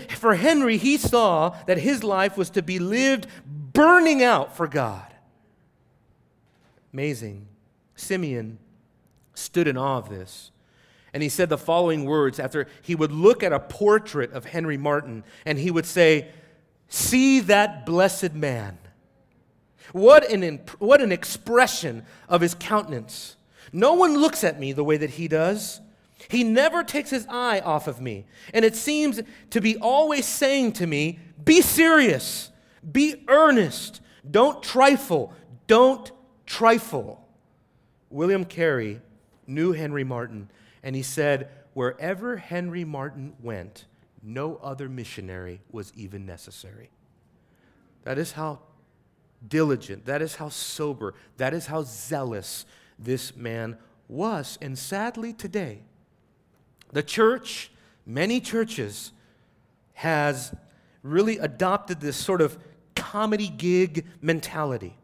For 0.09 0.35
Henry, 0.35 0.77
he 0.77 0.97
saw 0.97 1.57
that 1.65 1.79
his 1.79 2.03
life 2.03 2.37
was 2.37 2.51
to 2.51 2.61
be 2.61 2.77
lived 2.77 3.25
burning 3.47 4.21
out 4.21 4.55
for 4.55 4.67
God. 4.67 5.14
Amazing. 6.95 7.45
Simeon 7.95 8.57
stood 9.33 9.67
in 9.67 9.75
awe 9.75 9.97
of 9.97 10.07
this. 10.07 10.51
And 11.13 11.21
he 11.21 11.27
said 11.27 11.49
the 11.49 11.57
following 11.57 12.05
words 12.05 12.39
after 12.39 12.67
he 12.83 12.95
would 12.95 13.11
look 13.11 13.43
at 13.43 13.51
a 13.51 13.59
portrait 13.59 14.31
of 14.31 14.45
Henry 14.45 14.77
Martyn 14.77 15.25
and 15.45 15.59
he 15.59 15.71
would 15.71 15.85
say, 15.85 16.29
See 16.87 17.41
that 17.41 17.85
blessed 17.85 18.31
man. 18.31 18.77
What 19.91 20.31
an, 20.31 20.61
what 20.79 21.01
an 21.01 21.11
expression 21.11 22.05
of 22.29 22.39
his 22.39 22.55
countenance. 22.55 23.35
No 23.73 23.95
one 23.95 24.17
looks 24.17 24.45
at 24.45 24.57
me 24.57 24.71
the 24.71 24.85
way 24.85 24.95
that 24.95 25.09
he 25.09 25.27
does. 25.27 25.81
He 26.29 26.45
never 26.45 26.81
takes 26.81 27.09
his 27.09 27.27
eye 27.27 27.59
off 27.59 27.89
of 27.89 27.99
me. 27.99 28.25
And 28.53 28.63
it 28.63 28.77
seems 28.77 29.21
to 29.49 29.59
be 29.59 29.75
always 29.75 30.25
saying 30.25 30.71
to 30.73 30.87
me, 30.87 31.19
Be 31.43 31.61
serious, 31.61 32.51
be 32.89 33.25
earnest, 33.27 33.99
don't 34.31 34.63
trifle, 34.63 35.33
don't 35.67 36.09
trifle. 36.45 37.27
William 38.09 38.45
Carey 38.45 39.01
knew 39.47 39.71
Henry 39.71 40.03
Martyn, 40.03 40.49
and 40.83 40.95
he 40.95 41.03
said, 41.03 41.49
Wherever 41.73 42.37
Henry 42.37 42.85
Martyn 42.85 43.33
went, 43.41 43.85
no 44.23 44.57
other 44.63 44.87
missionary 44.87 45.61
was 45.71 45.91
even 45.95 46.25
necessary. 46.25 46.89
That 48.03 48.17
is 48.17 48.33
how 48.33 48.59
diligent, 49.47 50.05
that 50.05 50.21
is 50.21 50.35
how 50.35 50.49
sober, 50.49 51.13
that 51.37 51.53
is 51.53 51.67
how 51.67 51.83
zealous 51.83 52.65
this 52.97 53.35
man 53.35 53.77
was. 54.07 54.57
And 54.61 54.77
sadly, 54.77 55.33
today, 55.33 55.81
the 56.91 57.03
church, 57.03 57.71
many 58.05 58.39
churches, 58.39 59.11
has 59.93 60.55
really 61.03 61.37
adopted 61.37 61.99
this 61.99 62.15
sort 62.15 62.41
of 62.41 62.57
comedy 62.95 63.49
gig 63.49 64.05
mentality 64.21 64.97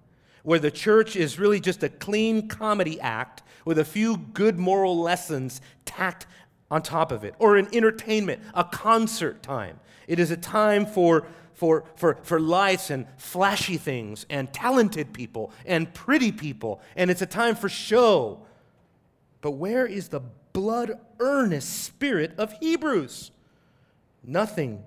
where 0.43 0.59
the 0.59 0.71
church 0.71 1.15
is 1.15 1.39
really 1.39 1.59
just 1.59 1.83
a 1.83 1.89
clean 1.89 2.47
comedy 2.47 2.99
act 2.99 3.43
with 3.65 3.77
a 3.77 3.85
few 3.85 4.17
good 4.17 4.57
moral 4.57 4.99
lessons 4.99 5.61
tacked 5.85 6.25
on 6.69 6.81
top 6.81 7.11
of 7.11 7.23
it, 7.23 7.35
or 7.37 7.57
an 7.57 7.67
entertainment, 7.73 8.41
a 8.53 8.63
concert 8.63 9.43
time. 9.43 9.79
It 10.07 10.19
is 10.19 10.31
a 10.31 10.37
time 10.37 10.85
for, 10.85 11.25
for, 11.53 11.83
for, 11.95 12.17
for 12.23 12.39
lights 12.39 12.89
and 12.89 13.05
flashy 13.17 13.77
things 13.77 14.25
and 14.29 14.51
talented 14.53 15.13
people 15.13 15.51
and 15.65 15.93
pretty 15.93 16.31
people, 16.31 16.81
and 16.95 17.11
it's 17.11 17.21
a 17.21 17.25
time 17.25 17.55
for 17.55 17.67
show. 17.67 18.39
But 19.41 19.51
where 19.51 19.85
is 19.85 20.07
the 20.09 20.21
blood 20.53 20.97
earnest 21.19 21.83
spirit 21.83 22.33
of 22.37 22.53
Hebrews? 22.59 23.31
Nothing 24.23 24.83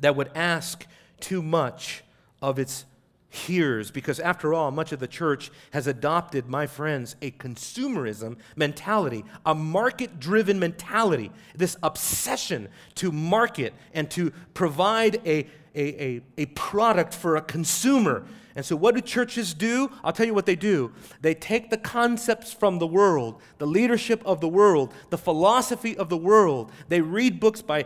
that 0.00 0.16
would 0.16 0.30
ask 0.34 0.86
too 1.20 1.42
much 1.42 2.02
of 2.40 2.58
its 2.58 2.86
hears, 3.30 3.90
because 3.90 4.18
after 4.20 4.54
all, 4.54 4.70
much 4.70 4.92
of 4.92 5.00
the 5.00 5.06
church 5.06 5.50
has 5.72 5.86
adopted, 5.86 6.48
my 6.48 6.66
friends, 6.66 7.14
a 7.20 7.30
consumerism 7.32 8.38
mentality, 8.56 9.24
a 9.44 9.54
market 9.54 10.18
driven 10.18 10.58
mentality, 10.58 11.30
this 11.54 11.76
obsession 11.82 12.68
to 12.94 13.12
market 13.12 13.74
and 13.92 14.10
to 14.10 14.32
provide 14.54 15.16
a, 15.26 15.46
a, 15.74 16.02
a, 16.02 16.20
a, 16.38 16.46
product 16.46 17.14
for 17.14 17.36
a 17.36 17.42
consumer. 17.42 18.24
And 18.56 18.64
so, 18.64 18.74
what 18.74 18.94
do 18.94 19.00
churches 19.02 19.52
do? 19.52 19.90
I'll 20.02 20.12
tell 20.12 20.26
you 20.26 20.34
what 20.34 20.46
they 20.46 20.56
do. 20.56 20.92
They 21.20 21.34
take 21.34 21.70
the 21.70 21.76
concepts 21.76 22.52
from 22.52 22.78
the 22.78 22.86
world, 22.86 23.40
the 23.58 23.66
leadership 23.66 24.22
of 24.24 24.40
the 24.40 24.48
world, 24.48 24.94
the 25.10 25.18
philosophy 25.18 25.96
of 25.96 26.08
the 26.08 26.16
world. 26.16 26.72
They 26.88 27.02
read 27.02 27.40
books 27.40 27.60
by 27.60 27.84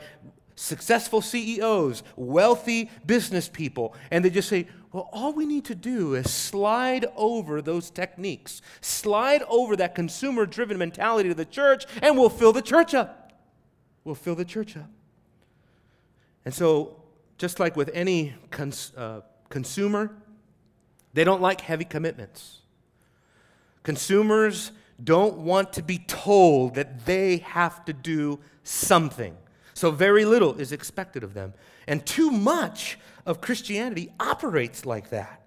successful 0.55 1.20
CEOs, 1.20 2.03
wealthy 2.16 2.90
business 3.05 3.49
people, 3.49 3.95
and 4.11 4.24
they 4.24 4.30
just 4.30 4.49
say, 4.49 4.68
well, 4.93 5.09
all 5.11 5.32
we 5.32 5.47
need 5.47 5.64
to 5.66 5.74
do 5.74 6.14
is 6.14 6.30
slide 6.30 7.07
over 7.16 7.62
those 7.62 7.88
techniques, 7.88 8.61
slide 8.82 9.43
over 9.49 9.74
that 9.76 9.95
consumer 9.95 10.45
driven 10.45 10.76
mentality 10.76 11.30
to 11.30 11.34
the 11.34 11.47
church, 11.47 11.86
and 12.03 12.18
we'll 12.18 12.28
fill 12.28 12.53
the 12.53 12.62
church 12.62 12.93
up. 12.93 13.32
We'll 14.05 14.14
fill 14.14 14.34
the 14.34 14.45
church 14.45 14.76
up. 14.76 14.90
And 16.45 16.53
so, 16.53 17.03
just 17.38 17.59
like 17.59 17.74
with 17.74 17.90
any 17.95 18.34
cons- 18.51 18.93
uh, 18.97 19.22
consumer, 19.49 20.14
they 21.14 21.24
don't 21.24 21.40
like 21.40 21.62
heavy 21.62 21.84
commitments. 21.84 22.59
Consumers 23.82 24.72
don't 25.03 25.38
want 25.38 25.72
to 25.72 25.82
be 25.82 25.99
told 25.99 26.74
that 26.74 27.07
they 27.07 27.38
have 27.38 27.84
to 27.86 27.93
do 27.93 28.40
something. 28.62 29.36
So, 29.72 29.90
very 29.90 30.26
little 30.26 30.55
is 30.61 30.70
expected 30.70 31.24
of 31.24 31.32
them. 31.32 31.55
And 31.87 32.05
too 32.05 32.30
much 32.30 32.99
of 33.26 33.41
Christianity 33.41 34.11
operates 34.20 34.87
like 34.87 35.11
that. 35.11 35.43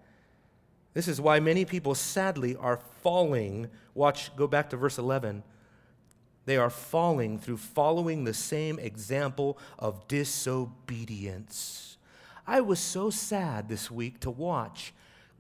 This 0.94 1.08
is 1.08 1.20
why 1.20 1.40
many 1.40 1.66
people, 1.66 1.94
sadly, 1.94 2.56
are 2.56 2.80
falling. 3.02 3.70
Watch, 3.94 4.36
go 4.36 4.48
back 4.48 4.70
to 4.70 4.78
verse 4.78 4.98
11. 4.98 5.44
They 6.46 6.58
are 6.58 6.70
falling 6.70 7.40
through 7.40 7.58
following 7.58 8.24
the 8.24 8.34
same 8.34 8.80
example 8.80 9.58
of 9.80 10.08
disobedience. 10.08 11.98
I 12.48 12.62
was 12.62 12.80
so 12.80 13.10
sad 13.10 13.68
this 13.68 13.90
week 13.90 14.20
to 14.22 14.30
watch 14.30 14.94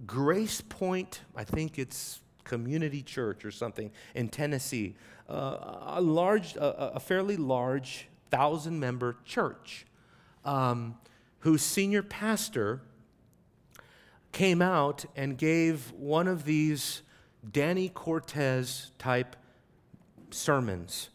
Grace 0.05 0.61
Point, 0.61 1.21
I 1.35 1.43
think 1.43 1.79
it's 1.79 2.19
community 2.43 3.01
church 3.01 3.45
or 3.45 3.51
something 3.51 3.91
in 4.13 4.29
Tennessee, 4.29 4.95
uh, 5.29 5.93
a 5.95 6.01
large, 6.01 6.55
a 6.59 6.99
fairly 6.99 7.37
large 7.37 8.07
thousand 8.29 8.79
member 8.79 9.15
church. 9.25 9.85
Um, 10.45 10.97
whose 11.39 11.61
senior 11.61 12.01
pastor 12.01 12.81
came 14.31 14.61
out 14.61 15.05
and 15.15 15.37
gave 15.37 15.91
one 15.91 16.27
of 16.27 16.45
these 16.45 17.03
Danny 17.51 17.89
Cortez 17.89 18.91
type 18.97 19.35
sermons 20.31 21.09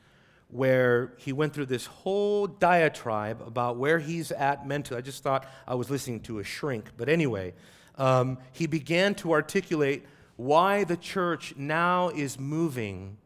where 0.49 1.13
he 1.17 1.33
went 1.33 1.53
through 1.53 1.67
this 1.67 1.87
whole 1.87 2.47
diatribe 2.47 3.43
about 3.47 3.77
where 3.77 3.99
he's 3.99 4.33
at 4.33 4.67
mentally. 4.67 4.99
I 4.99 5.01
just 5.01 5.23
thought 5.23 5.47
I 5.67 5.75
was 5.75 5.91
listening 5.91 6.21
to 6.21 6.39
a 6.39 6.45
shrink. 6.45 6.91
But 6.97 7.09
anyway, 7.09 7.55
um, 7.97 8.39
he 8.53 8.67
began 8.67 9.15
to 9.17 9.33
articulate 9.33 10.05
why 10.37 10.85
the 10.85 10.97
church 10.97 11.55
now 11.57 12.09
is 12.09 12.39
moving 12.39 13.19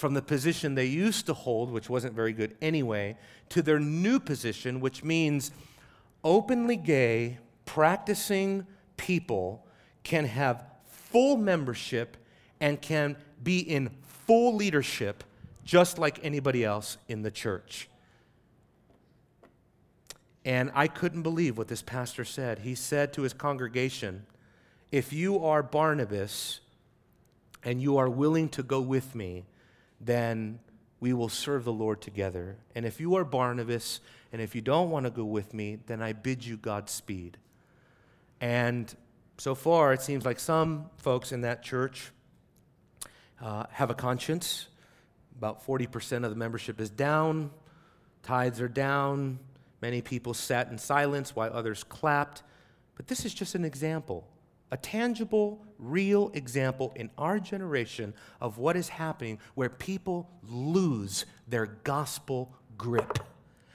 from 0.00 0.14
the 0.14 0.22
position 0.22 0.74
they 0.74 0.86
used 0.86 1.26
to 1.26 1.34
hold, 1.34 1.70
which 1.70 1.90
wasn't 1.90 2.14
very 2.14 2.32
good 2.32 2.56
anyway, 2.62 3.16
to 3.50 3.62
their 3.62 3.78
new 3.78 4.18
position, 4.18 4.80
which 4.80 5.04
means 5.04 5.52
openly 6.24 6.76
gay, 6.76 7.38
practicing 7.66 8.66
people 8.96 9.64
can 10.02 10.24
have 10.24 10.64
full 10.86 11.36
membership 11.36 12.16
and 12.60 12.80
can 12.80 13.16
be 13.42 13.60
in 13.60 13.90
full 14.26 14.54
leadership 14.54 15.22
just 15.64 15.98
like 15.98 16.18
anybody 16.22 16.64
else 16.64 16.96
in 17.08 17.22
the 17.22 17.30
church. 17.30 17.88
And 20.44 20.70
I 20.74 20.88
couldn't 20.88 21.22
believe 21.22 21.58
what 21.58 21.68
this 21.68 21.82
pastor 21.82 22.24
said. 22.24 22.60
He 22.60 22.74
said 22.74 23.12
to 23.12 23.22
his 23.22 23.34
congregation, 23.34 24.24
If 24.90 25.12
you 25.12 25.44
are 25.44 25.62
Barnabas 25.62 26.60
and 27.62 27.82
you 27.82 27.98
are 27.98 28.08
willing 28.08 28.48
to 28.50 28.62
go 28.62 28.80
with 28.80 29.14
me, 29.14 29.44
then 30.00 30.58
we 31.00 31.12
will 31.12 31.28
serve 31.28 31.64
the 31.64 31.72
Lord 31.72 32.00
together. 32.00 32.56
And 32.74 32.84
if 32.84 33.00
you 33.00 33.16
are 33.16 33.24
Barnabas 33.24 34.00
and 34.32 34.40
if 34.40 34.54
you 34.54 34.60
don't 34.60 34.90
want 34.90 35.04
to 35.06 35.10
go 35.10 35.24
with 35.24 35.54
me, 35.54 35.78
then 35.86 36.02
I 36.02 36.12
bid 36.12 36.44
you 36.44 36.56
Godspeed. 36.56 37.38
And 38.40 38.94
so 39.38 39.54
far, 39.54 39.92
it 39.92 40.02
seems 40.02 40.24
like 40.24 40.38
some 40.38 40.90
folks 40.98 41.32
in 41.32 41.40
that 41.42 41.62
church 41.62 42.10
uh, 43.40 43.64
have 43.70 43.90
a 43.90 43.94
conscience. 43.94 44.68
About 45.36 45.66
40% 45.66 46.24
of 46.24 46.30
the 46.30 46.36
membership 46.36 46.80
is 46.80 46.90
down, 46.90 47.50
tithes 48.22 48.60
are 48.60 48.68
down. 48.68 49.38
Many 49.80 50.02
people 50.02 50.34
sat 50.34 50.70
in 50.70 50.76
silence 50.76 51.34
while 51.34 51.50
others 51.52 51.82
clapped. 51.82 52.42
But 52.96 53.06
this 53.06 53.24
is 53.24 53.32
just 53.32 53.54
an 53.54 53.64
example 53.64 54.26
a 54.72 54.76
tangible, 54.76 55.64
real 55.80 56.30
example 56.34 56.92
in 56.94 57.10
our 57.18 57.38
generation 57.38 58.14
of 58.40 58.58
what 58.58 58.76
is 58.76 58.88
happening 58.88 59.38
where 59.54 59.68
people 59.68 60.28
lose 60.48 61.24
their 61.48 61.66
gospel 61.66 62.52
grip, 62.76 63.18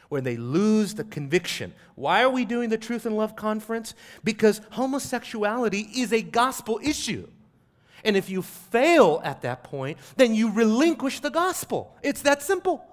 where 0.10 0.22
they 0.22 0.38
lose 0.38 0.94
the 0.94 1.04
conviction. 1.04 1.74
Why 1.96 2.24
are 2.24 2.30
we 2.30 2.46
doing 2.46 2.70
the 2.70 2.78
Truth 2.78 3.06
and 3.06 3.18
Love 3.18 3.36
Conference? 3.36 3.94
Because 4.24 4.62
homosexuality 4.72 5.90
is 5.96 6.14
a 6.14 6.22
gospel 6.22 6.80
issue. 6.84 7.28
And 8.04 8.16
if 8.16 8.30
you 8.30 8.44
fail 8.44 9.20
at 9.24 9.42
that 9.42 9.64
point, 9.64 9.98
then 10.16 10.36
you 10.36 10.52
relinquish 10.52 11.22
the 11.22 11.32
gospel. 11.32 11.96
It's 12.04 12.22
that 12.22 12.44
simple. 12.44 12.86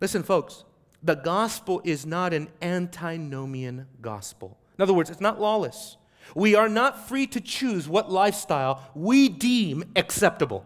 Listen, 0.00 0.22
folks, 0.22 0.64
the 1.02 1.14
gospel 1.14 1.80
is 1.84 2.04
not 2.04 2.34
an 2.34 2.48
antinomian 2.60 3.86
gospel. 4.02 4.58
In 4.78 4.82
other 4.82 4.92
words, 4.92 5.08
it's 5.08 5.20
not 5.22 5.40
lawless. 5.40 5.96
We 6.34 6.54
are 6.54 6.68
not 6.68 7.08
free 7.08 7.26
to 7.28 7.40
choose 7.40 7.88
what 7.88 8.10
lifestyle 8.10 8.82
we 8.94 9.28
deem 9.28 9.84
acceptable. 9.96 10.64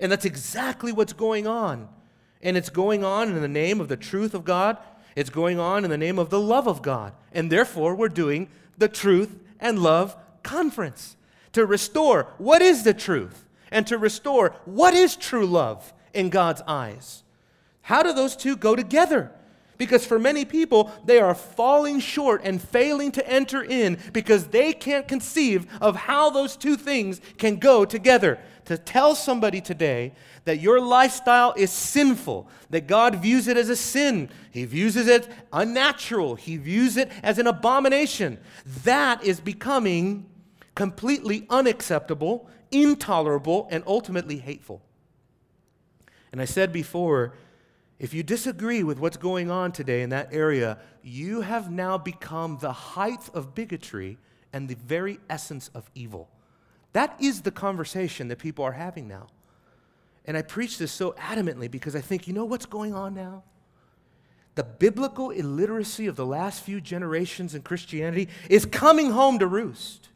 And 0.00 0.10
that's 0.10 0.24
exactly 0.24 0.92
what's 0.92 1.12
going 1.12 1.46
on. 1.46 1.88
And 2.42 2.56
it's 2.56 2.70
going 2.70 3.04
on 3.04 3.28
in 3.28 3.40
the 3.40 3.48
name 3.48 3.80
of 3.80 3.88
the 3.88 3.96
truth 3.96 4.34
of 4.34 4.44
God, 4.44 4.78
it's 5.14 5.30
going 5.30 5.58
on 5.58 5.84
in 5.84 5.90
the 5.90 5.98
name 5.98 6.18
of 6.18 6.30
the 6.30 6.40
love 6.40 6.66
of 6.66 6.82
God. 6.82 7.12
And 7.32 7.50
therefore, 7.50 7.94
we're 7.94 8.08
doing 8.08 8.48
the 8.78 8.88
Truth 8.88 9.38
and 9.60 9.78
Love 9.78 10.16
Conference 10.42 11.16
to 11.52 11.66
restore 11.66 12.28
what 12.38 12.62
is 12.62 12.82
the 12.82 12.94
truth 12.94 13.46
and 13.70 13.86
to 13.86 13.98
restore 13.98 14.56
what 14.64 14.94
is 14.94 15.16
true 15.16 15.46
love 15.46 15.92
in 16.14 16.30
God's 16.30 16.62
eyes. 16.66 17.22
How 17.82 18.02
do 18.02 18.12
those 18.12 18.36
two 18.36 18.56
go 18.56 18.74
together? 18.74 19.32
Because 19.82 20.06
for 20.06 20.20
many 20.20 20.44
people, 20.44 20.92
they 21.04 21.18
are 21.18 21.34
falling 21.34 21.98
short 21.98 22.42
and 22.44 22.62
failing 22.62 23.10
to 23.10 23.28
enter 23.28 23.64
in 23.64 23.98
because 24.12 24.46
they 24.46 24.72
can't 24.72 25.08
conceive 25.08 25.66
of 25.80 25.96
how 25.96 26.30
those 26.30 26.54
two 26.54 26.76
things 26.76 27.20
can 27.36 27.56
go 27.56 27.84
together. 27.84 28.38
To 28.66 28.78
tell 28.78 29.16
somebody 29.16 29.60
today 29.60 30.12
that 30.44 30.60
your 30.60 30.80
lifestyle 30.80 31.52
is 31.56 31.72
sinful, 31.72 32.48
that 32.70 32.86
God 32.86 33.16
views 33.16 33.48
it 33.48 33.56
as 33.56 33.68
a 33.70 33.74
sin, 33.74 34.30
He 34.52 34.66
views 34.66 34.94
it 34.94 35.28
unnatural, 35.52 36.36
He 36.36 36.58
views 36.58 36.96
it 36.96 37.10
as 37.24 37.40
an 37.40 37.48
abomination, 37.48 38.38
that 38.84 39.24
is 39.24 39.40
becoming 39.40 40.26
completely 40.76 41.44
unacceptable, 41.50 42.48
intolerable, 42.70 43.66
and 43.68 43.82
ultimately 43.84 44.38
hateful. 44.38 44.80
And 46.30 46.40
I 46.40 46.44
said 46.44 46.72
before, 46.72 47.34
if 48.02 48.12
you 48.12 48.24
disagree 48.24 48.82
with 48.82 48.98
what's 48.98 49.16
going 49.16 49.48
on 49.48 49.70
today 49.70 50.02
in 50.02 50.10
that 50.10 50.34
area, 50.34 50.76
you 51.04 51.42
have 51.42 51.70
now 51.70 51.96
become 51.96 52.58
the 52.60 52.72
height 52.72 53.30
of 53.32 53.54
bigotry 53.54 54.18
and 54.52 54.68
the 54.68 54.74
very 54.74 55.20
essence 55.30 55.70
of 55.72 55.88
evil. 55.94 56.28
That 56.94 57.14
is 57.20 57.42
the 57.42 57.52
conversation 57.52 58.26
that 58.26 58.40
people 58.40 58.64
are 58.64 58.72
having 58.72 59.06
now. 59.06 59.28
And 60.24 60.36
I 60.36 60.42
preach 60.42 60.78
this 60.78 60.90
so 60.90 61.12
adamantly 61.12 61.70
because 61.70 61.94
I 61.94 62.00
think, 62.00 62.26
you 62.26 62.34
know 62.34 62.44
what's 62.44 62.66
going 62.66 62.92
on 62.92 63.14
now? 63.14 63.44
The 64.56 64.64
biblical 64.64 65.30
illiteracy 65.30 66.08
of 66.08 66.16
the 66.16 66.26
last 66.26 66.64
few 66.64 66.80
generations 66.80 67.54
in 67.54 67.62
Christianity 67.62 68.28
is 68.50 68.66
coming 68.66 69.12
home 69.12 69.38
to 69.38 69.46
roost. 69.46 70.08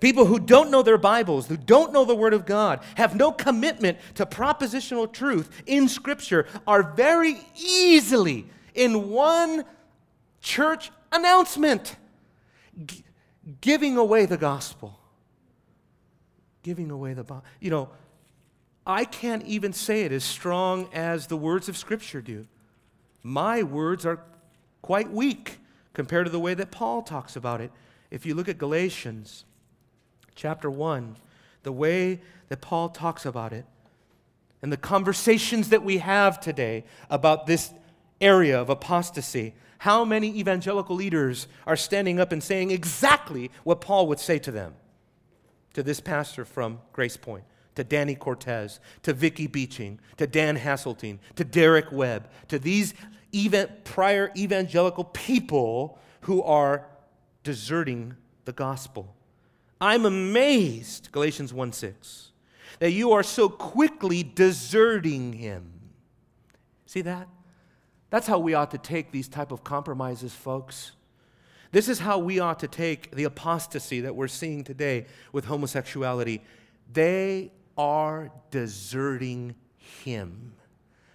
People 0.00 0.26
who 0.26 0.38
don't 0.38 0.70
know 0.70 0.82
their 0.82 0.98
Bibles, 0.98 1.46
who 1.46 1.56
don't 1.56 1.92
know 1.92 2.04
the 2.04 2.14
Word 2.14 2.34
of 2.34 2.46
God, 2.46 2.82
have 2.96 3.16
no 3.16 3.32
commitment 3.32 3.98
to 4.14 4.26
propositional 4.26 5.12
truth 5.12 5.50
in 5.66 5.88
Scripture, 5.88 6.46
are 6.66 6.82
very 6.82 7.38
easily 7.56 8.46
in 8.74 9.10
one 9.10 9.64
church 10.40 10.90
announcement 11.12 11.96
g- 12.84 13.04
giving 13.60 13.96
away 13.96 14.26
the 14.26 14.36
gospel. 14.36 14.98
Giving 16.62 16.90
away 16.90 17.14
the 17.14 17.24
Bible. 17.24 17.44
You 17.60 17.70
know, 17.70 17.88
I 18.86 19.04
can't 19.04 19.44
even 19.44 19.72
say 19.72 20.02
it 20.02 20.12
as 20.12 20.24
strong 20.24 20.88
as 20.92 21.26
the 21.26 21.36
words 21.36 21.68
of 21.68 21.76
Scripture 21.76 22.20
do. 22.20 22.46
My 23.22 23.62
words 23.62 24.04
are 24.04 24.20
quite 24.82 25.10
weak 25.10 25.58
compared 25.94 26.26
to 26.26 26.30
the 26.30 26.40
way 26.40 26.52
that 26.54 26.70
Paul 26.70 27.02
talks 27.02 27.36
about 27.36 27.60
it. 27.60 27.72
If 28.10 28.26
you 28.26 28.34
look 28.34 28.48
at 28.48 28.58
Galatians, 28.58 29.44
chapter 30.34 30.70
1, 30.70 31.16
the 31.62 31.72
way 31.72 32.20
that 32.48 32.60
Paul 32.60 32.88
talks 32.88 33.24
about 33.24 33.52
it, 33.52 33.64
and 34.62 34.72
the 34.72 34.76
conversations 34.76 35.68
that 35.68 35.82
we 35.82 35.98
have 35.98 36.40
today 36.40 36.84
about 37.10 37.46
this 37.46 37.72
area 38.20 38.60
of 38.60 38.70
apostasy. 38.70 39.54
How 39.78 40.04
many 40.04 40.28
evangelical 40.38 40.96
leaders 40.96 41.46
are 41.66 41.76
standing 41.76 42.18
up 42.18 42.32
and 42.32 42.42
saying 42.42 42.70
exactly 42.70 43.50
what 43.64 43.82
Paul 43.82 44.06
would 44.08 44.18
say 44.18 44.38
to 44.38 44.50
them? 44.50 44.74
To 45.74 45.82
this 45.82 46.00
pastor 46.00 46.44
from 46.44 46.80
Grace 46.92 47.16
Point, 47.16 47.44
to 47.74 47.84
Danny 47.84 48.14
Cortez, 48.14 48.80
to 49.02 49.12
Vicky 49.12 49.46
Beeching, 49.46 50.00
to 50.16 50.26
Dan 50.26 50.56
Haseltine, 50.56 51.18
to 51.36 51.44
Derek 51.44 51.92
Webb, 51.92 52.30
to 52.48 52.58
these 52.58 52.94
even 53.32 53.68
prior 53.82 54.32
evangelical 54.36 55.04
people 55.04 55.98
who 56.22 56.42
are 56.42 56.86
deserting 57.42 58.14
the 58.44 58.52
gospel. 58.52 59.14
I'm 59.80 60.06
amazed, 60.06 61.10
Galatians 61.12 61.52
1 61.52 61.72
6, 61.72 62.30
that 62.78 62.92
you 62.92 63.12
are 63.12 63.22
so 63.22 63.48
quickly 63.48 64.22
deserting 64.22 65.32
him. 65.32 65.72
See 66.86 67.02
that? 67.02 67.28
That's 68.10 68.26
how 68.26 68.38
we 68.38 68.54
ought 68.54 68.70
to 68.70 68.78
take 68.78 69.10
these 69.10 69.28
type 69.28 69.50
of 69.50 69.64
compromises, 69.64 70.32
folks. 70.32 70.92
This 71.72 71.88
is 71.88 71.98
how 71.98 72.18
we 72.18 72.38
ought 72.38 72.60
to 72.60 72.68
take 72.68 73.10
the 73.16 73.24
apostasy 73.24 74.02
that 74.02 74.14
we're 74.14 74.28
seeing 74.28 74.62
today 74.62 75.06
with 75.32 75.46
homosexuality. 75.46 76.40
They 76.92 77.50
are 77.76 78.30
deserting 78.52 79.56
him. 80.04 80.52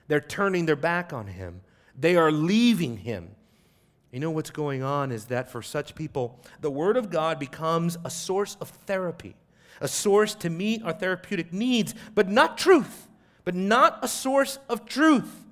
They're 0.09 0.19
turning 0.19 0.65
their 0.65 0.75
back 0.75 1.13
on 1.13 1.27
him. 1.27 1.61
They 1.97 2.17
are 2.17 2.31
leaving 2.31 2.97
him. 2.97 3.29
You 4.11 4.19
know 4.19 4.31
what's 4.31 4.49
going 4.49 4.81
on 4.81 5.11
is 5.11 5.25
that 5.25 5.51
for 5.51 5.61
such 5.61 5.93
people, 5.93 6.39
the 6.61 6.71
Word 6.71 6.97
of 6.97 7.09
God 7.09 7.37
becomes 7.37 7.97
a 8.03 8.09
source 8.09 8.57
of 8.59 8.69
therapy, 8.69 9.35
a 9.81 9.87
source 9.87 10.33
to 10.35 10.49
meet 10.49 10.83
our 10.83 10.93
therapeutic 10.93 11.53
needs, 11.53 11.93
but 12.15 12.27
not 12.27 12.57
truth, 12.57 13.07
but 13.43 13.53
not 13.53 13.99
a 14.01 14.07
source 14.07 14.57
of 14.67 14.85
truth. 14.85 15.45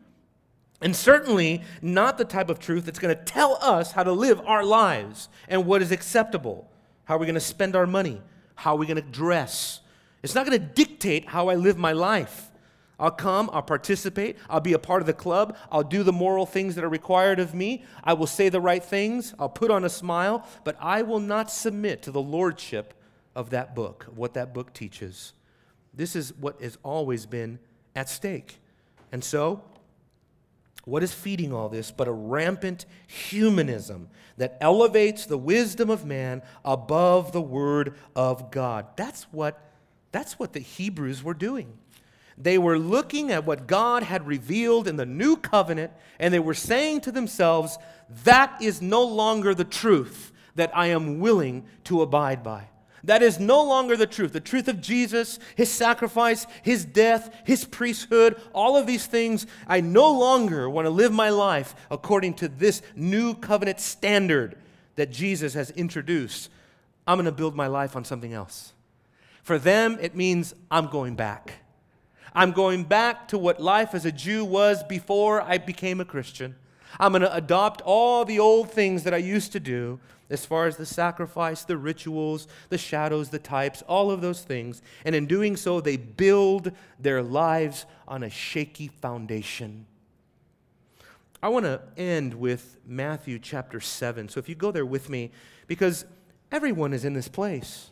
And 0.82 0.96
certainly 0.96 1.64
not 1.82 2.18
the 2.18 2.26
type 2.26 2.50
of 2.50 2.60
truth 2.60 2.86
that's 2.86 3.00
going 3.00 3.16
to 3.16 3.24
tell 3.24 3.58
us 3.62 3.92
how 3.92 4.04
to 4.04 4.12
live 4.12 4.40
our 4.42 4.64
lives 4.64 5.30
and 5.48 5.66
what 5.66 5.82
is 5.82 5.92
acceptable. 5.92 6.70
How 7.06 7.16
are 7.16 7.20
we 7.20 7.26
going 7.26 7.36
to 7.36 7.40
spend 7.40 7.76
our 7.76 7.88
money? 7.88 8.22
How 8.56 8.74
are 8.74 8.78
we 8.78 8.86
going 8.86 9.02
to 9.02 9.10
dress? 9.10 9.82
It's 10.24 10.36
not 10.36 10.46
going 10.46 10.60
to 10.60 10.66
dictate 10.66 11.28
how 11.28 11.50
I 11.50 11.56
live 11.56 11.78
my 11.78 11.94
life. 11.94 12.47
I'll 13.00 13.12
come, 13.12 13.50
I'll 13.54 13.62
participate, 13.62 14.38
I'll 14.50 14.60
be 14.60 14.74
a 14.74 14.80
part 14.80 15.02
of 15.02 15.06
the 15.06 15.14
club, 15.14 15.56
I'll 15.72 15.84
do 15.84 16.02
the 16.02 16.14
moral 16.14 16.46
things 16.48 16.76
that 16.76 16.84
are 16.84 16.90
required 16.90 17.40
of 17.40 17.54
me, 17.54 17.84
I 18.04 18.14
will 18.14 18.28
say 18.28 18.50
the 18.50 18.62
right 18.62 18.84
things, 18.84 19.36
I'll 19.38 19.50
put 19.50 19.70
on 19.70 19.84
a 19.84 19.90
smile, 19.90 20.48
but 20.64 20.76
I 20.80 21.04
will 21.04 21.20
not 21.20 21.52
submit 21.52 22.02
to 22.04 22.12
the 22.12 22.22
lordship 22.22 22.96
of 23.36 23.52
that 23.52 23.76
book, 23.76 24.08
what 24.16 24.34
that 24.34 24.54
book 24.54 24.74
teaches. 24.74 25.34
This 25.94 26.16
is 26.16 26.34
what 26.40 26.60
has 26.62 26.78
always 26.84 27.28
been 27.28 27.60
at 27.96 28.10
stake. 28.10 28.60
And 29.12 29.24
so, 29.24 29.64
what 30.86 31.04
is 31.04 31.14
feeding 31.14 31.54
all 31.54 31.70
this 31.70 31.92
but 31.92 32.08
a 32.08 32.12
rampant 32.12 32.86
humanism 33.08 34.10
that 34.38 34.58
elevates 34.62 35.26
the 35.26 35.38
wisdom 35.38 35.90
of 35.90 36.06
man 36.06 36.42
above 36.64 37.32
the 37.32 37.42
word 37.42 37.96
of 38.16 38.52
God? 38.52 38.88
That's 38.96 39.24
what, 39.26 39.60
that's 40.12 40.40
what 40.40 40.54
the 40.54 40.60
Hebrews 40.60 41.24
were 41.24 41.34
doing. 41.34 41.78
They 42.38 42.58
were 42.58 42.78
looking 42.78 43.32
at 43.32 43.46
what 43.46 43.66
God 43.68 44.04
had 44.04 44.28
revealed 44.28 44.88
in 44.88 44.96
the 44.96 45.06
new 45.06 45.38
covenant, 45.38 45.92
and 46.20 46.34
they 46.34 46.40
were 46.40 46.54
saying 46.54 47.02
to 47.02 47.12
themselves, 47.12 47.78
That 48.24 48.62
is 48.62 48.82
no 48.82 49.04
longer 49.04 49.56
the 49.56 49.64
truth 49.64 50.32
that 50.56 50.76
I 50.76 50.88
am 50.88 51.20
willing 51.20 51.66
to 51.86 52.02
abide 52.02 52.44
by. 52.44 52.70
That 53.04 53.24
is 53.24 53.40
no 53.40 53.64
longer 53.64 53.96
the 53.96 54.06
truth. 54.06 54.34
The 54.34 54.40
truth 54.40 54.68
of 54.68 54.82
Jesus, 54.82 55.40
his 55.56 55.72
sacrifice, 55.72 56.46
his 56.62 56.84
death, 56.84 57.34
his 57.46 57.64
priesthood, 57.64 58.40
all 58.54 58.76
of 58.76 58.86
these 58.86 59.06
things, 59.06 59.48
I 59.68 59.82
no 59.82 60.12
longer 60.12 60.70
want 60.70 60.86
to 60.86 60.90
live 60.90 61.14
my 61.14 61.30
life 61.30 61.74
according 61.90 62.36
to 62.36 62.48
this 62.48 62.82
new 62.96 63.34
covenant 63.34 63.80
standard 63.80 64.58
that 64.96 65.12
Jesus 65.12 65.54
has 65.54 65.72
introduced. 65.72 66.50
I'm 67.08 67.18
going 67.18 67.26
to 67.26 67.32
build 67.32 67.56
my 67.56 67.68
life 67.68 67.96
on 67.96 68.04
something 68.04 68.34
else. 68.34 68.74
For 69.42 69.58
them, 69.58 69.98
it 70.02 70.16
means 70.16 70.54
I'm 70.70 70.88
going 70.88 71.16
back. 71.16 71.54
I'm 72.38 72.52
going 72.52 72.84
back 72.84 73.30
to 73.30 73.38
what 73.40 73.60
life 73.60 73.96
as 73.96 74.06
a 74.06 74.12
Jew 74.12 74.46
was 74.46 74.84
before 74.84 75.42
I 75.42 75.58
became 75.58 76.00
a 76.00 76.06
Christian. 76.06 76.56
I'm 77.00 77.14
going 77.14 77.24
to 77.24 77.36
adopt 77.36 77.82
all 77.82 78.26
the 78.26 78.38
old 78.38 78.70
things 78.70 79.06
that 79.06 79.14
I 79.14 79.18
used 79.18 79.54
to 79.54 79.60
do, 79.60 80.00
as 80.30 80.46
far 80.46 80.68
as 80.68 80.78
the 80.78 80.86
sacrifice, 80.86 81.64
the 81.64 81.78
rituals, 81.78 82.48
the 82.70 82.78
shadows, 82.78 83.30
the 83.30 83.40
types, 83.40 83.82
all 83.88 84.12
of 84.12 84.22
those 84.22 84.44
things. 84.44 84.84
And 85.04 85.16
in 85.16 85.26
doing 85.26 85.58
so, 85.58 85.82
they 85.82 85.98
build 85.98 86.74
their 87.00 87.24
lives 87.24 87.88
on 88.08 88.22
a 88.22 88.30
shaky 88.30 88.90
foundation. 88.90 89.88
I 91.42 91.50
want 91.50 91.66
to 91.66 91.82
end 91.98 92.36
with 92.36 92.78
Matthew 92.86 93.40
chapter 93.40 93.80
7. 93.80 94.30
So 94.30 94.38
if 94.38 94.48
you 94.48 94.54
go 94.54 94.70
there 94.70 94.86
with 94.86 95.10
me, 95.10 95.32
because 95.66 96.06
everyone 96.52 96.94
is 96.94 97.04
in 97.04 97.14
this 97.14 97.30
place 97.30 97.90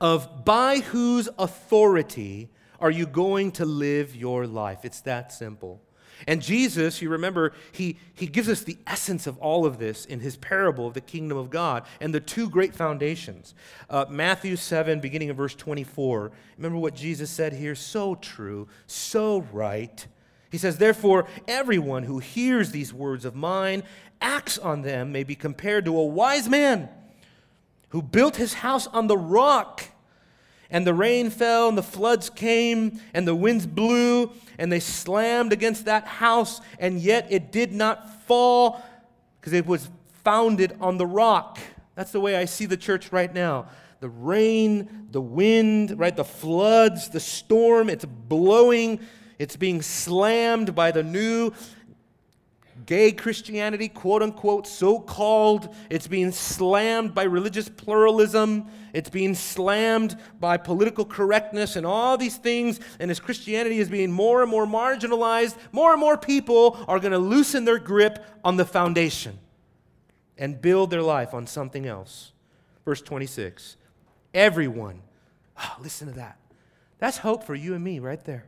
of 0.00 0.44
by 0.44 0.78
whose 0.78 1.28
authority 1.36 2.48
are 2.84 2.90
you 2.90 3.06
going 3.06 3.50
to 3.50 3.64
live 3.64 4.14
your 4.14 4.46
life? 4.46 4.84
It's 4.84 5.00
that 5.00 5.32
simple. 5.32 5.80
And 6.26 6.42
Jesus, 6.42 7.00
you 7.00 7.08
remember, 7.08 7.54
he, 7.72 7.96
he 8.12 8.26
gives 8.26 8.46
us 8.46 8.62
the 8.62 8.76
essence 8.86 9.26
of 9.26 9.38
all 9.38 9.64
of 9.64 9.78
this 9.78 10.04
in 10.04 10.20
his 10.20 10.36
parable 10.36 10.86
of 10.86 10.92
the 10.92 11.00
kingdom 11.00 11.38
of 11.38 11.48
God 11.48 11.86
and 11.98 12.14
the 12.14 12.20
two 12.20 12.50
great 12.50 12.74
foundations. 12.74 13.54
Uh, 13.88 14.04
Matthew 14.10 14.56
7, 14.56 15.00
beginning 15.00 15.30
of 15.30 15.38
verse 15.38 15.54
24. 15.54 16.30
Remember 16.58 16.76
what 16.76 16.94
Jesus 16.94 17.30
said 17.30 17.54
here? 17.54 17.74
So 17.74 18.16
true, 18.16 18.68
so 18.86 19.46
right. 19.50 20.06
He 20.50 20.58
says, 20.58 20.76
Therefore, 20.76 21.26
everyone 21.48 22.02
who 22.02 22.18
hears 22.18 22.70
these 22.70 22.92
words 22.92 23.24
of 23.24 23.34
mine, 23.34 23.82
acts 24.20 24.58
on 24.58 24.82
them, 24.82 25.10
may 25.10 25.24
be 25.24 25.34
compared 25.34 25.86
to 25.86 25.96
a 25.96 26.04
wise 26.04 26.50
man 26.50 26.90
who 27.88 28.02
built 28.02 28.36
his 28.36 28.52
house 28.52 28.86
on 28.88 29.06
the 29.06 29.16
rock. 29.16 29.84
And 30.74 30.84
the 30.84 30.92
rain 30.92 31.30
fell, 31.30 31.68
and 31.68 31.78
the 31.78 31.84
floods 31.84 32.28
came, 32.28 33.00
and 33.14 33.28
the 33.28 33.34
winds 33.36 33.64
blew, 33.64 34.32
and 34.58 34.72
they 34.72 34.80
slammed 34.80 35.52
against 35.52 35.84
that 35.84 36.04
house, 36.04 36.60
and 36.80 36.98
yet 36.98 37.28
it 37.30 37.52
did 37.52 37.72
not 37.72 38.24
fall 38.24 38.82
because 39.40 39.52
it 39.52 39.66
was 39.66 39.88
founded 40.24 40.76
on 40.80 40.98
the 40.98 41.06
rock. 41.06 41.60
That's 41.94 42.10
the 42.10 42.18
way 42.18 42.34
I 42.34 42.46
see 42.46 42.66
the 42.66 42.76
church 42.76 43.12
right 43.12 43.32
now. 43.32 43.68
The 44.00 44.08
rain, 44.08 45.06
the 45.12 45.20
wind, 45.20 45.96
right? 45.96 46.16
The 46.16 46.24
floods, 46.24 47.08
the 47.08 47.20
storm, 47.20 47.88
it's 47.88 48.04
blowing, 48.04 48.98
it's 49.38 49.54
being 49.54 49.80
slammed 49.80 50.74
by 50.74 50.90
the 50.90 51.04
new 51.04 51.52
gay 52.86 53.12
Christianity, 53.12 53.88
quote 53.88 54.22
unquote, 54.22 54.66
so 54.66 54.98
called. 54.98 55.74
It's 55.90 56.06
being 56.06 56.32
slammed 56.32 57.14
by 57.14 57.24
religious 57.24 57.68
pluralism. 57.68 58.66
It's 58.92 59.10
being 59.10 59.34
slammed 59.34 60.16
by 60.38 60.56
political 60.56 61.04
correctness 61.04 61.76
and 61.76 61.86
all 61.86 62.16
these 62.16 62.36
things. 62.36 62.80
And 62.98 63.10
as 63.10 63.20
Christianity 63.20 63.78
is 63.78 63.88
being 63.88 64.12
more 64.12 64.42
and 64.42 64.50
more 64.50 64.66
marginalized, 64.66 65.56
more 65.72 65.92
and 65.92 66.00
more 66.00 66.16
people 66.16 66.78
are 66.88 67.00
going 67.00 67.12
to 67.12 67.18
loosen 67.18 67.64
their 67.64 67.78
grip 67.78 68.24
on 68.44 68.56
the 68.56 68.64
foundation 68.64 69.38
and 70.38 70.60
build 70.60 70.90
their 70.90 71.02
life 71.02 71.34
on 71.34 71.46
something 71.46 71.86
else. 71.86 72.32
Verse 72.84 73.00
26 73.00 73.76
Everyone, 74.32 75.02
oh, 75.58 75.76
listen 75.80 76.08
to 76.08 76.14
that. 76.14 76.38
That's 76.98 77.18
hope 77.18 77.44
for 77.44 77.54
you 77.54 77.74
and 77.74 77.84
me 77.84 77.98
right 77.98 78.24
there. 78.24 78.46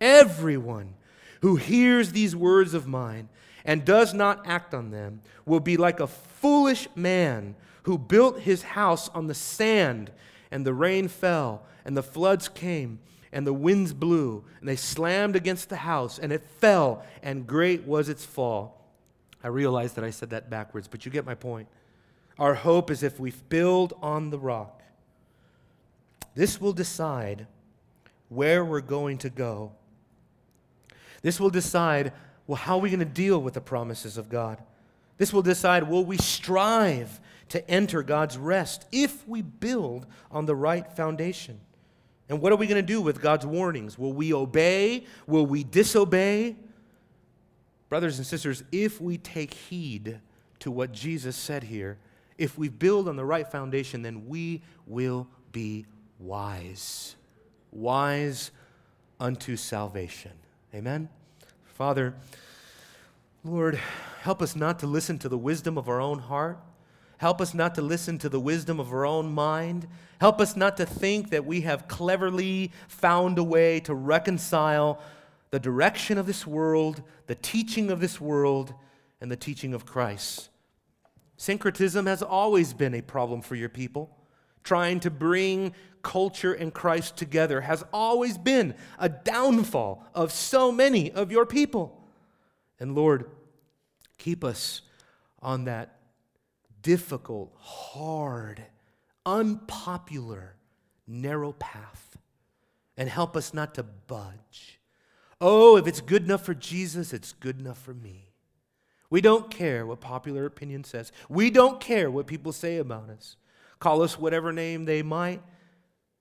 Everyone 0.00 0.94
who 1.40 1.56
hears 1.56 2.12
these 2.12 2.36
words 2.36 2.74
of 2.74 2.86
mine 2.86 3.28
and 3.64 3.84
does 3.84 4.14
not 4.14 4.46
act 4.46 4.74
on 4.74 4.90
them 4.90 5.20
will 5.44 5.60
be 5.60 5.76
like 5.76 6.00
a 6.00 6.06
foolish 6.06 6.88
man 6.94 7.54
who 7.84 7.98
built 7.98 8.40
his 8.40 8.62
house 8.62 9.08
on 9.10 9.26
the 9.26 9.34
sand, 9.34 10.10
and 10.50 10.66
the 10.66 10.74
rain 10.74 11.08
fell, 11.08 11.62
and 11.84 11.96
the 11.96 12.02
floods 12.02 12.48
came, 12.48 12.98
and 13.32 13.46
the 13.46 13.52
winds 13.52 13.92
blew, 13.92 14.44
and 14.60 14.68
they 14.68 14.76
slammed 14.76 15.36
against 15.36 15.68
the 15.68 15.76
house, 15.76 16.18
and 16.18 16.32
it 16.32 16.42
fell, 16.60 17.04
and 17.22 17.46
great 17.46 17.84
was 17.84 18.08
its 18.08 18.24
fall. 18.24 18.84
I 19.42 19.48
realize 19.48 19.94
that 19.94 20.04
I 20.04 20.10
said 20.10 20.30
that 20.30 20.50
backwards, 20.50 20.88
but 20.88 21.04
you 21.04 21.12
get 21.12 21.24
my 21.24 21.34
point. 21.34 21.68
Our 22.38 22.54
hope 22.54 22.90
is 22.90 23.02
if 23.02 23.18
we 23.18 23.32
build 23.48 23.94
on 24.02 24.30
the 24.30 24.38
rock. 24.38 24.82
This 26.34 26.60
will 26.60 26.72
decide 26.72 27.46
where 28.28 28.64
we're 28.64 28.80
going 28.80 29.18
to 29.18 29.30
go. 29.30 29.72
This 31.22 31.40
will 31.40 31.50
decide 31.50 32.12
well, 32.50 32.56
how 32.56 32.78
are 32.78 32.80
we 32.80 32.90
going 32.90 32.98
to 32.98 33.04
deal 33.04 33.40
with 33.40 33.54
the 33.54 33.60
promises 33.60 34.18
of 34.18 34.28
God? 34.28 34.60
This 35.18 35.32
will 35.32 35.40
decide 35.40 35.84
will 35.84 36.04
we 36.04 36.16
strive 36.16 37.20
to 37.50 37.70
enter 37.70 38.02
God's 38.02 38.36
rest 38.36 38.86
if 38.90 39.24
we 39.28 39.40
build 39.40 40.04
on 40.32 40.46
the 40.46 40.56
right 40.56 40.90
foundation? 40.90 41.60
And 42.28 42.40
what 42.40 42.50
are 42.50 42.56
we 42.56 42.66
going 42.66 42.84
to 42.84 42.92
do 42.92 43.00
with 43.00 43.22
God's 43.22 43.46
warnings? 43.46 43.96
Will 43.96 44.12
we 44.12 44.34
obey? 44.34 45.04
Will 45.28 45.46
we 45.46 45.62
disobey? 45.62 46.56
Brothers 47.88 48.18
and 48.18 48.26
sisters, 48.26 48.64
if 48.72 49.00
we 49.00 49.16
take 49.16 49.54
heed 49.54 50.18
to 50.58 50.72
what 50.72 50.90
Jesus 50.90 51.36
said 51.36 51.62
here, 51.62 51.98
if 52.36 52.58
we 52.58 52.68
build 52.68 53.08
on 53.08 53.14
the 53.14 53.24
right 53.24 53.46
foundation, 53.46 54.02
then 54.02 54.26
we 54.26 54.60
will 54.88 55.28
be 55.52 55.86
wise. 56.18 57.14
Wise 57.70 58.50
unto 59.20 59.54
salvation. 59.54 60.32
Amen? 60.74 61.10
Father, 61.80 62.12
Lord, 63.42 63.80
help 64.20 64.42
us 64.42 64.54
not 64.54 64.80
to 64.80 64.86
listen 64.86 65.18
to 65.20 65.30
the 65.30 65.38
wisdom 65.38 65.78
of 65.78 65.88
our 65.88 65.98
own 65.98 66.18
heart. 66.18 66.58
Help 67.16 67.40
us 67.40 67.54
not 67.54 67.74
to 67.76 67.80
listen 67.80 68.18
to 68.18 68.28
the 68.28 68.38
wisdom 68.38 68.78
of 68.78 68.92
our 68.92 69.06
own 69.06 69.32
mind. 69.32 69.88
Help 70.20 70.42
us 70.42 70.56
not 70.56 70.76
to 70.76 70.84
think 70.84 71.30
that 71.30 71.46
we 71.46 71.62
have 71.62 71.88
cleverly 71.88 72.70
found 72.86 73.38
a 73.38 73.42
way 73.42 73.80
to 73.80 73.94
reconcile 73.94 75.00
the 75.52 75.58
direction 75.58 76.18
of 76.18 76.26
this 76.26 76.46
world, 76.46 77.02
the 77.28 77.34
teaching 77.34 77.90
of 77.90 77.98
this 77.98 78.20
world, 78.20 78.74
and 79.22 79.32
the 79.32 79.36
teaching 79.36 79.72
of 79.72 79.86
Christ. 79.86 80.50
Syncretism 81.38 82.04
has 82.04 82.22
always 82.22 82.74
been 82.74 82.94
a 82.94 83.00
problem 83.00 83.40
for 83.40 83.54
your 83.54 83.70
people. 83.70 84.14
Trying 84.62 85.00
to 85.00 85.10
bring 85.10 85.74
culture 86.02 86.52
and 86.52 86.72
Christ 86.72 87.16
together 87.16 87.60
has 87.60 87.84
always 87.92 88.38
been 88.38 88.74
a 88.98 89.08
downfall 89.08 90.06
of 90.14 90.32
so 90.32 90.72
many 90.72 91.10
of 91.12 91.30
your 91.30 91.46
people. 91.46 92.02
And 92.78 92.94
Lord, 92.94 93.30
keep 94.18 94.44
us 94.44 94.82
on 95.40 95.64
that 95.64 95.96
difficult, 96.82 97.54
hard, 97.58 98.62
unpopular, 99.26 100.56
narrow 101.06 101.52
path 101.52 102.16
and 102.96 103.08
help 103.08 103.36
us 103.36 103.52
not 103.52 103.74
to 103.74 103.82
budge. 103.82 104.78
Oh, 105.40 105.76
if 105.76 105.86
it's 105.86 106.00
good 106.00 106.24
enough 106.24 106.44
for 106.44 106.54
Jesus, 106.54 107.12
it's 107.12 107.32
good 107.32 107.58
enough 107.58 107.78
for 107.78 107.94
me. 107.94 108.30
We 109.08 109.20
don't 109.20 109.50
care 109.50 109.86
what 109.86 110.00
popular 110.00 110.46
opinion 110.46 110.84
says. 110.84 111.10
We 111.28 111.50
don't 111.50 111.80
care 111.80 112.10
what 112.10 112.26
people 112.26 112.52
say 112.52 112.76
about 112.76 113.10
us. 113.10 113.36
Call 113.80 114.02
us 114.02 114.18
whatever 114.18 114.52
name 114.52 114.84
they 114.84 115.02
might 115.02 115.42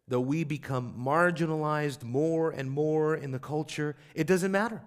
though 0.10 0.20
we 0.20 0.44
become 0.44 0.96
marginalized 0.98 2.04
more 2.04 2.50
and 2.50 2.70
more 2.70 3.16
in 3.16 3.32
the 3.32 3.40
culture, 3.40 3.96
it 4.16 4.26
doesn't 4.26 4.52
matter. 4.52 4.82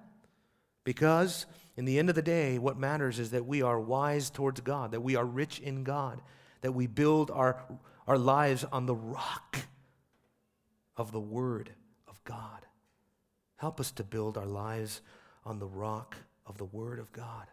Because 0.84 1.46
in 1.76 1.84
the 1.84 1.98
end 1.98 2.08
of 2.08 2.16
the 2.16 2.22
day, 2.22 2.58
what 2.58 2.76
matters 2.76 3.20
is 3.20 3.30
that 3.30 3.46
we 3.46 3.62
are 3.62 3.80
wise 3.80 4.30
towards 4.30 4.60
God, 4.60 4.90
that 4.90 5.00
we 5.00 5.14
are 5.14 5.24
rich 5.24 5.60
in 5.60 5.84
God, 5.84 6.20
that 6.60 6.72
we 6.72 6.88
build 6.88 7.30
our, 7.30 7.62
our 8.08 8.18
lives 8.18 8.64
on 8.72 8.86
the 8.86 8.96
rock 8.96 9.58
of 10.96 11.12
the 11.12 11.20
Word 11.20 11.70
of 12.08 12.22
God. 12.24 12.66
Help 13.56 13.78
us 13.78 13.92
to 13.92 14.04
build 14.04 14.36
our 14.36 14.46
lives 14.46 15.02
on 15.44 15.60
the 15.60 15.68
rock 15.68 16.16
of 16.46 16.58
the 16.58 16.64
Word 16.64 16.98
of 16.98 17.12
God. 17.12 17.46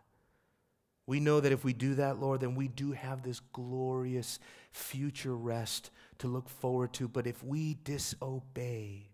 We 1.10 1.20
know 1.20 1.40
that 1.40 1.52
if 1.52 1.64
we 1.64 1.74
do 1.74 1.96
that, 1.96 2.20
Lord, 2.20 2.42
then 2.42 2.54
we 2.54 2.68
do 2.68 2.92
have 2.92 3.24
this 3.24 3.40
glorious 3.52 4.38
future 4.72 5.36
rest 5.36 5.90
to 6.20 6.28
look 6.28 6.48
forward 6.48 6.94
to. 6.94 7.08
But 7.08 7.26
if 7.26 7.44
we 7.44 7.80
disobey, 7.84 9.10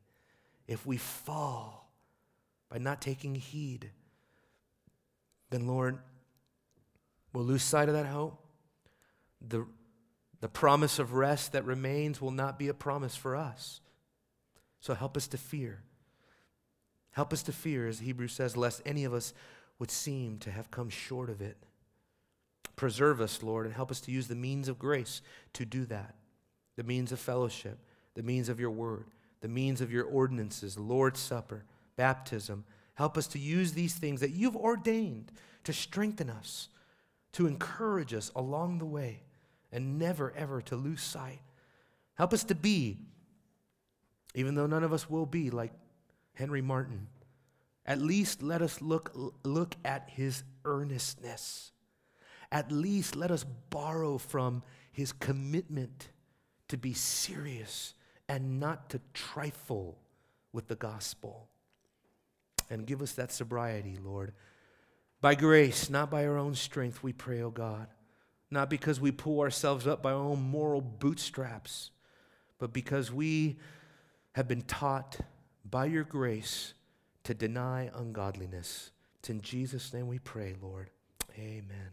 if 0.67 0.85
we 0.85 0.97
fall 0.97 1.89
by 2.69 2.79
not 2.79 2.99
taking 2.99 3.33
heed, 3.33 3.91
then, 5.51 5.67
Lord, 5.67 5.99
we'll 7.31 7.45
lose 7.45 7.63
sight 7.63 7.87
of 7.87 7.95
that 7.95 8.07
hope. 8.07 8.45
The, 9.47 9.65
the 10.41 10.49
promise 10.49 10.99
of 10.99 11.13
rest 11.13 11.53
that 11.53 11.63
remains 11.63 12.19
will 12.19 12.31
not 12.31 12.59
be 12.59 12.67
a 12.67 12.73
promise 12.73 13.15
for 13.15 13.37
us. 13.37 13.79
So 14.81 14.95
help 14.95 15.15
us 15.15 15.29
to 15.29 15.37
fear. 15.37 15.81
Help 17.11 17.31
us 17.31 17.41
to 17.43 17.53
fear, 17.53 17.87
as 17.87 17.99
Hebrews 17.99 18.33
says, 18.33 18.57
lest 18.57 18.81
any 18.85 19.05
of 19.05 19.13
us 19.13 19.33
would 19.79 19.91
seem 19.91 20.39
to 20.39 20.51
have 20.51 20.71
come 20.71 20.89
short 20.89 21.29
of 21.29 21.41
it. 21.41 21.55
Preserve 22.75 23.21
us, 23.21 23.41
Lord, 23.41 23.65
and 23.65 23.75
help 23.75 23.91
us 23.91 24.01
to 24.01 24.11
use 24.11 24.27
the 24.27 24.35
means 24.35 24.67
of 24.67 24.79
grace 24.79 25.21
to 25.53 25.65
do 25.65 25.85
that 25.85 26.15
the 26.75 26.83
means 26.83 27.13
of 27.13 27.19
fellowship, 27.19 27.79
the 28.15 28.23
means 28.23 28.49
of 28.49 28.59
your 28.59 28.69
word, 28.69 29.05
the 29.39 29.47
means 29.47 29.79
of 29.79 29.93
your 29.93 30.03
ordinances, 30.03 30.77
Lord's 30.77 31.21
Supper, 31.21 31.63
baptism. 31.95 32.65
Help 32.95 33.17
us 33.17 33.27
to 33.27 33.39
use 33.39 33.71
these 33.71 33.93
things 33.93 34.19
that 34.19 34.31
you've 34.31 34.57
ordained 34.57 35.31
to 35.63 35.73
strengthen 35.73 36.29
us, 36.29 36.69
to 37.33 37.47
encourage 37.47 38.13
us 38.13 38.31
along 38.35 38.79
the 38.79 38.85
way, 38.85 39.23
and 39.71 39.97
never, 39.97 40.33
ever 40.35 40.61
to 40.61 40.75
lose 40.75 41.01
sight. 41.01 41.39
Help 42.15 42.33
us 42.33 42.43
to 42.45 42.55
be, 42.55 42.97
even 44.33 44.55
though 44.55 44.67
none 44.67 44.83
of 44.83 44.93
us 44.93 45.09
will 45.09 45.25
be 45.25 45.49
like 45.49 45.71
Henry 46.33 46.61
Martyn, 46.61 47.07
at 47.85 48.01
least 48.01 48.41
let 48.41 48.61
us 48.61 48.81
look, 48.81 49.11
look 49.43 49.75
at 49.83 50.09
his 50.09 50.43
earnestness. 50.63 51.71
At 52.55 52.71
least 52.71 53.17
let 53.17 53.31
us 53.31 53.43
borrow 53.69 54.17
from 54.17 54.63
his 54.93 55.11
commitment 55.11 56.07
to 56.69 56.77
be 56.77 56.93
serious 56.93 57.93
and 58.29 58.61
not 58.61 58.89
to 58.91 59.01
trifle 59.13 59.97
with 60.53 60.69
the 60.69 60.77
gospel. 60.77 61.49
And 62.69 62.87
give 62.87 63.01
us 63.01 63.11
that 63.15 63.33
sobriety, 63.33 63.97
Lord. 64.01 64.31
By 65.19 65.35
grace, 65.35 65.89
not 65.89 66.09
by 66.09 66.25
our 66.25 66.37
own 66.37 66.55
strength, 66.55 67.03
we 67.03 67.11
pray, 67.11 67.41
O 67.41 67.47
oh 67.47 67.51
God. 67.51 67.87
Not 68.49 68.69
because 68.69 69.01
we 69.01 69.11
pull 69.11 69.41
ourselves 69.41 69.85
up 69.85 70.01
by 70.01 70.13
our 70.13 70.23
own 70.23 70.41
moral 70.41 70.79
bootstraps, 70.79 71.91
but 72.57 72.71
because 72.71 73.11
we 73.11 73.57
have 74.31 74.47
been 74.47 74.61
taught 74.61 75.17
by 75.69 75.87
your 75.87 76.05
grace 76.05 76.73
to 77.25 77.33
deny 77.33 77.89
ungodliness. 77.93 78.91
It's 79.19 79.29
in 79.29 79.41
Jesus' 79.41 79.93
name 79.93 80.07
we 80.07 80.19
pray, 80.19 80.55
Lord. 80.61 80.89
Amen. 81.37 81.91